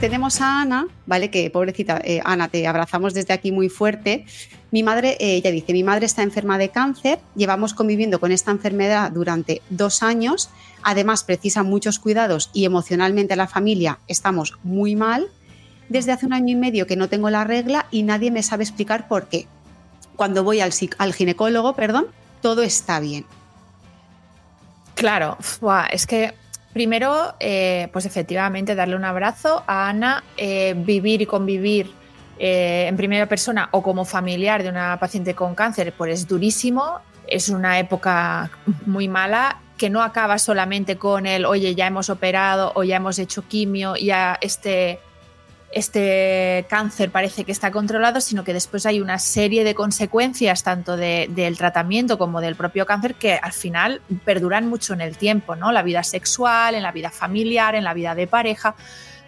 Tenemos 0.02 0.40
a 0.40 0.62
Ana, 0.62 0.88
¿vale? 1.06 1.30
Que 1.30 1.48
pobrecita, 1.48 2.00
eh, 2.02 2.20
Ana, 2.24 2.48
te 2.48 2.66
abrazamos 2.66 3.14
desde 3.14 3.32
aquí 3.32 3.52
muy 3.52 3.68
fuerte. 3.68 4.26
Mi 4.72 4.82
madre, 4.82 5.16
eh, 5.20 5.36
ella 5.36 5.52
dice, 5.52 5.72
mi 5.72 5.84
madre 5.84 6.06
está 6.06 6.24
enferma 6.24 6.58
de 6.58 6.70
cáncer, 6.70 7.20
llevamos 7.36 7.72
conviviendo 7.72 8.18
con 8.18 8.32
esta 8.32 8.50
enfermedad 8.50 9.12
durante 9.12 9.62
dos 9.70 10.02
años, 10.02 10.50
además 10.82 11.22
precisa 11.22 11.62
muchos 11.62 12.00
cuidados 12.00 12.50
y 12.52 12.64
emocionalmente 12.64 13.36
la 13.36 13.46
familia 13.46 14.00
estamos 14.08 14.58
muy 14.64 14.96
mal. 14.96 15.28
Desde 15.88 16.10
hace 16.10 16.26
un 16.26 16.32
año 16.32 16.50
y 16.50 16.56
medio 16.56 16.88
que 16.88 16.96
no 16.96 17.08
tengo 17.08 17.30
la 17.30 17.44
regla 17.44 17.86
y 17.92 18.02
nadie 18.02 18.32
me 18.32 18.42
sabe 18.42 18.64
explicar 18.64 19.06
por 19.06 19.28
qué. 19.28 19.46
Cuando 20.16 20.42
voy 20.42 20.58
al, 20.58 20.72
al 20.98 21.14
ginecólogo, 21.14 21.76
perdón, 21.76 22.06
todo 22.40 22.64
está 22.64 22.98
bien. 22.98 23.24
Claro, 24.96 25.38
es 25.92 26.08
que 26.08 26.34
Primero, 26.72 27.34
eh, 27.38 27.88
pues 27.92 28.06
efectivamente, 28.06 28.74
darle 28.74 28.96
un 28.96 29.04
abrazo 29.04 29.62
a 29.66 29.88
Ana, 29.88 30.24
eh, 30.36 30.74
vivir 30.76 31.20
y 31.20 31.26
convivir 31.26 31.90
eh, 32.38 32.86
en 32.88 32.96
primera 32.96 33.26
persona 33.26 33.68
o 33.72 33.82
como 33.82 34.04
familiar 34.06 34.62
de 34.62 34.70
una 34.70 34.98
paciente 34.98 35.34
con 35.34 35.54
cáncer, 35.54 35.92
pues 35.96 36.20
es 36.20 36.26
durísimo, 36.26 37.00
es 37.26 37.50
una 37.50 37.78
época 37.78 38.50
muy 38.86 39.06
mala 39.06 39.60
que 39.76 39.90
no 39.90 40.02
acaba 40.02 40.38
solamente 40.38 40.96
con 40.96 41.26
el, 41.26 41.44
oye, 41.44 41.74
ya 41.74 41.86
hemos 41.86 42.08
operado 42.08 42.72
o 42.74 42.84
ya 42.84 42.96
hemos 42.96 43.18
hecho 43.18 43.46
quimio, 43.46 43.96
ya 43.96 44.38
este 44.40 44.98
este 45.72 46.66
cáncer 46.68 47.10
parece 47.10 47.44
que 47.44 47.52
está 47.52 47.70
controlado, 47.70 48.20
sino 48.20 48.44
que 48.44 48.52
después 48.52 48.86
hay 48.86 49.00
una 49.00 49.18
serie 49.18 49.64
de 49.64 49.74
consecuencias 49.74 50.62
tanto 50.62 50.96
del 50.96 51.56
tratamiento 51.56 52.18
como 52.18 52.40
del 52.40 52.56
propio 52.56 52.86
cáncer 52.86 53.14
que 53.14 53.34
al 53.34 53.52
final 53.52 54.00
perduran 54.24 54.68
mucho 54.68 54.92
en 54.92 55.00
el 55.00 55.16
tiempo, 55.16 55.56
¿no? 55.56 55.72
La 55.72 55.82
vida 55.82 56.02
sexual, 56.02 56.74
en 56.74 56.82
la 56.82 56.92
vida 56.92 57.10
familiar, 57.10 57.74
en 57.74 57.84
la 57.84 57.94
vida 57.94 58.14
de 58.14 58.26
pareja, 58.26 58.74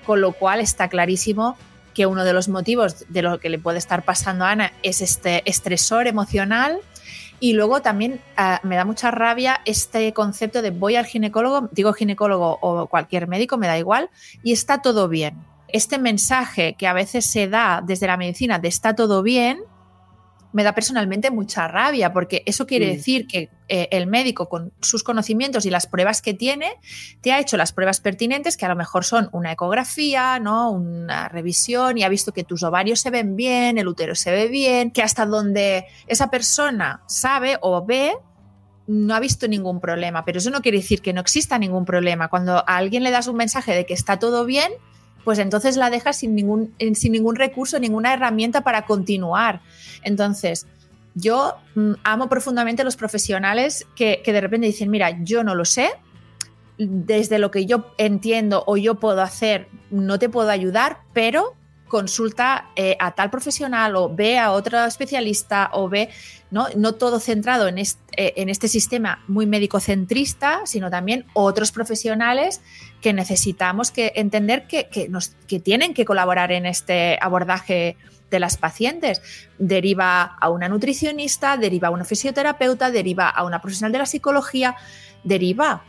con 0.07 0.21
lo 0.21 0.33
cual 0.33 0.61
está 0.61 0.89
clarísimo 0.89 1.57
que 1.95 2.07
uno 2.07 2.25
de 2.25 2.33
los 2.33 2.49
motivos 2.49 3.07
de 3.09 3.23
lo 3.23 3.39
que 3.41 3.49
le 3.49 3.59
puede 3.59 3.79
estar 3.79 4.05
pasando 4.05 4.45
a 4.45 4.51
Ana 4.51 4.73
es 4.83 5.01
este 5.01 5.49
estresor 5.49 6.07
emocional 6.07 6.81
y 7.41 7.53
luego 7.53 7.83
también 7.83 8.21
ah, 8.37 8.61
me 8.65 8.77
da 8.77 8.85
mucha 8.85 9.11
rabia 9.11 9.61
este 9.65 10.13
concepto 10.13 10.61
de 10.61 10.71
voy 10.71 10.97
al 10.97 11.07
ginecólogo, 11.07 11.69
digo 11.73 11.93
ginecólogo 11.93 12.59
o 12.61 12.87
cualquier 12.87 13.29
médico, 13.29 13.57
me 13.57 13.67
da 13.67 13.79
igual, 13.79 14.11
y 14.43 14.53
está 14.53 14.83
todo 14.83 15.09
bien 15.09 15.35
este 15.69 15.99
mensaje 15.99 16.75
que 16.79 16.87
a 16.87 16.93
veces 16.93 17.25
se 17.25 17.49
da 17.49 17.83
desde 17.85 18.07
la 18.07 18.17
medicina 18.17 18.59
de 18.59 18.69
está 18.69 18.95
todo 18.95 19.23
bien, 19.23 19.59
me 20.55 20.63
da 20.63 20.73
personalmente 20.73 21.33
mucha 21.33 21.67
rabia, 21.67 22.13
porque 22.13 22.45
eso 22.47 22.65
quiere 22.65 22.87
decir 22.87 23.27
que 23.27 23.51
eh, 23.69 23.89
el 23.91 24.07
médico, 24.07 24.49
con 24.49 24.73
sus 24.81 25.03
conocimientos 25.03 25.67
y 25.67 25.71
las 25.71 25.89
pruebas 25.89 26.23
que 26.23 26.33
tiene, 26.33 26.79
te 27.23 27.33
ha 27.33 27.41
hecho 27.41 27.57
las 27.57 27.73
pruebas 27.73 28.01
pertinentes, 28.01 28.57
que 28.57 28.65
a 28.65 28.69
lo 28.69 28.77
mejor 28.77 29.05
son 29.05 29.29
una 29.33 29.51
ecografía, 29.51 30.39
¿no? 30.39 30.71
una 30.71 31.29
revisión, 31.29 31.99
y 31.99 32.05
ha 32.05 32.09
visto 32.09 32.31
que 32.31 32.45
tus 32.45 32.63
ovarios 32.63 33.01
se 33.01 33.11
ven 33.11 33.35
bien, 33.35 33.79
el 33.79 33.89
útero 33.89 34.15
se 34.15 34.31
ve 34.31 34.47
bien, 34.47 34.93
que 34.93 35.03
hasta 35.03 35.27
donde 35.27 35.87
esa 36.07 36.31
persona 36.31 37.03
sabe 37.09 37.59
o 37.61 37.85
ve, 37.85 38.13
no 38.87 39.13
ha 39.17 39.19
visto 39.19 39.49
ningún 39.49 39.81
problema, 39.81 40.25
pero 40.25 40.39
eso 40.39 40.51
no 40.51 40.61
quiere 40.61 40.79
decir 40.79 41.03
que 41.03 41.13
no 41.13 41.21
exista 41.21 41.59
ningún 41.59 41.85
problema. 41.85 42.29
Cuando 42.29 42.59
a 42.59 42.77
alguien 42.77 43.03
le 43.03 43.11
das 43.11 43.27
un 43.27 43.35
mensaje 43.35 43.75
de 43.75 43.87
que 43.87 43.95
está 43.95 44.21
todo 44.21 44.45
bien, 44.45 44.71
pues 45.25 45.39
entonces 45.39 45.77
la 45.77 45.91
dejas 45.91 46.19
sin 46.19 46.35
ningún, 46.35 46.75
sin 46.95 47.13
ningún 47.13 47.37
recurso, 47.37 47.79
ninguna 47.79 48.13
herramienta 48.13 48.63
para 48.63 48.87
continuar. 48.87 49.61
Entonces, 50.03 50.67
yo 51.15 51.57
mm, 51.75 51.93
amo 52.05 52.29
profundamente 52.29 52.85
los 52.85 52.97
profesionales 52.97 53.87
que, 53.97 54.21
que 54.25 54.33
de 54.33 54.41
repente 54.41 54.67
dicen, 54.67 54.91
mira, 54.91 55.23
yo 55.23 55.43
no 55.43 55.55
lo 55.55 55.65
sé, 55.65 55.91
desde 56.77 57.39
lo 57.39 57.51
que 57.51 57.67
yo 57.67 57.95
entiendo 57.99 58.65
o 58.67 58.77
yo 58.77 58.97
puedo 58.97 59.23
hacer, 59.23 59.69
no 59.91 60.19
te 60.19 60.29
puedo 60.29 60.51
ayudar, 60.51 60.99
pero 61.13 61.55
consulta 61.95 62.73
eh, 62.75 62.97
a 62.99 63.13
tal 63.13 63.31
profesional 63.31 63.95
o 63.95 64.13
ve 64.13 64.37
a 64.37 64.51
otro 64.51 64.85
especialista 64.85 65.71
o 65.73 65.89
ve, 65.89 66.09
no, 66.51 66.67
no 66.75 66.97
todo 66.97 67.21
centrado 67.21 67.69
en 67.69 67.79
este, 67.79 68.41
en 68.43 68.49
este 68.49 68.67
sistema 68.67 69.23
muy 69.29 69.47
médico-centrista, 69.47 70.63
sino 70.65 70.91
también 70.91 71.25
otros 71.35 71.71
profesionales 71.71 72.61
que 73.01 73.13
necesitamos 73.13 73.93
que 73.93 74.11
entender 74.17 74.67
que, 74.67 74.89
que, 74.89 75.09
nos, 75.09 75.37
que 75.47 75.61
tienen 75.61 75.95
que 75.95 76.05
colaborar 76.05 76.51
en 76.51 76.67
este 76.67 77.17
abordaje 77.21 77.97
de 78.29 78.41
las 78.41 78.57
pacientes. 78.57 79.23
Deriva 79.61 80.23
a 80.41 80.51
una 80.51 80.69
nutricionista, 80.69 81.57
deriva 81.57 81.87
a 81.87 81.91
una 81.93 82.05
fisioterapeuta, 82.05 82.91
deriva 82.91 83.29
a 83.29 83.45
una 83.45 83.61
profesional 83.63 83.93
de 83.93 83.99
la 83.99 84.07
psicología, 84.07 84.75
deriva 85.23 85.85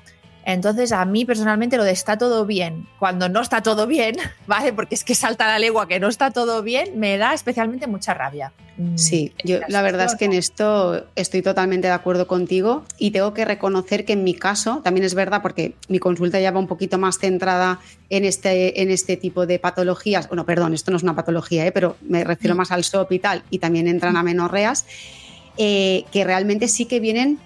entonces, 0.46 0.91
a 0.91 1.04
mí 1.06 1.26
personalmente 1.26 1.76
lo 1.76 1.84
de 1.84 1.91
está 1.91 2.20
todo 2.20 2.46
bien, 2.46 2.88
cuando 3.00 3.28
no 3.30 3.41
está 3.41 3.64
todo 3.64 3.88
bien, 3.88 4.16
¿vale? 4.48 4.74
Porque 4.74 4.93
es 4.93 5.04
que 5.04 5.16
salta 5.16 5.48
la 5.48 5.58
legua 5.58 5.88
que 5.88 6.00
no 6.00 6.08
está 6.08 6.30
todo 6.30 6.62
bien, 6.62 7.00
me 7.00 7.18
da 7.18 7.34
especialmente 7.34 7.88
mucha 7.88 8.14
rabia. 8.14 8.54
Mm, 8.78 8.96
sí, 8.98 9.34
yo 9.43 9.60
la 9.70 9.82
verdad 9.82 10.06
es 10.06 10.16
que 10.16 10.26
en 10.26 10.34
esto 10.34 11.08
estoy 11.16 11.41
totalmente 11.41 11.88
de 11.88 11.93
acuerdo 11.93 12.28
contigo 12.28 12.84
y 13.00 13.12
tengo 13.12 13.34
que 13.34 13.43
reconocer 13.43 14.06
que 14.06 14.14
en 14.14 14.24
mi 14.24 14.36
caso 14.36 14.82
también 14.84 15.06
es 15.06 15.16
verdad 15.16 15.41
porque 15.41 15.74
mi 15.88 15.98
consulta 15.98 16.39
ya 16.39 16.52
va 16.52 16.60
un 16.60 16.68
poquito 16.68 17.00
más 17.00 17.18
centrada 17.18 17.80
en 18.10 18.24
este, 18.24 18.82
en 18.84 18.91
este 18.91 19.18
tipo 19.18 19.48
de 19.48 19.58
patologías. 19.58 20.28
Bueno, 20.28 20.46
perdón, 20.46 20.76
esto 20.76 20.91
no 20.91 20.98
es 20.98 21.04
una 21.04 21.16
patología, 21.16 21.66
¿eh? 21.66 21.72
pero 21.72 21.96
me 22.02 22.24
refiero 22.24 22.54
mm. 22.54 22.58
más 22.58 22.72
al 22.72 22.84
SOP 22.84 23.14
y 23.14 23.20
tal, 23.20 23.43
y 23.50 23.58
también 23.58 23.88
entran 23.88 24.16
a 24.16 24.22
menorreas, 24.22 24.86
eh, 25.58 26.04
que 26.12 26.24
realmente 26.24 26.68
sí 26.68 26.86
que 26.86 27.00
vienen 27.00 27.39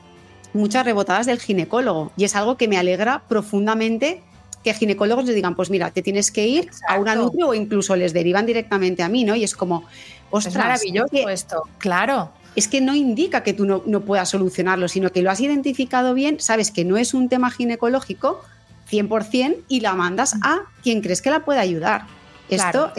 muchas 0.54 0.86
rebotadas 0.86 1.26
del 1.26 1.40
ginecólogo 1.40 2.12
y 2.18 2.24
es 2.24 2.36
algo 2.36 2.58
que 2.58 2.68
me 2.68 2.78
alegra 2.78 3.24
profundamente 3.28 4.22
que 4.64 4.74
ginecólogos 4.74 5.26
les 5.26 5.36
digan, 5.36 5.56
pues 5.56 5.70
mira, 5.70 5.92
te 5.92 6.02
tienes 6.02 6.32
que 6.32 6.46
ir 6.48 6.70
a 6.88 7.00
una 7.00 7.16
nutri 7.16 7.44
o 7.44 7.54
incluso 7.54 7.96
les 7.96 8.14
derivan 8.14 8.46
directamente 8.46 9.04
a 9.04 9.10
mí, 9.10 9.24
¿no? 9.24 9.36
Y 9.36 9.44
es 9.44 9.56
como, 9.56 9.86
ostras, 10.32 10.56
es 10.56 10.60
maravilloso 10.60 11.30
esto, 11.30 11.64
claro. 11.78 12.32
Es 12.56 12.68
que 12.68 12.82
no 12.82 12.94
indica 12.94 13.42
que 13.44 13.54
tú 13.54 13.66
no, 13.66 13.84
no 13.86 14.02
puedas 14.02 14.30
solucionarlo, 14.30 14.88
sino 14.90 15.12
que 15.12 15.22
lo 15.22 15.32
has 15.32 15.40
identificado 15.40 16.14
bien, 16.14 16.40
sabes 16.40 16.72
que 16.72 16.84
no 16.84 16.98
es 16.98 17.14
un 17.14 17.30
tema 17.30 17.52
ginecológico 17.52 18.42
100% 18.92 19.58
y 19.70 19.80
la 19.80 19.94
mandas 19.94 20.36
a 20.42 20.64
quien 20.84 21.02
crees 21.02 21.22
que 21.22 21.30
la 21.30 21.46
puede 21.46 21.60
ayudar. 21.60 22.04
Esto 22.50 22.92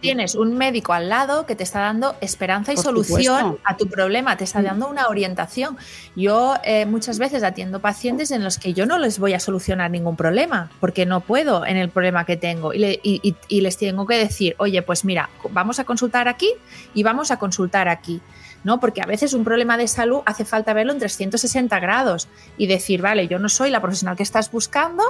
tienes 0.00 0.34
un 0.34 0.56
médico 0.56 0.92
al 0.92 1.08
lado 1.08 1.46
que 1.46 1.54
te 1.54 1.62
está 1.62 1.80
dando 1.80 2.16
esperanza 2.20 2.72
y 2.72 2.76
solución 2.76 3.58
a 3.64 3.76
tu 3.76 3.86
problema, 3.88 4.36
te 4.36 4.44
está 4.44 4.60
mm. 4.60 4.64
dando 4.64 4.88
una 4.88 5.08
orientación. 5.08 5.76
Yo 6.16 6.54
eh, 6.64 6.86
muchas 6.86 7.18
veces 7.18 7.42
atiendo 7.42 7.80
pacientes 7.80 8.30
en 8.30 8.44
los 8.44 8.58
que 8.58 8.74
yo 8.74 8.86
no 8.86 8.98
les 8.98 9.18
voy 9.18 9.34
a 9.34 9.40
solucionar 9.40 9.90
ningún 9.90 10.16
problema, 10.16 10.70
porque 10.80 11.06
no 11.06 11.20
puedo 11.20 11.66
en 11.66 11.76
el 11.76 11.88
problema 11.90 12.24
que 12.24 12.36
tengo. 12.36 12.72
y 12.74 13.60
les 13.60 13.76
tengo 13.76 14.06
que 14.06 14.16
decir, 14.16 14.54
oye, 14.58 14.82
pues 14.82 15.04
mira, 15.04 15.30
vamos 15.50 15.78
a 15.78 15.84
consultar 15.84 16.28
aquí 16.28 16.52
y 16.94 17.02
vamos 17.02 17.30
a 17.30 17.38
consultar 17.38 17.88
aquí. 17.88 18.20
¿No? 18.64 18.80
Porque 18.80 19.00
a 19.00 19.06
veces 19.06 19.34
un 19.34 19.44
problema 19.44 19.76
de 19.76 19.88
salud 19.88 20.20
hace 20.26 20.44
falta 20.44 20.72
verlo 20.72 20.92
en 20.92 20.98
360 20.98 21.78
grados 21.80 22.28
y 22.56 22.66
decir, 22.66 23.02
vale, 23.02 23.28
yo 23.28 23.38
no 23.38 23.48
soy 23.48 23.70
la 23.70 23.80
profesional 23.80 24.16
que 24.16 24.22
estás 24.22 24.50
buscando, 24.50 25.02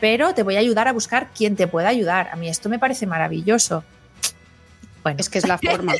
pero 0.00 0.34
te 0.34 0.42
voy 0.42 0.56
a 0.56 0.60
ayudar 0.60 0.88
a 0.88 0.92
buscar 0.92 1.28
quién 1.36 1.56
te 1.56 1.66
pueda 1.66 1.88
ayudar. 1.88 2.28
A 2.32 2.36
mí 2.36 2.48
esto 2.48 2.68
me 2.68 2.78
parece 2.78 3.06
maravilloso. 3.06 3.84
Bueno. 5.02 5.18
Es 5.20 5.28
que 5.28 5.38
es 5.38 5.48
la 5.48 5.58
forma. 5.58 5.94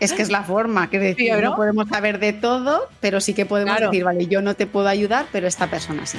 Es 0.00 0.14
que 0.14 0.22
es 0.22 0.30
la 0.30 0.42
forma, 0.42 0.88
que 0.88 0.98
decir, 0.98 1.30
¿no? 1.42 1.56
podemos 1.56 1.86
saber 1.88 2.20
de 2.20 2.32
todo, 2.32 2.88
pero 3.00 3.20
sí 3.20 3.34
que 3.34 3.44
podemos 3.44 3.78
decir, 3.78 4.02
vale, 4.02 4.26
yo 4.26 4.40
no 4.40 4.54
te 4.54 4.66
puedo 4.66 4.88
ayudar, 4.88 5.26
pero 5.30 5.46
esta 5.46 5.66
persona 5.66 6.06
sí. 6.06 6.16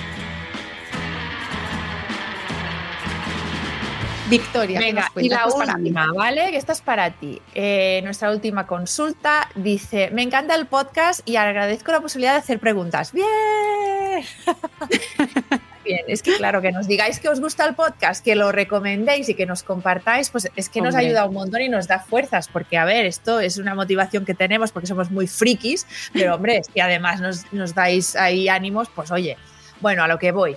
Victoria. 4.32 4.80
Venga, 4.80 5.12
y 5.18 5.28
la 5.28 5.46
última, 5.46 6.14
¿vale? 6.14 6.52
Que 6.52 6.58
esta 6.58 6.72
es 6.72 6.80
para 6.80 7.12
ti. 7.12 7.42
Eh, 7.54 8.00
nuestra 8.06 8.32
última 8.32 8.66
consulta 8.66 9.50
dice: 9.56 10.10
Me 10.12 10.24
encanta 10.24 10.56
el 10.56 10.68
podcast 10.68 11.28
y 11.28 11.36
agradezco 11.36 11.92
la 11.92 12.00
posibilidad 12.00 12.32
de 12.32 12.40
hacer 12.40 12.60
preguntas. 12.60 13.12
¡Bien! 13.12 13.28
Bien, 15.84 16.06
es 16.08 16.22
que 16.22 16.38
claro, 16.38 16.62
que 16.62 16.72
nos 16.72 16.88
digáis 16.88 17.20
que 17.20 17.28
os 17.28 17.42
gusta 17.42 17.66
el 17.66 17.76
podcast, 17.76 18.24
que 18.24 18.36
lo 18.36 18.52
recomendéis 18.52 19.28
y 19.30 19.34
que 19.34 19.48
nos 19.48 19.64
compartáis, 19.64 20.30
pues 20.30 20.48
es 20.56 20.70
que 20.70 20.80
nos 20.80 20.96
ayuda 20.96 21.26
un 21.26 21.34
montón 21.34 21.62
y 21.62 21.70
nos 21.70 21.88
da 21.88 22.00
fuerzas, 22.00 22.48
porque 22.48 22.78
a 22.78 22.86
ver, 22.86 23.08
esto 23.08 23.40
es 23.40 23.58
una 23.58 23.74
motivación 23.74 24.24
que 24.24 24.36
tenemos 24.36 24.72
porque 24.72 24.88
somos 24.88 25.10
muy 25.10 25.26
frikis, 25.26 25.88
pero 26.14 26.36
hombre, 26.36 26.58
es 26.58 26.68
que 26.68 26.84
además 26.84 27.20
nos, 27.20 27.52
nos 27.52 27.74
dais 27.74 28.16
ahí 28.16 28.48
ánimos, 28.48 28.90
pues 28.94 29.10
oye, 29.10 29.38
bueno, 29.82 30.04
a 30.04 30.08
lo 30.08 30.20
que 30.20 30.32
voy. 30.32 30.56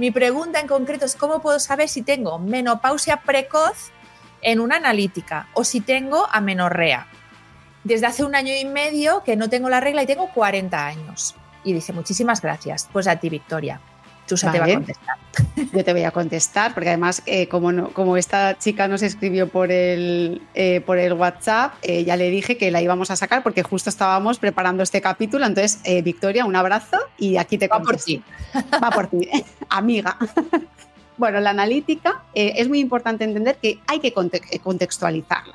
Mi 0.00 0.10
pregunta 0.10 0.60
en 0.60 0.66
concreto 0.66 1.04
es 1.04 1.14
cómo 1.14 1.42
puedo 1.42 1.60
saber 1.60 1.86
si 1.86 2.00
tengo 2.00 2.38
menopausia 2.38 3.18
precoz 3.18 3.90
en 4.40 4.58
una 4.58 4.76
analítica 4.76 5.48
o 5.52 5.62
si 5.62 5.82
tengo 5.82 6.26
amenorrea. 6.32 7.06
Desde 7.84 8.06
hace 8.06 8.24
un 8.24 8.34
año 8.34 8.54
y 8.58 8.64
medio 8.64 9.22
que 9.24 9.36
no 9.36 9.50
tengo 9.50 9.68
la 9.68 9.78
regla 9.78 10.02
y 10.02 10.06
tengo 10.06 10.30
40 10.32 10.86
años. 10.86 11.36
Y 11.64 11.74
dice, 11.74 11.92
muchísimas 11.92 12.40
gracias. 12.40 12.88
Pues 12.90 13.06
a 13.08 13.16
ti, 13.16 13.28
Victoria. 13.28 13.78
Tú 14.36 14.52
te 14.52 14.58
va 14.58 14.64
a 14.64 14.74
contestar. 14.74 15.16
Yo 15.72 15.84
te 15.84 15.92
voy 15.92 16.04
a 16.04 16.10
contestar, 16.10 16.74
porque 16.74 16.88
además, 16.88 17.22
eh, 17.26 17.48
como, 17.48 17.92
como 17.92 18.16
esta 18.16 18.58
chica 18.58 18.88
nos 18.88 19.02
escribió 19.02 19.48
por 19.48 19.70
el, 19.70 20.42
eh, 20.54 20.80
por 20.80 20.98
el 20.98 21.12
WhatsApp, 21.14 21.74
eh, 21.82 22.04
ya 22.04 22.16
le 22.16 22.30
dije 22.30 22.56
que 22.56 22.70
la 22.70 22.82
íbamos 22.82 23.10
a 23.10 23.16
sacar 23.16 23.42
porque 23.42 23.62
justo 23.62 23.90
estábamos 23.90 24.38
preparando 24.38 24.82
este 24.82 25.00
capítulo. 25.00 25.46
Entonces, 25.46 25.80
Victoria, 26.04 26.44
un 26.44 26.56
abrazo 26.56 26.98
y 27.18 27.36
aquí 27.36 27.58
te 27.58 27.68
Va 27.68 27.80
por 27.80 27.96
ti. 27.96 28.22
Va 28.82 28.90
por 28.90 29.06
ti, 29.06 29.28
amiga. 29.68 30.16
Bueno, 31.16 31.40
la 31.40 31.50
analítica 31.50 32.22
es 32.34 32.68
muy 32.68 32.80
importante 32.80 33.24
entender 33.24 33.56
que 33.56 33.78
hay 33.86 34.00
que 34.00 34.12
contextualizarla. 34.12 35.54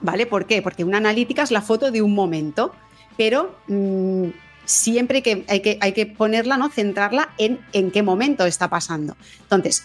¿Vale? 0.00 0.26
¿Por 0.26 0.46
qué? 0.46 0.60
Porque 0.60 0.84
una 0.84 0.98
analítica 0.98 1.42
es 1.42 1.50
la 1.50 1.62
foto 1.62 1.90
de 1.90 2.02
un 2.02 2.14
momento, 2.14 2.74
pero 3.16 3.56
mm, 3.68 4.28
siempre 4.64 5.22
que 5.22 5.44
hay, 5.48 5.60
que 5.60 5.78
hay 5.80 5.92
que 5.92 6.06
ponerla, 6.06 6.56
¿no? 6.56 6.70
centrarla 6.70 7.30
en 7.38 7.60
en 7.72 7.90
qué 7.90 8.02
momento 8.02 8.46
está 8.46 8.68
pasando. 8.68 9.16
Entonces, 9.42 9.84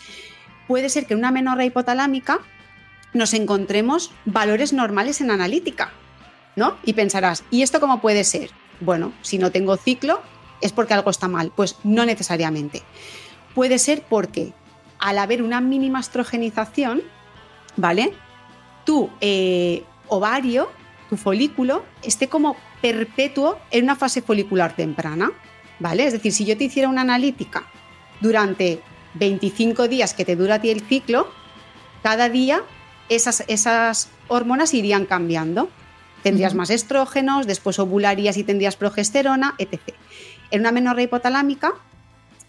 puede 0.68 0.90
ser 0.90 1.06
que 1.06 1.14
en 1.14 1.20
una 1.20 1.32
menorrea 1.32 1.66
hipotalámica 1.66 2.40
nos 3.14 3.34
encontremos 3.34 4.12
valores 4.26 4.74
normales 4.74 5.22
en 5.22 5.32
analítica, 5.32 5.92
¿no? 6.56 6.78
Y 6.84 6.94
pensarás, 6.94 7.44
¿y 7.50 7.64
esto 7.64 7.80
cómo 7.80 8.02
puede 8.02 8.24
ser? 8.24 8.52
Bueno, 8.80 9.14
si 9.22 9.38
no 9.38 9.52
tengo 9.52 9.78
ciclo, 9.78 10.22
es 10.62 10.72
porque 10.72 10.94
algo 10.94 11.10
está 11.10 11.28
mal. 11.28 11.52
Pues 11.56 11.78
no 11.84 12.06
necesariamente. 12.06 12.84
Puede 13.56 13.80
ser 13.80 14.04
porque 14.08 14.54
al 15.00 15.18
haber 15.18 15.42
una 15.42 15.62
mínima 15.62 16.00
estrogenización, 16.00 17.02
¿vale? 17.76 18.14
Tu 18.86 19.10
eh, 19.22 19.84
ovario, 20.08 20.70
tu 21.10 21.18
folículo, 21.18 21.84
esté 22.04 22.28
como 22.28 22.56
perpetuo 22.82 23.58
en 23.72 23.86
una 23.86 23.96
fase 23.96 24.22
folicular 24.22 24.76
temprana, 24.76 25.32
¿vale? 25.80 26.06
Es 26.06 26.14
decir, 26.14 26.32
si 26.32 26.46
yo 26.46 26.58
te 26.58 26.66
hiciera 26.66 26.88
una 26.88 27.02
analítica 27.02 27.66
durante 28.22 28.82
25 29.16 29.88
días 29.88 30.14
que 30.14 30.26
te 30.26 30.36
dura 30.36 30.56
a 30.56 30.62
ti 30.62 30.70
el 30.70 30.82
ciclo, 30.82 31.30
cada 32.04 32.30
día 32.30 32.62
esas, 33.10 33.44
esas 33.48 34.10
hormonas 34.28 34.74
irían 34.74 35.06
cambiando. 35.06 35.70
Tendrías 36.24 36.54
más 36.54 36.70
estrógenos, 36.70 37.48
después 37.48 37.80
ovularías 37.80 38.38
y 38.38 38.44
tendrías 38.44 38.76
progesterona, 38.76 39.56
etc. 39.58 39.80
En 40.52 40.62
una 40.62 40.72
menorrea 40.72 41.06
hipotalámica, 41.06 41.74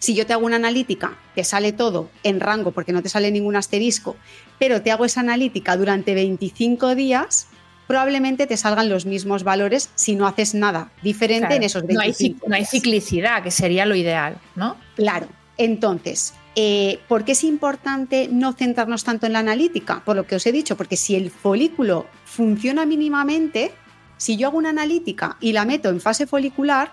si 0.00 0.14
yo 0.14 0.26
te 0.26 0.32
hago 0.32 0.46
una 0.46 0.56
analítica, 0.56 1.18
te 1.34 1.44
sale 1.44 1.72
todo 1.72 2.10
en 2.22 2.40
rango 2.40 2.72
porque 2.72 2.92
no 2.92 3.02
te 3.02 3.08
sale 3.08 3.30
ningún 3.30 3.54
asterisco, 3.54 4.16
pero 4.58 4.82
te 4.82 4.90
hago 4.90 5.04
esa 5.04 5.20
analítica 5.20 5.76
durante 5.76 6.14
25 6.14 6.94
días, 6.94 7.48
probablemente 7.90 8.46
te 8.46 8.56
salgan 8.56 8.88
los 8.88 9.04
mismos 9.04 9.42
valores 9.42 9.90
si 9.96 10.14
no 10.14 10.28
haces 10.28 10.54
nada 10.54 10.92
diferente 11.02 11.56
en 11.56 11.64
esos 11.64 11.84
25 11.84 12.38
no 12.38 12.44
hay, 12.44 12.48
no 12.48 12.54
hay 12.54 12.64
ciclicidad, 12.64 13.42
que 13.42 13.50
sería 13.50 13.84
lo 13.84 13.96
ideal, 13.96 14.38
¿no? 14.54 14.76
Claro. 14.94 15.26
Entonces, 15.56 16.34
eh, 16.54 17.00
¿por 17.08 17.24
qué 17.24 17.32
es 17.32 17.42
importante 17.42 18.28
no 18.30 18.52
centrarnos 18.52 19.02
tanto 19.02 19.26
en 19.26 19.32
la 19.32 19.40
analítica? 19.40 20.04
Por 20.04 20.14
lo 20.14 20.24
que 20.24 20.36
os 20.36 20.46
he 20.46 20.52
dicho, 20.52 20.76
porque 20.76 20.96
si 20.96 21.16
el 21.16 21.32
folículo 21.32 22.06
funciona 22.24 22.86
mínimamente, 22.86 23.72
si 24.18 24.36
yo 24.36 24.46
hago 24.46 24.58
una 24.58 24.70
analítica 24.70 25.36
y 25.40 25.52
la 25.52 25.64
meto 25.64 25.88
en 25.88 26.00
fase 26.00 26.28
folicular, 26.28 26.92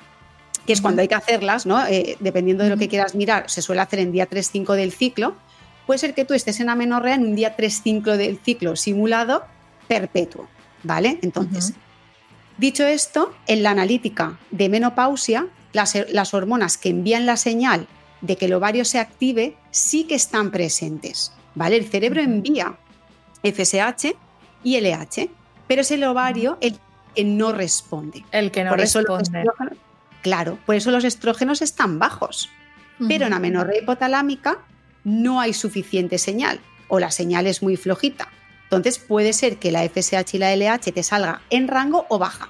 que 0.66 0.74
es 0.74 0.82
cuando 0.82 1.04
hay 1.04 1.08
que 1.08 1.14
hacerlas, 1.14 1.68
¿no? 1.68 1.86
Eh, 1.86 2.18
dependiendo 2.22 2.64
de 2.64 2.72
lo 2.72 2.78
que 2.78 2.88
quieras 2.88 3.14
mirar, 3.14 3.52
se 3.52 3.62
suele 3.62 3.82
hacer 3.82 4.00
en 4.00 4.12
día 4.12 4.28
3-5 4.28 4.74
del 4.74 4.92
ciclo, 4.92 5.36
puede 5.86 6.00
ser 6.00 6.16
que 6.16 6.26
tú 6.26 6.34
estés 6.34 6.60
en 6.60 6.70
amenorrea 6.70 7.14
en 7.14 7.22
un 7.22 7.36
día 7.36 7.56
3-5 7.56 8.18
del 8.18 8.40
ciclo 8.40 8.76
simulado 8.76 9.44
perpetuo. 9.88 10.50
¿Vale? 10.84 11.20
Entonces, 11.22 11.74
dicho 12.58 12.86
esto, 12.86 13.34
en 13.48 13.64
la 13.64 13.72
analítica 13.72 14.40
de 14.52 14.70
menopausia 14.70 15.48
las, 15.74 15.98
las 16.10 16.34
hormonas 16.34 16.78
que 16.78 16.90
envían 16.90 17.26
la 17.26 17.38
señal 17.38 17.88
de 18.22 18.36
que 18.36 18.46
el 18.46 18.54
ovario 18.54 18.86
se 18.86 19.00
active 19.00 19.56
sí 19.72 20.06
que 20.06 20.16
están 20.16 20.52
presentes. 20.52 21.34
¿Vale? 21.56 21.78
El 21.78 21.86
cerebro 21.86 22.22
envía 22.22 22.78
FSH 23.44 24.16
y 24.64 24.80
LH, 24.80 25.30
pero 25.68 25.82
es 25.82 25.92
el 25.92 26.04
ovario 26.04 26.58
el 26.62 26.78
que 27.16 27.24
no 27.24 27.52
responde. 27.52 28.24
El 28.32 28.52
que 28.52 28.64
no 28.64 28.70
Por 28.70 28.82
eso 28.82 29.02
los 29.02 29.20
responde. 29.20 29.76
claro, 30.22 30.60
por 30.66 30.76
eso 30.76 30.92
los 30.92 31.04
estrógenos 31.04 31.62
están 31.62 32.00
bajos. 32.00 32.50
Pero 33.08 33.28
en 33.28 33.34
amenorrea 33.34 33.82
hipotalámica 33.82 34.58
no 35.04 35.40
hay 35.40 35.54
suficiente 35.54 36.18
señal 36.18 36.60
o 36.88 37.00
la 37.00 37.12
señal 37.12 37.46
es 37.46 37.62
muy 37.62 37.78
flojita. 37.78 38.28
Entonces 38.68 39.00
puede 39.00 39.32
ser 39.34 39.58
que 39.58 39.72
la 39.72 39.84
FSH 39.88 40.36
y 40.36 40.38
la 40.38 40.54
LH 40.54 40.92
te 40.92 41.04
salga 41.04 41.42
en 41.50 41.68
rango 41.68 42.06
o 42.10 42.20
baja. 42.20 42.50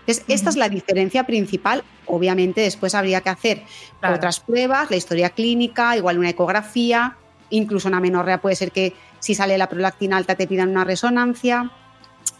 Entonces, 0.00 0.24
esta 0.28 0.48
es 0.48 0.56
la 0.56 0.70
diferencia 0.70 1.26
principal. 1.26 1.84
Obviamente 2.06 2.62
después 2.62 2.94
habría 2.94 3.20
que 3.20 3.28
hacer 3.28 3.62
Claro. 4.00 4.16
otras 4.16 4.40
pruebas, 4.40 4.90
la 4.90 4.96
historia 4.96 5.28
clínica, 5.30 5.94
igual 5.96 6.18
una 6.18 6.30
ecografía, 6.30 7.16
incluso 7.50 7.88
en 7.88 7.94
amenorrea 7.94 8.40
puede 8.40 8.56
ser 8.56 8.72
que 8.72 8.94
si 9.20 9.34
sale 9.34 9.58
la 9.58 9.68
prolactina 9.68 10.16
alta 10.16 10.34
te 10.34 10.46
pidan 10.46 10.70
una 10.70 10.84
resonancia, 10.84 11.70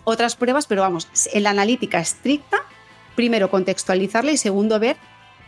otras 0.05 0.37
pruebas, 0.37 0.67
pero 0.67 0.81
vamos, 0.81 1.09
en 1.33 1.43
la 1.43 1.51
analítica 1.51 2.01
estricta, 2.01 2.59
primero 3.15 3.51
contextualizarla 3.51 4.33
y 4.33 4.39
segundo 4.39 4.79
ver 4.79 4.97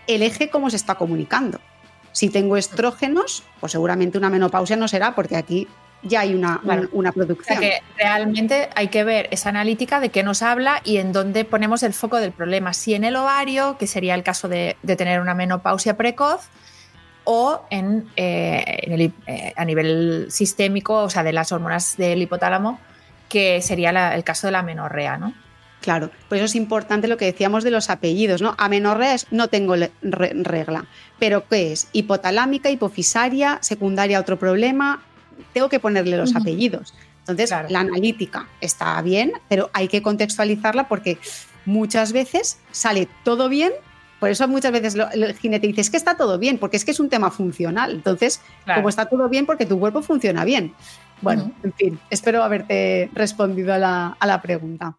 el 0.06 0.22
eje 0.22 0.50
cómo 0.50 0.68
se 0.68 0.76
está 0.76 0.96
comunicando. 0.96 1.60
Si 2.12 2.28
tengo 2.28 2.58
estrógenos, 2.58 3.44
pues 3.60 3.72
seguramente 3.72 4.18
una 4.18 4.28
menopausia 4.28 4.76
no 4.76 4.88
será 4.88 5.14
porque 5.14 5.36
aquí 5.36 5.68
ya 6.02 6.20
hay 6.20 6.34
una, 6.34 6.60
Claro. 6.62 6.82
un- 6.82 6.88
una 6.92 7.10
O 7.10 7.12
sea 7.12 7.24
producción. 7.24 7.60
que 7.60 7.72
realmente 7.98 8.68
hay 8.74 8.88
que 8.88 9.04
ver 9.04 9.28
esa 9.30 9.48
analítica 9.50 10.00
de 10.00 10.08
qué 10.10 10.22
nos 10.22 10.42
habla 10.42 10.80
y 10.84 10.96
en 10.96 11.12
dónde 11.12 11.44
ponemos 11.44 11.82
el 11.82 11.92
foco 11.92 12.16
del 12.18 12.32
problema. 12.32 12.72
Si 12.72 12.94
en 12.94 13.04
el 13.04 13.16
ovario, 13.16 13.76
que 13.78 13.86
sería 13.86 14.14
el 14.14 14.22
caso 14.22 14.48
de, 14.48 14.76
de 14.82 14.96
tener 14.96 15.20
una 15.20 15.34
menopausia 15.34 15.96
precoz, 15.96 16.48
o 17.24 17.64
en, 17.70 18.06
eh, 18.16 18.64
en 18.82 18.92
el 18.92 19.00
hip- 19.02 19.22
eh, 19.26 19.52
a 19.56 19.64
nivel 19.64 20.26
sistémico, 20.30 21.02
o 21.02 21.10
sea, 21.10 21.22
de 21.22 21.32
las 21.32 21.52
hormonas 21.52 21.96
del 21.98 22.22
hipotálamo, 22.22 22.80
que 23.28 23.60
sería 23.62 23.92
la- 23.92 24.14
el 24.14 24.24
caso 24.24 24.46
de 24.46 24.52
la 24.52 24.62
menorrea, 24.62 25.18
¿no? 25.18 25.34
Claro, 25.82 26.10
por 26.28 26.36
eso 26.36 26.44
es 26.46 26.54
importante 26.56 27.08
lo 27.08 27.16
que 27.16 27.24
decíamos 27.26 27.62
de 27.64 27.70
los 27.70 27.88
apellidos, 27.88 28.42
¿no? 28.42 28.54
Amenorrea 28.58 29.14
es 29.14 29.26
no 29.30 29.48
tengo 29.48 29.76
re- 29.76 29.90
regla, 30.34 30.86
pero 31.18 31.46
¿qué 31.48 31.72
es? 31.72 31.88
Hipotalámica, 31.92 32.68
hipofisaria, 32.70 33.58
secundaria 33.62 34.18
otro 34.20 34.38
problema, 34.38 35.02
tengo 35.52 35.68
que 35.68 35.80
ponerle 35.80 36.16
los 36.16 36.34
apellidos. 36.36 36.94
Entonces, 37.20 37.50
Claro. 37.50 37.68
la 37.70 37.80
analítica 37.80 38.48
está 38.60 39.00
bien, 39.02 39.32
pero 39.48 39.70
hay 39.72 39.88
que 39.88 40.02
contextualizarla 40.02 40.88
porque 40.88 41.18
muchas 41.66 42.12
veces 42.12 42.58
sale 42.72 43.08
todo 43.24 43.48
bien, 43.48 43.72
por 44.18 44.30
eso 44.30 44.46
muchas 44.48 44.72
veces 44.72 44.96
lo- 44.96 45.10
el 45.10 45.34
jinete 45.34 45.66
dice, 45.66 45.80
es 45.82 45.90
que 45.90 45.96
está 45.96 46.16
todo 46.16 46.38
bien, 46.38 46.58
porque 46.58 46.76
es 46.76 46.84
que 46.84 46.90
es 46.90 47.00
un 47.00 47.08
tema 47.08 47.30
funcional. 47.30 47.92
Entonces, 47.92 48.40
Claro. 48.64 48.80
como 48.80 48.88
está 48.88 49.06
todo 49.06 49.28
bien, 49.28 49.46
porque 49.46 49.66
tu 49.66 49.78
cuerpo 49.78 50.02
funciona 50.02 50.44
bien. 50.44 50.74
Bueno, 51.22 51.52
en 51.62 51.72
fin, 51.74 51.98
espero 52.10 52.42
haberte 52.42 53.10
respondido 53.12 53.74
a 53.74 53.78
la, 53.78 54.16
a 54.18 54.26
la 54.26 54.40
pregunta. 54.40 54.96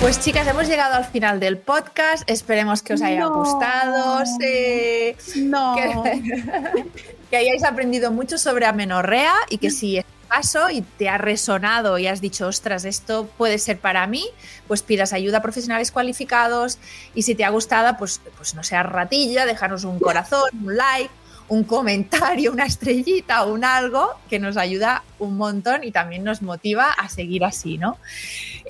Pues 0.00 0.20
chicas, 0.20 0.46
hemos 0.46 0.68
llegado 0.68 0.94
al 0.94 1.04
final 1.04 1.40
del 1.40 1.58
podcast. 1.58 2.22
Esperemos 2.30 2.82
que 2.82 2.94
os 2.94 3.02
haya 3.02 3.20
No. 3.20 3.34
gustado. 3.34 4.24
sí. 4.38 5.40
No. 5.42 5.74
que, 5.74 6.84
que 7.30 7.36
hayáis 7.36 7.64
aprendido 7.64 8.12
mucho 8.12 8.38
sobre 8.38 8.66
amenorrea 8.66 9.34
y 9.50 9.58
que 9.58 9.70
si 9.70 9.98
es 9.98 10.04
tu 10.04 10.28
caso 10.28 10.70
y 10.70 10.82
te 10.82 11.08
ha 11.08 11.18
resonado 11.18 11.98
y 11.98 12.06
has 12.06 12.20
dicho, 12.20 12.46
ostras, 12.46 12.84
esto 12.84 13.28
puede 13.36 13.58
ser 13.58 13.78
para 13.80 14.06
mí, 14.06 14.24
pues 14.68 14.82
pidas 14.82 15.12
ayuda 15.12 15.38
a 15.38 15.42
profesionales 15.42 15.90
cualificados 15.90 16.78
y 17.14 17.22
si 17.22 17.34
te 17.34 17.44
ha 17.44 17.48
gustado, 17.50 17.96
pues, 17.98 18.20
pues 18.36 18.54
no 18.54 18.62
seas 18.62 18.86
ratilla, 18.86 19.46
déjanos 19.46 19.82
un 19.84 19.98
corazón, 19.98 20.48
un 20.64 20.76
like, 20.76 21.10
un 21.48 21.64
comentario, 21.64 22.52
una 22.52 22.66
estrellita 22.66 23.44
o 23.44 23.52
un 23.52 23.64
algo 23.64 24.10
que 24.28 24.38
nos 24.38 24.56
ayuda 24.56 25.02
un 25.18 25.36
montón 25.36 25.84
y 25.84 25.90
también 25.90 26.24
nos 26.24 26.42
motiva 26.42 26.90
a 26.90 27.08
seguir 27.08 27.44
así, 27.44 27.78
¿no? 27.78 27.98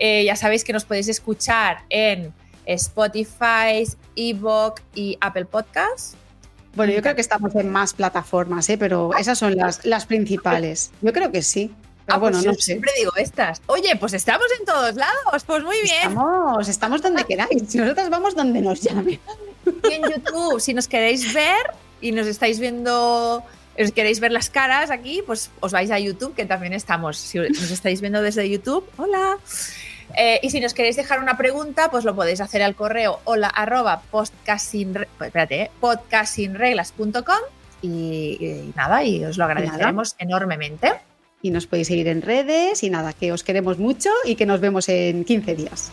Eh, 0.01 0.25
ya 0.25 0.37
sabéis 0.37 0.65
que 0.65 0.73
nos 0.73 0.85
podéis 0.85 1.09
escuchar 1.09 1.79
en 1.91 2.33
Spotify, 2.67 3.85
Evox 4.15 4.83
y 4.95 5.19
Apple 5.21 5.47
Podcasts. 5.47 6.15
Bueno, 6.75 6.93
yo 6.93 7.03
creo 7.03 7.15
que 7.15 7.21
estamos 7.21 7.55
en 7.57 7.71
más 7.71 7.95
plataformas, 7.95 8.69
¿eh? 8.69 8.79
pero 8.79 9.11
esas 9.19 9.39
son 9.39 9.57
las, 9.57 9.85
las 9.85 10.07
principales. 10.07 10.93
Yo 11.03 11.13
creo 11.13 11.33
que 11.33 11.43
sí. 11.43 11.73
Pero 12.07 12.17
Ah, 12.17 12.21
pues 12.21 12.33
bueno, 12.33 12.43
yo 12.43 12.53
no 12.53 12.55
sé. 12.57 12.63
siempre 12.63 12.91
digo 12.97 13.13
estas. 13.17 13.61
Oye, 13.67 13.95
pues 13.97 14.15
estamos 14.15 14.47
en 14.59 14.65
todos 14.65 14.95
lados. 14.95 15.45
Pues 15.47 15.63
muy 15.63 15.77
bien. 15.83 16.09
Estamos, 16.09 16.69
estamos 16.69 17.03
donde 17.03 17.25
queráis. 17.25 17.65
Si 17.69 17.77
nosotros 17.77 18.09
vamos 18.09 18.35
donde 18.35 18.63
nos 18.63 18.81
llamen. 18.81 19.21
Y 19.67 19.93
en 19.93 20.03
YouTube, 20.05 20.59
si 20.59 20.73
nos 20.73 20.89
queréis 20.89 21.35
ver 21.35 21.67
y 22.01 22.13
nos 22.13 22.27
estáis 22.27 22.61
viendo, 22.61 23.43
os 23.79 23.93
queréis 23.93 24.21
ver 24.21 24.33
las 24.33 24.51
caras 24.51 24.91
aquí, 24.91 25.23
pues 25.27 25.51
os 25.61 25.73
vais 25.73 25.91
a 25.91 25.99
YouTube, 25.99 26.35
que 26.35 26.47
también 26.47 26.73
estamos. 26.73 27.19
Si 27.19 27.39
nos 27.39 27.71
estáis 27.71 28.01
viendo 28.01 28.23
desde 28.23 28.49
YouTube, 28.49 28.89
hola. 28.97 29.39
Eh, 30.17 30.41
y 30.43 30.51
si 30.51 30.61
nos 30.61 30.73
queréis 30.73 30.97
dejar 30.97 31.21
una 31.21 31.37
pregunta, 31.37 31.91
pues 31.91 32.05
lo 32.05 32.15
podéis 32.15 32.41
hacer 32.41 32.63
al 32.63 32.75
correo 32.75 33.21
hola 33.25 33.49
arroba 33.49 34.01
podcastsinre- 34.11 35.07
pues 35.19 35.33
eh, 35.35 35.71
y 37.83 38.73
nada, 38.75 39.05
y 39.05 39.25
os 39.25 39.37
lo 39.37 39.45
agradeceremos 39.45 40.15
enormemente. 40.19 40.93
Y 41.43 41.51
nos 41.51 41.67
podéis 41.67 41.89
seguir 41.89 42.09
en 42.09 42.23
redes 42.23 42.83
y 42.83 42.91
nada, 42.91 43.13
que 43.13 43.33
os 43.33 43.45
queremos 43.45 43.79
mucho 43.79 44.11
y 44.25 44.35
que 44.35 44.47
nos 44.47 44.61
vemos 44.61 44.89
en 44.89 45.25
15 45.25 45.55
días. 45.55 45.91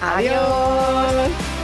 Adiós. 0.00 1.63